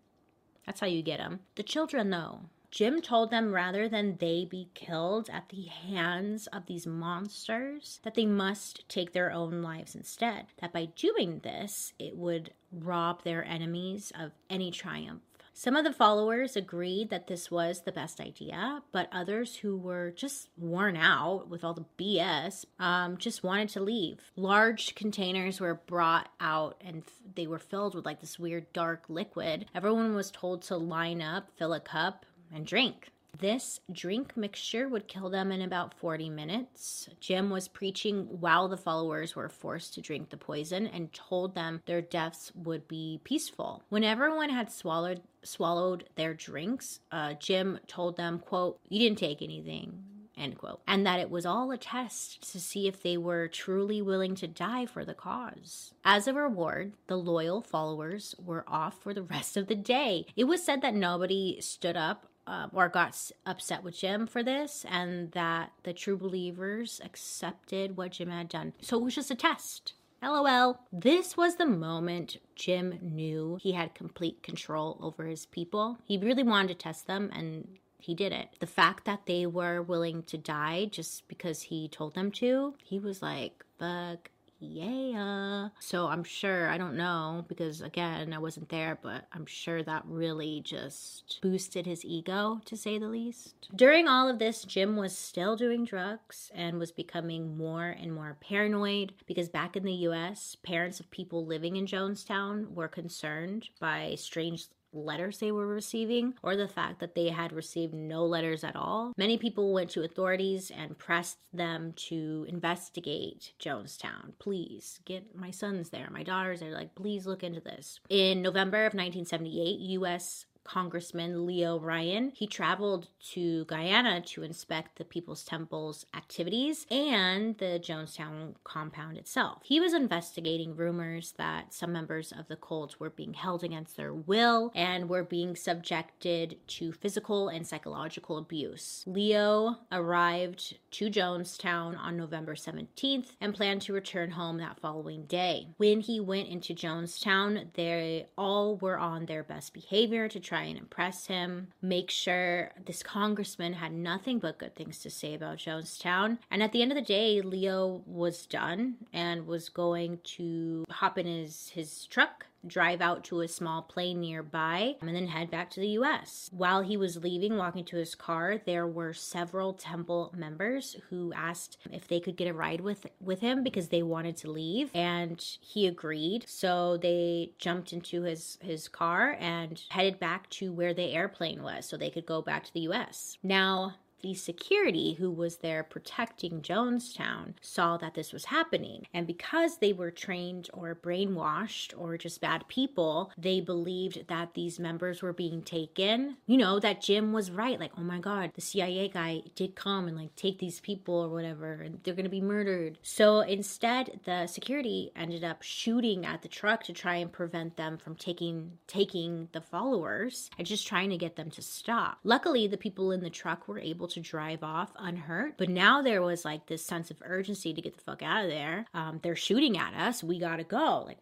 That's 0.65 0.81
how 0.81 0.87
you 0.87 1.01
get 1.01 1.19
them. 1.19 1.39
The 1.55 1.63
children, 1.63 2.09
though, 2.09 2.41
Jim 2.69 3.01
told 3.01 3.31
them 3.31 3.53
rather 3.53 3.87
than 3.87 4.17
they 4.17 4.43
be 4.43 4.67
killed 4.73 5.29
at 5.29 5.47
the 5.49 5.63
hands 5.63 6.47
of 6.47 6.65
these 6.65 6.85
monsters, 6.85 8.01
that 8.03 8.15
they 8.15 8.25
must 8.25 8.87
take 8.89 9.13
their 9.13 9.31
own 9.31 9.61
lives 9.61 9.95
instead. 9.95 10.47
That 10.59 10.73
by 10.73 10.85
doing 10.85 11.39
this, 11.39 11.93
it 11.97 12.17
would 12.17 12.51
rob 12.71 13.23
their 13.23 13.43
enemies 13.43 14.11
of 14.17 14.31
any 14.49 14.71
triumph. 14.71 15.21
Some 15.53 15.75
of 15.75 15.83
the 15.83 15.93
followers 15.93 16.55
agreed 16.55 17.09
that 17.09 17.27
this 17.27 17.51
was 17.51 17.81
the 17.81 17.91
best 17.91 18.21
idea, 18.21 18.81
but 18.91 19.09
others 19.11 19.57
who 19.57 19.77
were 19.77 20.11
just 20.11 20.49
worn 20.57 20.95
out 20.95 21.49
with 21.49 21.63
all 21.63 21.73
the 21.73 21.85
BS 21.99 22.65
um, 22.79 23.17
just 23.17 23.43
wanted 23.43 23.69
to 23.69 23.81
leave. 23.81 24.31
Large 24.35 24.95
containers 24.95 25.59
were 25.59 25.75
brought 25.75 26.29
out 26.39 26.81
and 26.81 27.03
f- 27.05 27.13
they 27.35 27.47
were 27.47 27.59
filled 27.59 27.95
with 27.95 28.05
like 28.05 28.21
this 28.21 28.39
weird 28.39 28.71
dark 28.73 29.05
liquid. 29.09 29.65
Everyone 29.75 30.15
was 30.15 30.31
told 30.31 30.61
to 30.63 30.77
line 30.77 31.21
up, 31.21 31.49
fill 31.57 31.73
a 31.73 31.79
cup, 31.79 32.25
and 32.53 32.65
drink. 32.65 33.11
This 33.37 33.79
drink 33.91 34.37
mixture 34.37 34.87
would 34.87 35.07
kill 35.07 35.29
them 35.29 35.51
in 35.51 35.61
about 35.61 35.93
40 35.95 36.29
minutes. 36.29 37.09
Jim 37.19 37.49
was 37.49 37.67
preaching 37.67 38.27
while 38.39 38.67
the 38.67 38.77
followers 38.77 39.35
were 39.35 39.49
forced 39.49 39.93
to 39.95 40.01
drink 40.01 40.29
the 40.29 40.37
poison 40.37 40.87
and 40.87 41.13
told 41.13 41.55
them 41.55 41.81
their 41.85 42.01
deaths 42.01 42.51
would 42.55 42.87
be 42.87 43.19
peaceful. 43.23 43.83
When 43.89 44.03
everyone 44.03 44.49
had 44.49 44.71
swallowed 44.71 45.21
swallowed 45.43 46.07
their 46.15 46.35
drinks, 46.35 46.99
uh, 47.11 47.33
Jim 47.33 47.79
told 47.87 48.15
them, 48.15 48.37
quote, 48.37 48.79
you 48.89 48.99
didn't 48.99 49.17
take 49.17 49.41
anything 49.41 50.03
end 50.41 50.57
quote. 50.57 50.81
And 50.87 51.05
that 51.05 51.19
it 51.19 51.29
was 51.29 51.45
all 51.45 51.71
a 51.71 51.77
test 51.77 52.51
to 52.51 52.59
see 52.59 52.87
if 52.87 53.01
they 53.01 53.17
were 53.17 53.47
truly 53.47 54.01
willing 54.01 54.35
to 54.35 54.47
die 54.47 54.85
for 54.85 55.05
the 55.05 55.13
cause. 55.13 55.93
As 56.03 56.27
a 56.27 56.33
reward, 56.33 56.93
the 57.07 57.17
loyal 57.17 57.61
followers 57.61 58.35
were 58.43 58.65
off 58.67 58.99
for 59.01 59.13
the 59.13 59.23
rest 59.23 59.55
of 59.55 59.67
the 59.67 59.75
day. 59.75 60.25
It 60.35 60.45
was 60.45 60.63
said 60.63 60.81
that 60.81 60.95
nobody 60.95 61.59
stood 61.61 61.95
up 61.95 62.25
uh, 62.47 62.67
or 62.73 62.89
got 62.89 63.31
upset 63.45 63.83
with 63.83 63.97
Jim 63.97 64.27
for 64.27 64.43
this, 64.43 64.85
and 64.89 65.31
that 65.31 65.71
the 65.83 65.93
true 65.93 66.17
believers 66.17 67.01
accepted 67.03 67.97
what 67.97 68.11
Jim 68.11 68.29
had 68.29 68.49
done. 68.49 68.73
So 68.81 68.97
it 68.97 69.03
was 69.03 69.15
just 69.15 69.31
a 69.31 69.35
test. 69.35 69.93
LOL. 70.23 70.79
This 70.93 71.35
was 71.35 71.55
the 71.55 71.65
moment 71.65 72.37
Jim 72.55 72.99
knew 73.01 73.57
he 73.61 73.71
had 73.71 73.95
complete 73.95 74.43
control 74.43 74.99
over 75.01 75.25
his 75.25 75.47
people. 75.47 75.97
He 76.05 76.17
really 76.17 76.43
wanted 76.43 76.67
to 76.69 76.75
test 76.75 77.07
them, 77.07 77.31
and 77.33 77.67
he 77.97 78.13
did 78.13 78.31
it. 78.31 78.49
The 78.59 78.67
fact 78.67 79.05
that 79.05 79.25
they 79.25 79.45
were 79.45 79.81
willing 79.81 80.23
to 80.23 80.37
die 80.37 80.85
just 80.85 81.27
because 81.27 81.63
he 81.63 81.87
told 81.87 82.13
them 82.13 82.31
to, 82.33 82.75
he 82.83 82.99
was 82.99 83.21
like, 83.21 83.63
fuck 83.79 84.29
yeah. 84.61 85.69
So 85.79 86.07
I'm 86.07 86.23
sure, 86.23 86.69
I 86.69 86.77
don't 86.77 86.95
know, 86.95 87.45
because 87.47 87.81
again, 87.81 88.33
I 88.33 88.37
wasn't 88.37 88.69
there, 88.69 88.97
but 89.01 89.25
I'm 89.33 89.45
sure 89.45 89.83
that 89.83 90.03
really 90.05 90.61
just 90.63 91.39
boosted 91.41 91.85
his 91.85 92.05
ego, 92.05 92.61
to 92.65 92.77
say 92.77 92.97
the 92.97 93.07
least. 93.07 93.69
During 93.75 94.07
all 94.07 94.29
of 94.29 94.39
this, 94.39 94.63
Jim 94.63 94.95
was 94.95 95.17
still 95.17 95.55
doing 95.55 95.83
drugs 95.83 96.51
and 96.53 96.77
was 96.77 96.91
becoming 96.91 97.57
more 97.57 97.89
and 97.89 98.13
more 98.13 98.37
paranoid 98.39 99.13
because 99.25 99.49
back 99.49 99.75
in 99.75 99.83
the 99.83 99.93
US, 99.93 100.55
parents 100.63 100.99
of 100.99 101.09
people 101.11 101.45
living 101.45 101.75
in 101.75 101.87
Jonestown 101.87 102.73
were 102.73 102.87
concerned 102.87 103.69
by 103.79 104.15
strange 104.17 104.67
letters 104.93 105.39
they 105.39 105.51
were 105.51 105.67
receiving 105.67 106.33
or 106.43 106.55
the 106.55 106.67
fact 106.67 106.99
that 106.99 107.15
they 107.15 107.29
had 107.29 107.53
received 107.53 107.93
no 107.93 108.25
letters 108.25 108.63
at 108.63 108.75
all. 108.75 109.13
Many 109.17 109.37
people 109.37 109.73
went 109.73 109.89
to 109.91 110.03
authorities 110.03 110.71
and 110.75 110.97
pressed 110.97 111.37
them 111.53 111.93
to 111.95 112.45
investigate 112.49 113.53
Jonestown. 113.59 114.33
Please 114.39 114.99
get 115.05 115.35
my 115.35 115.51
sons 115.51 115.89
there, 115.89 116.09
my 116.11 116.23
daughters 116.23 116.59
there. 116.59 116.73
Like, 116.73 116.95
please 116.95 117.25
look 117.25 117.43
into 117.43 117.61
this. 117.61 117.99
In 118.09 118.41
November 118.41 118.85
of 118.85 118.93
1978, 118.93 119.79
U.S. 119.91 120.45
Congressman 120.63 121.45
Leo 121.45 121.79
Ryan. 121.79 122.31
He 122.35 122.47
traveled 122.47 123.07
to 123.31 123.65
Guyana 123.65 124.21
to 124.21 124.43
inspect 124.43 124.97
the 124.97 125.05
People's 125.05 125.43
Temple's 125.43 126.05
activities 126.13 126.85
and 126.89 127.57
the 127.57 127.79
Jonestown 127.79 128.55
compound 128.63 129.17
itself. 129.17 129.61
He 129.63 129.79
was 129.79 129.93
investigating 129.93 130.75
rumors 130.75 131.33
that 131.37 131.73
some 131.73 131.91
members 131.91 132.31
of 132.31 132.47
the 132.47 132.55
cult 132.55 132.99
were 132.99 133.09
being 133.09 133.33
held 133.33 133.63
against 133.63 133.97
their 133.97 134.13
will 134.13 134.71
and 134.75 135.09
were 135.09 135.23
being 135.23 135.55
subjected 135.55 136.57
to 136.67 136.91
physical 136.91 137.49
and 137.49 137.65
psychological 137.65 138.37
abuse. 138.37 139.03
Leo 139.07 139.77
arrived 139.91 140.77
to 140.91 141.09
Jonestown 141.09 141.97
on 141.97 142.17
November 142.17 142.55
17th 142.55 143.27
and 143.41 143.53
planned 143.53 143.81
to 143.83 143.93
return 143.93 144.31
home 144.31 144.57
that 144.57 144.79
following 144.79 145.25
day. 145.25 145.67
When 145.77 146.01
he 146.01 146.19
went 146.19 146.47
into 146.49 146.73
Jonestown, 146.73 147.73
they 147.73 148.27
all 148.37 148.77
were 148.77 148.97
on 148.97 149.25
their 149.25 149.43
best 149.43 149.73
behavior 149.73 150.27
to 150.27 150.39
try 150.39 150.60
and 150.63 150.77
impress 150.77 151.27
him, 151.27 151.67
make 151.81 152.09
sure 152.09 152.71
this 152.85 153.03
congressman 153.03 153.73
had 153.73 153.91
nothing 153.93 154.39
but 154.39 154.57
good 154.57 154.75
things 154.75 154.99
to 154.99 155.09
say 155.09 155.33
about 155.33 155.57
Jonestown. 155.57 156.39
And 156.49 156.61
at 156.61 156.71
the 156.71 156.81
end 156.81 156.91
of 156.91 156.97
the 156.97 157.01
day, 157.01 157.41
Leo 157.41 158.03
was 158.05 158.45
done 158.45 158.95
and 159.13 159.47
was 159.47 159.69
going 159.69 160.19
to 160.23 160.85
hop 160.89 161.17
in 161.17 161.25
his, 161.25 161.69
his 161.69 162.05
truck 162.05 162.47
drive 162.65 163.01
out 163.01 163.23
to 163.25 163.41
a 163.41 163.47
small 163.47 163.81
plane 163.81 164.19
nearby, 164.19 164.95
um, 165.01 165.07
and 165.07 165.17
then 165.17 165.27
head 165.27 165.49
back 165.49 165.69
to 165.71 165.79
the 165.79 165.89
US. 165.89 166.49
While 166.51 166.81
he 166.81 166.97
was 166.97 167.17
leaving, 167.17 167.57
walking 167.57 167.85
to 167.85 167.97
his 167.97 168.15
car, 168.15 168.59
there 168.65 168.87
were 168.87 169.13
several 169.13 169.73
temple 169.73 170.33
members 170.35 170.95
who 171.09 171.33
asked 171.33 171.77
if 171.91 172.07
they 172.07 172.19
could 172.19 172.37
get 172.37 172.47
a 172.47 172.53
ride 172.53 172.81
with 172.81 173.07
with 173.19 173.39
him 173.39 173.63
because 173.63 173.89
they 173.89 174.03
wanted 174.03 174.37
to 174.37 174.51
leave, 174.51 174.91
and 174.93 175.43
he 175.61 175.87
agreed. 175.87 176.45
So 176.47 176.97
they 176.97 177.53
jumped 177.57 177.93
into 177.93 178.23
his 178.23 178.57
his 178.61 178.87
car 178.87 179.37
and 179.39 179.81
headed 179.89 180.19
back 180.19 180.49
to 180.51 180.71
where 180.71 180.93
the 180.93 181.13
airplane 181.13 181.63
was 181.63 181.85
so 181.85 181.97
they 181.97 182.09
could 182.09 182.25
go 182.25 182.41
back 182.41 182.63
to 182.65 182.73
the 182.73 182.81
US. 182.81 183.37
Now, 183.43 183.95
The 184.21 184.33
security 184.33 185.13
who 185.13 185.31
was 185.31 185.57
there 185.57 185.83
protecting 185.83 186.61
Jonestown 186.61 187.53
saw 187.61 187.97
that 187.97 188.13
this 188.13 188.33
was 188.33 188.45
happening. 188.45 189.07
And 189.13 189.27
because 189.27 189.77
they 189.77 189.93
were 189.93 190.11
trained 190.11 190.69
or 190.73 190.95
brainwashed 190.95 191.93
or 191.97 192.17
just 192.17 192.41
bad 192.41 192.67
people, 192.67 193.31
they 193.37 193.61
believed 193.61 194.27
that 194.27 194.53
these 194.53 194.79
members 194.79 195.21
were 195.21 195.33
being 195.33 195.61
taken. 195.61 196.37
You 196.45 196.57
know, 196.57 196.79
that 196.79 197.01
Jim 197.01 197.33
was 197.33 197.51
right. 197.51 197.79
Like, 197.79 197.91
oh 197.97 198.01
my 198.01 198.19
God, 198.19 198.51
the 198.53 198.61
CIA 198.61 199.07
guy 199.07 199.41
did 199.55 199.75
come 199.75 200.07
and 200.07 200.17
like 200.17 200.35
take 200.35 200.59
these 200.59 200.79
people 200.79 201.15
or 201.15 201.29
whatever, 201.29 201.73
and 201.73 201.99
they're 202.03 202.13
going 202.13 202.25
to 202.25 202.29
be 202.29 202.41
murdered. 202.41 202.97
So 203.01 203.41
instead, 203.41 204.21
the 204.25 204.47
security 204.47 205.11
ended 205.15 205.43
up 205.43 205.61
shooting 205.61 206.25
at 206.25 206.41
the 206.41 206.47
truck 206.47 206.83
to 206.83 206.93
try 206.93 207.15
and 207.15 207.31
prevent 207.31 207.77
them 207.77 207.97
from 207.97 208.15
taking 208.15 208.77
taking 208.87 209.49
the 209.51 209.61
followers 209.61 210.49
and 210.57 210.67
just 210.67 210.87
trying 210.87 211.09
to 211.09 211.17
get 211.17 211.35
them 211.35 211.49
to 211.51 211.61
stop. 211.61 212.19
Luckily, 212.23 212.67
the 212.67 212.77
people 212.77 213.11
in 213.11 213.21
the 213.21 213.29
truck 213.29 213.67
were 213.67 213.79
able 213.79 214.07
to 214.13 214.19
drive 214.19 214.63
off 214.63 214.91
unhurt, 214.97 215.57
but 215.57 215.69
now 215.69 216.01
there 216.01 216.21
was 216.21 216.45
like 216.45 216.65
this 216.67 216.85
sense 216.85 217.11
of 217.11 217.17
urgency 217.23 217.73
to 217.73 217.81
get 217.81 217.95
the 217.95 218.03
fuck 218.03 218.21
out 218.23 218.43
of 218.43 218.49
there. 218.49 218.85
Um, 218.93 219.19
they're 219.23 219.35
shooting 219.35 219.77
at 219.77 219.93
us. 219.93 220.23
We 220.23 220.39
gotta 220.39 220.63
go. 220.63 221.03
Like, 221.07 221.17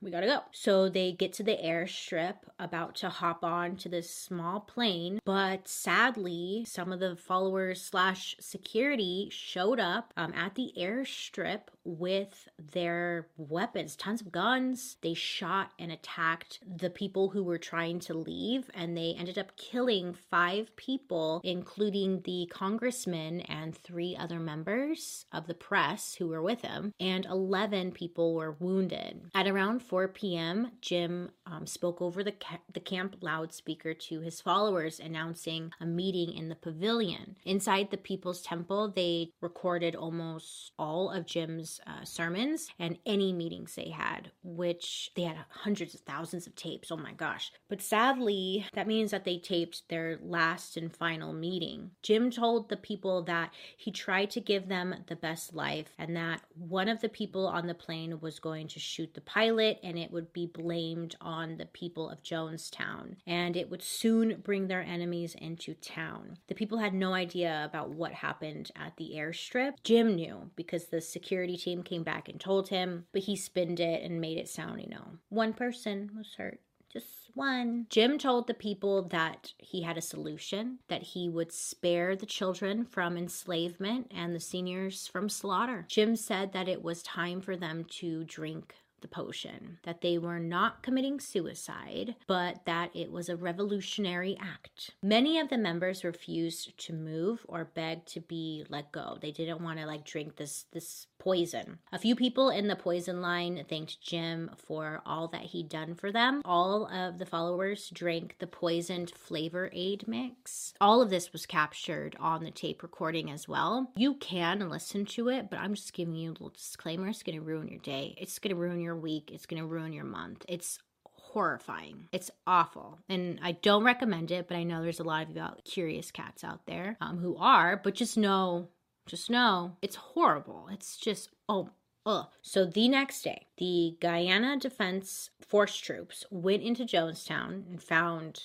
we 0.00 0.10
gotta 0.12 0.26
go. 0.26 0.40
So 0.52 0.88
they 0.88 1.12
get 1.12 1.32
to 1.34 1.42
the 1.42 1.56
airstrip, 1.56 2.36
about 2.58 2.94
to 2.96 3.08
hop 3.08 3.42
on 3.42 3.76
to 3.76 3.88
this 3.88 4.08
small 4.14 4.60
plane, 4.60 5.18
but 5.24 5.66
sadly, 5.66 6.64
some 6.68 6.92
of 6.92 7.00
the 7.00 7.16
followers 7.16 7.82
slash 7.82 8.36
security 8.38 9.28
showed 9.30 9.80
up 9.80 10.12
um, 10.16 10.32
at 10.34 10.54
the 10.54 10.72
airstrip 10.78 11.62
with 11.88 12.48
their 12.72 13.28
weapons, 13.38 13.96
tons 13.96 14.20
of 14.20 14.30
guns. 14.30 14.96
They 15.00 15.14
shot 15.14 15.72
and 15.78 15.90
attacked 15.90 16.60
the 16.64 16.90
people 16.90 17.30
who 17.30 17.42
were 17.42 17.58
trying 17.58 17.98
to 18.00 18.14
leave, 18.14 18.70
and 18.74 18.96
they 18.96 19.14
ended 19.18 19.38
up 19.38 19.56
killing 19.56 20.12
five 20.12 20.74
people, 20.76 21.40
including 21.42 22.20
the 22.22 22.46
congressman 22.50 23.40
and 23.42 23.74
three 23.74 24.14
other 24.14 24.38
members 24.38 25.24
of 25.32 25.46
the 25.46 25.54
press 25.54 26.14
who 26.16 26.28
were 26.28 26.42
with 26.42 26.60
him, 26.60 26.92
and 27.00 27.24
11 27.24 27.92
people 27.92 28.34
were 28.34 28.56
wounded. 28.58 29.22
At 29.34 29.48
around 29.48 29.80
4 29.80 30.08
p.m., 30.08 30.72
Jim 30.82 31.30
um, 31.46 31.66
spoke 31.66 32.02
over 32.02 32.22
the, 32.22 32.32
ca- 32.32 32.58
the 32.72 32.80
camp 32.80 33.16
loudspeaker 33.22 33.94
to 33.94 34.20
his 34.20 34.40
followers, 34.40 35.00
announcing 35.00 35.72
a 35.80 35.86
meeting 35.86 36.34
in 36.34 36.48
the 36.48 36.54
pavilion. 36.54 37.36
Inside 37.44 37.90
the 37.90 37.96
People's 37.96 38.42
Temple, 38.42 38.92
they 38.94 39.30
recorded 39.40 39.94
almost 39.94 40.72
all 40.78 41.10
of 41.10 41.26
Jim's 41.26 41.77
uh, 41.86 42.04
sermons 42.04 42.68
and 42.78 42.98
any 43.06 43.32
meetings 43.32 43.74
they 43.74 43.90
had, 43.90 44.30
which 44.42 45.10
they 45.14 45.22
had 45.22 45.36
hundreds 45.50 45.94
of 45.94 46.00
thousands 46.00 46.46
of 46.46 46.54
tapes. 46.54 46.90
Oh 46.90 46.96
my 46.96 47.12
gosh. 47.12 47.52
But 47.68 47.82
sadly, 47.82 48.66
that 48.74 48.86
means 48.86 49.10
that 49.10 49.24
they 49.24 49.38
taped 49.38 49.88
their 49.88 50.18
last 50.22 50.76
and 50.76 50.94
final 50.94 51.32
meeting. 51.32 51.90
Jim 52.02 52.30
told 52.30 52.68
the 52.68 52.76
people 52.76 53.22
that 53.24 53.52
he 53.76 53.90
tried 53.90 54.30
to 54.30 54.40
give 54.40 54.68
them 54.68 54.94
the 55.06 55.16
best 55.16 55.54
life 55.54 55.88
and 55.98 56.16
that 56.16 56.40
one 56.54 56.88
of 56.88 57.00
the 57.00 57.08
people 57.08 57.46
on 57.46 57.66
the 57.66 57.74
plane 57.74 58.20
was 58.20 58.38
going 58.38 58.68
to 58.68 58.80
shoot 58.80 59.14
the 59.14 59.20
pilot 59.20 59.78
and 59.82 59.98
it 59.98 60.10
would 60.10 60.32
be 60.32 60.46
blamed 60.46 61.16
on 61.20 61.56
the 61.56 61.66
people 61.66 62.08
of 62.08 62.22
Jonestown 62.22 63.16
and 63.26 63.56
it 63.56 63.70
would 63.70 63.82
soon 63.82 64.40
bring 64.42 64.68
their 64.68 64.82
enemies 64.82 65.34
into 65.34 65.74
town. 65.74 66.38
The 66.48 66.54
people 66.54 66.78
had 66.78 66.94
no 66.94 67.12
idea 67.12 67.62
about 67.64 67.90
what 67.90 68.12
happened 68.12 68.70
at 68.76 68.96
the 68.96 69.12
airstrip. 69.16 69.74
Jim 69.84 70.14
knew 70.14 70.50
because 70.56 70.86
the 70.86 71.00
security 71.00 71.56
team 71.56 71.67
came 71.82 72.02
back 72.02 72.28
and 72.28 72.40
told 72.40 72.68
him, 72.68 73.06
but 73.12 73.22
he 73.22 73.36
spinned 73.36 73.80
it 73.80 74.02
and 74.02 74.20
made 74.20 74.38
it 74.38 74.48
sound, 74.48 74.80
you 74.80 74.88
know, 74.88 75.18
one 75.28 75.52
person 75.52 76.10
was 76.16 76.34
hurt 76.36 76.60
just 76.92 77.30
one. 77.34 77.86
Jim 77.90 78.18
told 78.18 78.46
the 78.46 78.54
people 78.54 79.02
that 79.02 79.52
he 79.58 79.82
had 79.82 79.98
a 79.98 80.02
solution, 80.02 80.78
that 80.88 81.02
he 81.02 81.28
would 81.28 81.52
spare 81.52 82.16
the 82.16 82.26
children 82.26 82.84
from 82.84 83.16
enslavement 83.16 84.10
and 84.14 84.34
the 84.34 84.40
seniors 84.40 85.06
from 85.06 85.28
slaughter. 85.28 85.86
Jim 85.88 86.16
said 86.16 86.52
that 86.52 86.68
it 86.68 86.82
was 86.82 87.02
time 87.02 87.40
for 87.40 87.56
them 87.56 87.84
to 87.84 88.24
drink 88.24 88.74
the 89.00 89.08
potion, 89.08 89.78
that 89.84 90.00
they 90.00 90.18
were 90.18 90.40
not 90.40 90.82
committing 90.82 91.20
suicide, 91.20 92.16
but 92.26 92.64
that 92.64 92.90
it 92.94 93.12
was 93.12 93.28
a 93.28 93.36
revolutionary 93.36 94.36
act. 94.40 94.90
Many 95.02 95.38
of 95.38 95.50
the 95.50 95.58
members 95.58 96.02
refused 96.02 96.76
to 96.78 96.92
move 96.92 97.46
or 97.48 97.64
begged 97.64 98.08
to 98.08 98.20
be 98.20 98.64
let 98.68 98.90
go. 98.90 99.18
They 99.20 99.30
didn't 99.30 99.62
want 99.62 99.78
to 99.78 99.86
like 99.86 100.04
drink 100.04 100.34
this 100.34 100.66
this 100.72 101.06
poison. 101.18 101.78
A 101.92 101.98
few 101.98 102.14
people 102.14 102.50
in 102.50 102.68
the 102.68 102.76
poison 102.76 103.20
line 103.20 103.64
thanked 103.68 104.00
Jim 104.00 104.50
for 104.56 105.02
all 105.04 105.28
that 105.28 105.42
he'd 105.42 105.68
done 105.68 105.94
for 105.94 106.12
them. 106.12 106.42
All 106.44 106.86
of 106.86 107.18
the 107.18 107.26
followers 107.26 107.90
drank 107.90 108.36
the 108.38 108.46
poisoned 108.46 109.10
flavor 109.10 109.70
aid 109.72 110.06
mix. 110.06 110.74
All 110.80 111.02
of 111.02 111.10
this 111.10 111.32
was 111.32 111.46
captured 111.46 112.16
on 112.20 112.44
the 112.44 112.50
tape 112.50 112.82
recording 112.82 113.30
as 113.30 113.48
well. 113.48 113.90
You 113.96 114.14
can 114.14 114.68
listen 114.68 115.04
to 115.06 115.28
it, 115.28 115.50
but 115.50 115.58
I'm 115.58 115.74
just 115.74 115.92
giving 115.92 116.14
you 116.14 116.30
a 116.30 116.32
little 116.32 116.50
disclaimer. 116.50 117.08
It's 117.08 117.22
going 117.22 117.38
to 117.38 117.44
ruin 117.44 117.68
your 117.68 117.80
day. 117.80 118.14
It's 118.18 118.38
going 118.38 118.54
to 118.54 118.60
ruin 118.60 118.80
your 118.80 118.96
week. 118.96 119.30
It's 119.32 119.46
going 119.46 119.62
to 119.62 119.68
ruin 119.68 119.92
your 119.92 120.04
month. 120.04 120.44
It's 120.48 120.78
horrifying. 121.04 122.08
It's 122.12 122.30
awful. 122.46 122.98
And 123.08 123.38
I 123.42 123.52
don't 123.52 123.84
recommend 123.84 124.30
it, 124.30 124.48
but 124.48 124.56
I 124.56 124.62
know 124.62 124.82
there's 124.82 125.00
a 125.00 125.04
lot 125.04 125.28
of 125.28 125.36
you 125.36 125.42
out 125.42 125.64
curious 125.64 126.10
cats 126.10 126.42
out 126.42 126.66
there 126.66 126.96
um, 127.00 127.18
who 127.18 127.36
are, 127.36 127.80
but 127.82 127.94
just 127.94 128.16
know 128.16 128.68
just 129.08 129.30
know 129.30 129.76
it's 129.82 129.96
horrible. 129.96 130.68
It's 130.70 130.96
just, 130.96 131.30
oh, 131.48 131.70
Ugh. 132.08 132.26
So 132.40 132.64
the 132.64 132.88
next 132.88 133.20
day, 133.20 133.48
the 133.58 133.98
Guyana 134.00 134.56
Defense 134.56 135.28
Force 135.46 135.76
troops 135.76 136.24
went 136.30 136.62
into 136.62 136.84
Jonestown 136.84 137.68
and 137.68 137.82
found 137.82 138.44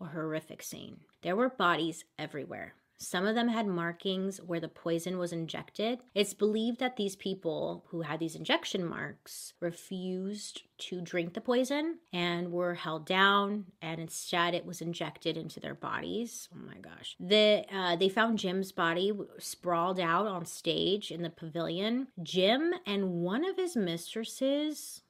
a 0.00 0.06
horrific 0.06 0.60
scene. 0.60 1.02
There 1.22 1.36
were 1.36 1.48
bodies 1.48 2.04
everywhere. 2.18 2.74
Some 2.98 3.26
of 3.26 3.34
them 3.34 3.48
had 3.48 3.66
markings 3.66 4.38
where 4.38 4.60
the 4.60 4.68
poison 4.68 5.18
was 5.18 5.32
injected. 5.32 6.00
It's 6.14 6.34
believed 6.34 6.80
that 6.80 6.96
these 6.96 7.16
people 7.16 7.84
who 7.88 8.02
had 8.02 8.20
these 8.20 8.34
injection 8.34 8.84
marks 8.84 9.52
refused 9.60 10.62
to 10.78 11.00
drink 11.00 11.34
the 11.34 11.40
poison 11.40 11.98
and 12.12 12.52
were 12.52 12.74
held 12.74 13.06
down, 13.06 13.66
and 13.82 14.00
instead 14.00 14.54
it 14.54 14.64
was 14.64 14.80
injected 14.80 15.36
into 15.36 15.60
their 15.60 15.74
bodies. 15.74 16.48
Oh 16.54 16.66
my 16.66 16.78
gosh! 16.78 17.16
The 17.20 17.64
uh, 17.72 17.96
they 17.96 18.08
found 18.08 18.38
Jim's 18.38 18.72
body 18.72 19.12
sprawled 19.38 20.00
out 20.00 20.26
on 20.26 20.46
stage 20.46 21.10
in 21.10 21.22
the 21.22 21.30
pavilion. 21.30 22.08
Jim 22.22 22.72
and 22.86 23.10
one 23.10 23.44
of 23.44 23.56
his 23.56 23.76
mistresses 23.76 25.02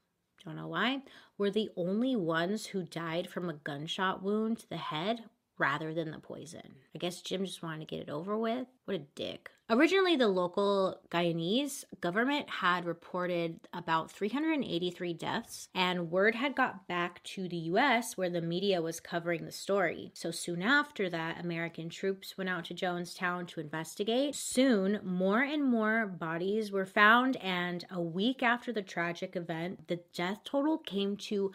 don't 0.46 0.56
know 0.56 0.68
why, 0.68 1.02
were 1.36 1.50
the 1.50 1.70
only 1.76 2.14
ones 2.14 2.66
who 2.66 2.84
died 2.84 3.28
from 3.28 3.50
a 3.50 3.54
gunshot 3.54 4.22
wound 4.22 4.58
to 4.58 4.68
the 4.68 4.76
head 4.76 5.24
rather 5.58 5.94
than 5.94 6.10
the 6.10 6.18
poison. 6.18 6.74
I 6.94 6.98
guess 6.98 7.22
Jim 7.22 7.44
just 7.44 7.62
wanted 7.62 7.80
to 7.80 7.86
get 7.86 8.02
it 8.02 8.10
over 8.10 8.36
with. 8.36 8.66
What 8.84 8.96
a 8.96 9.02
dick. 9.14 9.50
Originally, 9.68 10.14
the 10.14 10.28
local 10.28 11.00
Guyanese 11.10 11.82
government 12.00 12.48
had 12.48 12.84
reported 12.84 13.58
about 13.72 14.12
383 14.12 15.12
deaths, 15.14 15.68
and 15.74 16.12
word 16.12 16.36
had 16.36 16.54
got 16.54 16.86
back 16.86 17.20
to 17.24 17.48
the 17.48 17.56
US 17.56 18.16
where 18.16 18.30
the 18.30 18.40
media 18.40 18.80
was 18.80 19.00
covering 19.00 19.44
the 19.44 19.50
story. 19.50 20.12
So 20.14 20.30
soon 20.30 20.62
after 20.62 21.10
that, 21.10 21.40
American 21.40 21.88
troops 21.88 22.38
went 22.38 22.48
out 22.48 22.66
to 22.66 22.74
Jonestown 22.74 23.48
to 23.48 23.60
investigate. 23.60 24.36
Soon, 24.36 25.00
more 25.02 25.42
and 25.42 25.64
more 25.64 26.06
bodies 26.06 26.70
were 26.70 26.86
found, 26.86 27.36
and 27.38 27.84
a 27.90 28.00
week 28.00 28.44
after 28.44 28.72
the 28.72 28.82
tragic 28.82 29.34
event, 29.34 29.88
the 29.88 29.98
death 30.14 30.44
total 30.44 30.78
came 30.78 31.16
to 31.16 31.50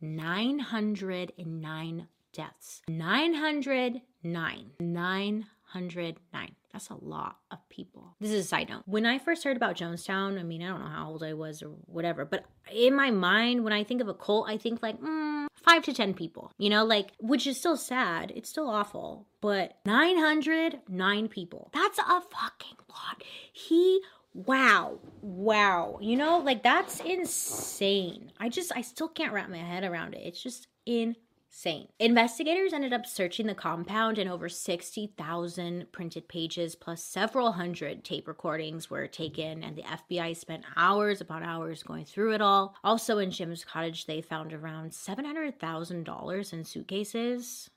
909 0.00 2.06
deaths. 2.36 2.82
909. 2.88 4.70
909. 4.78 6.50
That's 6.72 6.90
a 6.90 6.94
lot 6.94 7.36
of 7.50 7.58
people. 7.70 8.14
This 8.20 8.30
is 8.30 8.44
a 8.44 8.48
side 8.48 8.68
note. 8.68 8.82
When 8.84 9.06
I 9.06 9.18
first 9.18 9.44
heard 9.44 9.56
about 9.56 9.76
Jonestown, 9.76 10.38
I 10.38 10.42
mean, 10.42 10.62
I 10.62 10.68
don't 10.68 10.80
know 10.80 10.90
how 10.90 11.08
old 11.08 11.22
I 11.22 11.32
was 11.32 11.62
or 11.62 11.68
whatever, 11.86 12.26
but 12.26 12.44
in 12.70 12.94
my 12.94 13.10
mind, 13.10 13.64
when 13.64 13.72
I 13.72 13.82
think 13.82 14.02
of 14.02 14.08
a 14.08 14.14
cult, 14.14 14.48
I 14.48 14.58
think 14.58 14.82
like, 14.82 15.00
mm, 15.00 15.46
five 15.54 15.82
to 15.84 15.94
10 15.94 16.12
people, 16.12 16.52
you 16.58 16.68
know, 16.68 16.84
like, 16.84 17.12
which 17.18 17.46
is 17.46 17.56
still 17.56 17.78
sad. 17.78 18.30
It's 18.36 18.50
still 18.50 18.68
awful, 18.68 19.26
but 19.40 19.78
909 19.86 21.28
people. 21.28 21.70
That's 21.72 21.98
a 21.98 22.20
fucking 22.20 22.76
lot. 22.90 23.22
He 23.52 24.02
wow 24.34 24.98
wow 25.22 25.98
you 26.02 26.14
know 26.14 26.36
like 26.40 26.62
that's 26.62 27.00
insane 27.00 28.30
i 28.38 28.50
just 28.50 28.70
i 28.76 28.82
still 28.82 29.08
can't 29.08 29.32
wrap 29.32 29.48
my 29.48 29.56
head 29.56 29.82
around 29.82 30.12
it 30.12 30.20
it's 30.26 30.42
just 30.42 30.68
in 30.84 31.16
insane. 31.56 31.88
Investigators 31.98 32.74
ended 32.74 32.92
up 32.92 33.06
searching 33.06 33.46
the 33.46 33.54
compound, 33.54 34.18
and 34.18 34.28
over 34.28 34.48
60,000 34.48 35.90
printed 35.90 36.28
pages 36.28 36.74
plus 36.74 37.02
several 37.02 37.52
hundred 37.52 38.04
tape 38.04 38.28
recordings 38.28 38.90
were 38.90 39.06
taken, 39.06 39.64
and 39.64 39.74
the 39.74 39.82
FBI 39.82 40.36
spent 40.36 40.64
hours 40.76 41.22
upon 41.22 41.42
hours 41.42 41.82
going 41.82 42.04
through 42.04 42.34
it 42.34 42.42
all. 42.42 42.74
Also, 42.84 43.18
in 43.18 43.30
Jim's 43.30 43.64
cottage, 43.64 44.04
they 44.04 44.20
found 44.20 44.52
around 44.52 44.90
$700,000 44.90 46.52
in 46.52 46.64
suitcases. 46.64 47.70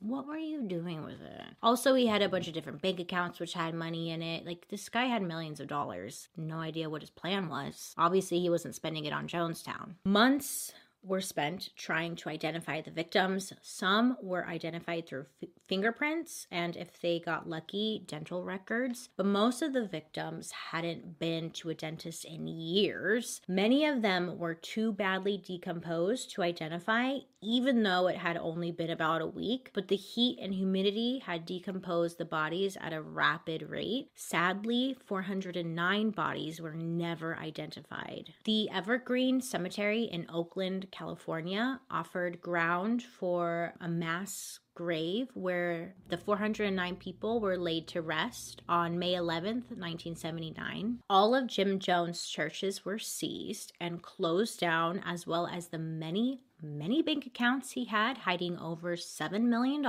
What 0.00 0.28
were 0.28 0.38
you 0.38 0.62
doing 0.62 1.02
with 1.04 1.20
it? 1.20 1.56
Also, 1.60 1.94
he 1.94 2.06
had 2.06 2.22
a 2.22 2.28
bunch 2.28 2.46
of 2.46 2.54
different 2.54 2.80
bank 2.80 3.00
accounts 3.00 3.40
which 3.40 3.54
had 3.54 3.74
money 3.74 4.10
in 4.10 4.22
it. 4.22 4.46
Like, 4.46 4.68
this 4.68 4.88
guy 4.88 5.06
had 5.06 5.22
millions 5.22 5.58
of 5.58 5.66
dollars. 5.66 6.28
No 6.36 6.58
idea 6.58 6.88
what 6.88 7.02
his 7.02 7.10
plan 7.10 7.48
was. 7.48 7.94
Obviously, 7.98 8.38
he 8.38 8.48
wasn't 8.48 8.76
spending 8.76 9.06
it 9.06 9.12
on 9.12 9.26
Jonestown. 9.26 9.94
Months 10.04 10.72
were 11.02 11.20
spent 11.20 11.70
trying 11.76 12.16
to 12.16 12.28
identify 12.28 12.80
the 12.80 12.90
victims. 12.90 13.52
Some 13.62 14.16
were 14.22 14.46
identified 14.46 15.06
through 15.06 15.26
f- 15.42 15.48
fingerprints 15.66 16.46
and, 16.50 16.76
if 16.76 17.00
they 17.00 17.20
got 17.20 17.48
lucky, 17.48 18.04
dental 18.06 18.44
records. 18.44 19.08
But 19.16 19.26
most 19.26 19.62
of 19.62 19.72
the 19.72 19.86
victims 19.86 20.50
hadn't 20.70 21.18
been 21.18 21.50
to 21.52 21.70
a 21.70 21.74
dentist 21.74 22.24
in 22.24 22.46
years. 22.46 23.40
Many 23.48 23.86
of 23.86 24.02
them 24.02 24.38
were 24.38 24.54
too 24.54 24.92
badly 24.92 25.38
decomposed 25.38 26.30
to 26.32 26.42
identify, 26.42 27.18
even 27.40 27.82
though 27.82 28.08
it 28.08 28.16
had 28.16 28.36
only 28.36 28.72
been 28.72 28.90
about 28.90 29.22
a 29.22 29.26
week. 29.26 29.70
But 29.72 29.88
the 29.88 29.96
heat 29.96 30.38
and 30.40 30.54
humidity 30.54 31.22
had 31.24 31.46
decomposed 31.46 32.18
the 32.18 32.24
bodies 32.24 32.76
at 32.80 32.92
a 32.92 33.02
rapid 33.02 33.62
rate. 33.62 34.10
Sadly, 34.14 34.96
409 35.06 36.10
bodies 36.10 36.60
were 36.60 36.74
never 36.74 37.36
identified. 37.36 38.34
The 38.44 38.68
Evergreen 38.70 39.40
Cemetery 39.40 40.04
in 40.04 40.26
Oakland, 40.32 40.88
California 40.98 41.80
offered 41.92 42.40
ground 42.40 43.04
for 43.04 43.72
a 43.80 43.88
mass 43.88 44.58
grave 44.74 45.28
where 45.34 45.94
the 46.08 46.18
409 46.18 46.96
people 46.96 47.40
were 47.40 47.56
laid 47.56 47.86
to 47.86 48.02
rest 48.02 48.62
on 48.68 48.98
May 48.98 49.12
11th, 49.12 49.70
1979. 49.70 50.98
All 51.08 51.36
of 51.36 51.46
Jim 51.46 51.78
Jones' 51.78 52.26
churches 52.26 52.84
were 52.84 52.98
seized 52.98 53.72
and 53.80 54.02
closed 54.02 54.58
down, 54.58 55.00
as 55.04 55.24
well 55.24 55.46
as 55.46 55.68
the 55.68 55.78
many 55.78 56.40
many 56.62 57.02
bank 57.02 57.26
accounts 57.26 57.72
he 57.72 57.84
had, 57.84 58.18
hiding 58.18 58.58
over 58.58 58.96
$7 58.96 59.42
million. 59.42 59.84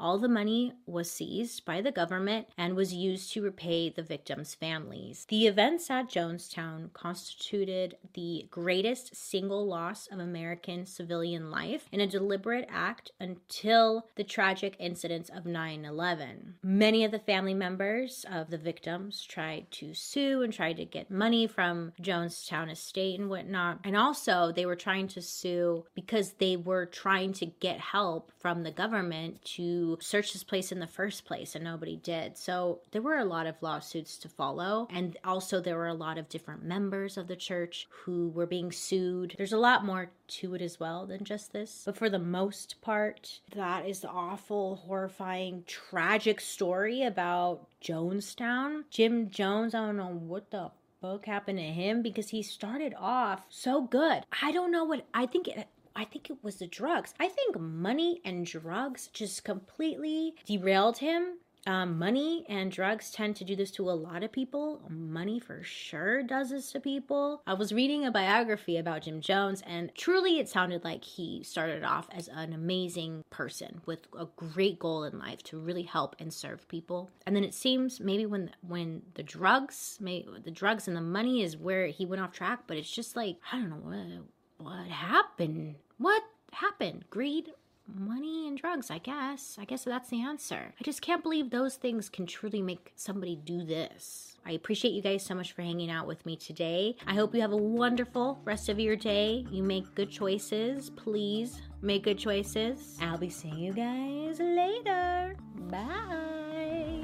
All 0.00 0.18
the 0.18 0.28
money 0.28 0.72
was 0.86 1.10
seized 1.10 1.64
by 1.64 1.80
the 1.80 1.92
government 1.92 2.48
and 2.56 2.74
was 2.74 2.94
used 2.94 3.32
to 3.32 3.42
repay 3.42 3.90
the 3.90 4.02
victims' 4.02 4.54
families. 4.54 5.26
The 5.28 5.46
events 5.46 5.90
at 5.90 6.08
Jonestown 6.08 6.92
constituted 6.92 7.96
the 8.14 8.46
greatest 8.50 9.14
single 9.14 9.66
loss 9.66 10.06
of 10.08 10.18
American 10.18 10.86
civilian 10.86 11.50
life 11.50 11.88
in 11.92 12.00
a 12.00 12.06
deliberate 12.06 12.66
act 12.70 13.12
until 13.20 14.06
the 14.16 14.24
tragic 14.24 14.76
incidents 14.78 15.30
of 15.30 15.46
9 15.46 15.84
11. 15.84 16.54
Many 16.62 17.04
of 17.04 17.10
the 17.10 17.18
family 17.18 17.54
members 17.54 18.24
of 18.30 18.50
the 18.50 18.58
victims 18.58 19.24
tried 19.24 19.70
to 19.72 19.94
sue 19.94 20.42
and 20.42 20.52
tried 20.52 20.76
to 20.76 20.84
get 20.84 21.10
money 21.10 21.46
from 21.46 21.92
Jonestown 22.00 22.70
estate 22.70 23.18
and 23.18 23.28
whatnot. 23.28 23.80
And 23.84 23.96
also, 23.96 24.52
they 24.52 24.66
were 24.66 24.76
trying 24.76 25.08
to 25.08 25.22
sue 25.22 25.84
because 25.98 26.34
they 26.34 26.56
were 26.56 26.86
trying 26.86 27.32
to 27.32 27.46
get 27.46 27.80
help 27.80 28.30
from 28.38 28.62
the 28.62 28.70
government 28.70 29.44
to 29.44 29.98
search 30.00 30.32
this 30.32 30.44
place 30.44 30.70
in 30.70 30.78
the 30.78 30.86
first 30.86 31.24
place, 31.24 31.56
and 31.56 31.64
nobody 31.64 31.96
did. 31.96 32.38
So 32.38 32.78
there 32.92 33.02
were 33.02 33.18
a 33.18 33.24
lot 33.24 33.48
of 33.48 33.60
lawsuits 33.62 34.16
to 34.18 34.28
follow. 34.28 34.86
And 34.90 35.16
also, 35.24 35.60
there 35.60 35.76
were 35.76 35.88
a 35.88 35.94
lot 35.94 36.16
of 36.16 36.28
different 36.28 36.62
members 36.62 37.16
of 37.16 37.26
the 37.26 37.34
church 37.34 37.88
who 37.90 38.28
were 38.28 38.46
being 38.46 38.70
sued. 38.70 39.34
There's 39.36 39.52
a 39.52 39.58
lot 39.58 39.84
more 39.84 40.12
to 40.28 40.54
it 40.54 40.62
as 40.62 40.78
well 40.78 41.04
than 41.04 41.24
just 41.24 41.52
this. 41.52 41.82
But 41.84 41.96
for 41.96 42.08
the 42.08 42.20
most 42.20 42.80
part, 42.80 43.40
that 43.56 43.84
is 43.84 43.98
the 43.98 44.08
awful, 44.08 44.76
horrifying, 44.76 45.64
tragic 45.66 46.40
story 46.40 47.02
about 47.02 47.66
Jonestown. 47.82 48.84
Jim 48.88 49.30
Jones, 49.30 49.74
I 49.74 49.84
don't 49.84 49.96
know 49.96 50.06
what 50.06 50.52
the 50.52 50.70
fuck 51.00 51.26
happened 51.26 51.58
to 51.58 51.64
him 51.64 52.02
because 52.02 52.30
he 52.30 52.42
started 52.42 52.94
off 52.98 53.42
so 53.48 53.82
good. 53.82 54.24
I 54.42 54.52
don't 54.52 54.72
know 54.72 54.84
what 54.84 55.06
I 55.14 55.26
think 55.26 55.48
it, 55.48 55.68
I 55.98 56.04
think 56.04 56.30
it 56.30 56.36
was 56.44 56.56
the 56.56 56.68
drugs. 56.68 57.12
I 57.18 57.26
think 57.26 57.58
money 57.58 58.20
and 58.24 58.46
drugs 58.46 59.08
just 59.12 59.42
completely 59.42 60.34
derailed 60.46 60.98
him. 60.98 61.38
Um, 61.66 61.98
money 61.98 62.46
and 62.48 62.70
drugs 62.70 63.10
tend 63.10 63.34
to 63.36 63.44
do 63.44 63.56
this 63.56 63.72
to 63.72 63.90
a 63.90 63.92
lot 63.92 64.22
of 64.22 64.30
people. 64.30 64.80
Money 64.88 65.40
for 65.40 65.60
sure 65.64 66.22
does 66.22 66.50
this 66.50 66.70
to 66.70 66.78
people. 66.78 67.42
I 67.48 67.54
was 67.54 67.72
reading 67.72 68.06
a 68.06 68.12
biography 68.12 68.76
about 68.76 69.02
Jim 69.02 69.20
Jones, 69.20 69.60
and 69.66 69.92
truly 69.96 70.38
it 70.38 70.48
sounded 70.48 70.84
like 70.84 71.02
he 71.02 71.42
started 71.42 71.82
off 71.82 72.06
as 72.12 72.28
an 72.28 72.52
amazing 72.52 73.24
person 73.30 73.80
with 73.84 74.06
a 74.16 74.28
great 74.36 74.78
goal 74.78 75.02
in 75.02 75.18
life 75.18 75.42
to 75.42 75.58
really 75.58 75.82
help 75.82 76.14
and 76.20 76.32
serve 76.32 76.68
people. 76.68 77.10
And 77.26 77.34
then 77.34 77.42
it 77.42 77.54
seems 77.54 77.98
maybe 77.98 78.24
when 78.24 78.52
when 78.62 79.02
the 79.14 79.24
drugs, 79.24 79.98
maybe 80.00 80.28
the 80.44 80.52
drugs 80.52 80.86
and 80.86 80.96
the 80.96 81.00
money 81.00 81.42
is 81.42 81.56
where 81.56 81.88
he 81.88 82.06
went 82.06 82.22
off 82.22 82.30
track. 82.30 82.60
But 82.68 82.76
it's 82.76 82.90
just 82.90 83.16
like 83.16 83.38
I 83.52 83.58
don't 83.58 83.70
know 83.70 83.76
what 83.82 84.64
what 84.64 84.86
happened 84.86 85.76
what 85.98 86.22
happened? 86.52 87.04
Greed, 87.10 87.50
money, 87.92 88.46
and 88.46 88.56
drugs, 88.56 88.90
I 88.90 88.98
guess. 88.98 89.56
I 89.60 89.64
guess 89.64 89.84
that's 89.84 90.10
the 90.10 90.22
answer. 90.22 90.72
I 90.80 90.84
just 90.84 91.02
can't 91.02 91.22
believe 91.22 91.50
those 91.50 91.74
things 91.74 92.08
can 92.08 92.24
truly 92.24 92.62
make 92.62 92.92
somebody 92.94 93.34
do 93.34 93.64
this. 93.64 94.36
I 94.46 94.52
appreciate 94.52 94.92
you 94.92 95.02
guys 95.02 95.24
so 95.24 95.34
much 95.34 95.52
for 95.52 95.62
hanging 95.62 95.90
out 95.90 96.06
with 96.06 96.24
me 96.24 96.36
today. 96.36 96.96
I 97.06 97.14
hope 97.14 97.34
you 97.34 97.40
have 97.40 97.52
a 97.52 97.56
wonderful 97.56 98.40
rest 98.44 98.68
of 98.68 98.78
your 98.78 98.94
day. 98.94 99.44
You 99.50 99.62
make 99.62 99.94
good 99.96 100.10
choices. 100.10 100.90
Please 100.90 101.60
make 101.82 102.04
good 102.04 102.18
choices. 102.18 102.96
I'll 103.02 103.18
be 103.18 103.28
seeing 103.28 103.58
you 103.58 103.72
guys 103.72 104.38
later. 104.38 105.36
Bye. 105.68 107.02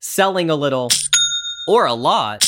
Selling 0.00 0.50
a 0.50 0.56
little 0.56 0.88
or 1.68 1.86
a 1.86 1.94
lot. 1.94 2.47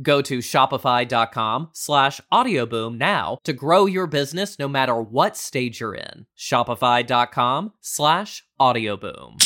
Go 0.00 0.22
to 0.22 0.38
shopify.com 0.38 1.70
slash 1.72 2.20
audioboom 2.32 2.98
now 2.98 3.38
to 3.44 3.52
grow 3.52 3.86
your 3.86 4.06
business 4.06 4.58
no 4.58 4.68
matter 4.68 5.00
what 5.00 5.36
stage 5.36 5.80
you're 5.80 5.94
in. 5.94 6.26
Shopify.com 6.36 7.72
slash 7.80 8.44
audioboom. 8.60 9.42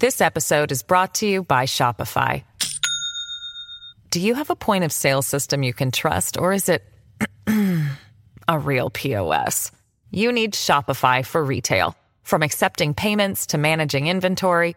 This 0.00 0.20
episode 0.20 0.70
is 0.70 0.82
brought 0.82 1.14
to 1.14 1.26
you 1.26 1.42
by 1.42 1.64
Shopify. 1.64 2.44
Do 4.10 4.20
you 4.20 4.34
have 4.34 4.48
a 4.48 4.56
point 4.56 4.84
of 4.84 4.92
sale 4.92 5.22
system 5.22 5.62
you 5.62 5.74
can 5.74 5.90
trust, 5.90 6.38
or 6.38 6.52
is 6.52 6.68
it 6.68 6.82
a 8.48 8.58
real 8.58 8.90
POS? 8.90 9.70
You 10.10 10.32
need 10.32 10.54
Shopify 10.54 11.26
for 11.26 11.44
retail. 11.44 11.94
From 12.22 12.42
accepting 12.42 12.94
payments 12.94 13.46
to 13.48 13.58
managing 13.58 14.06
inventory, 14.06 14.76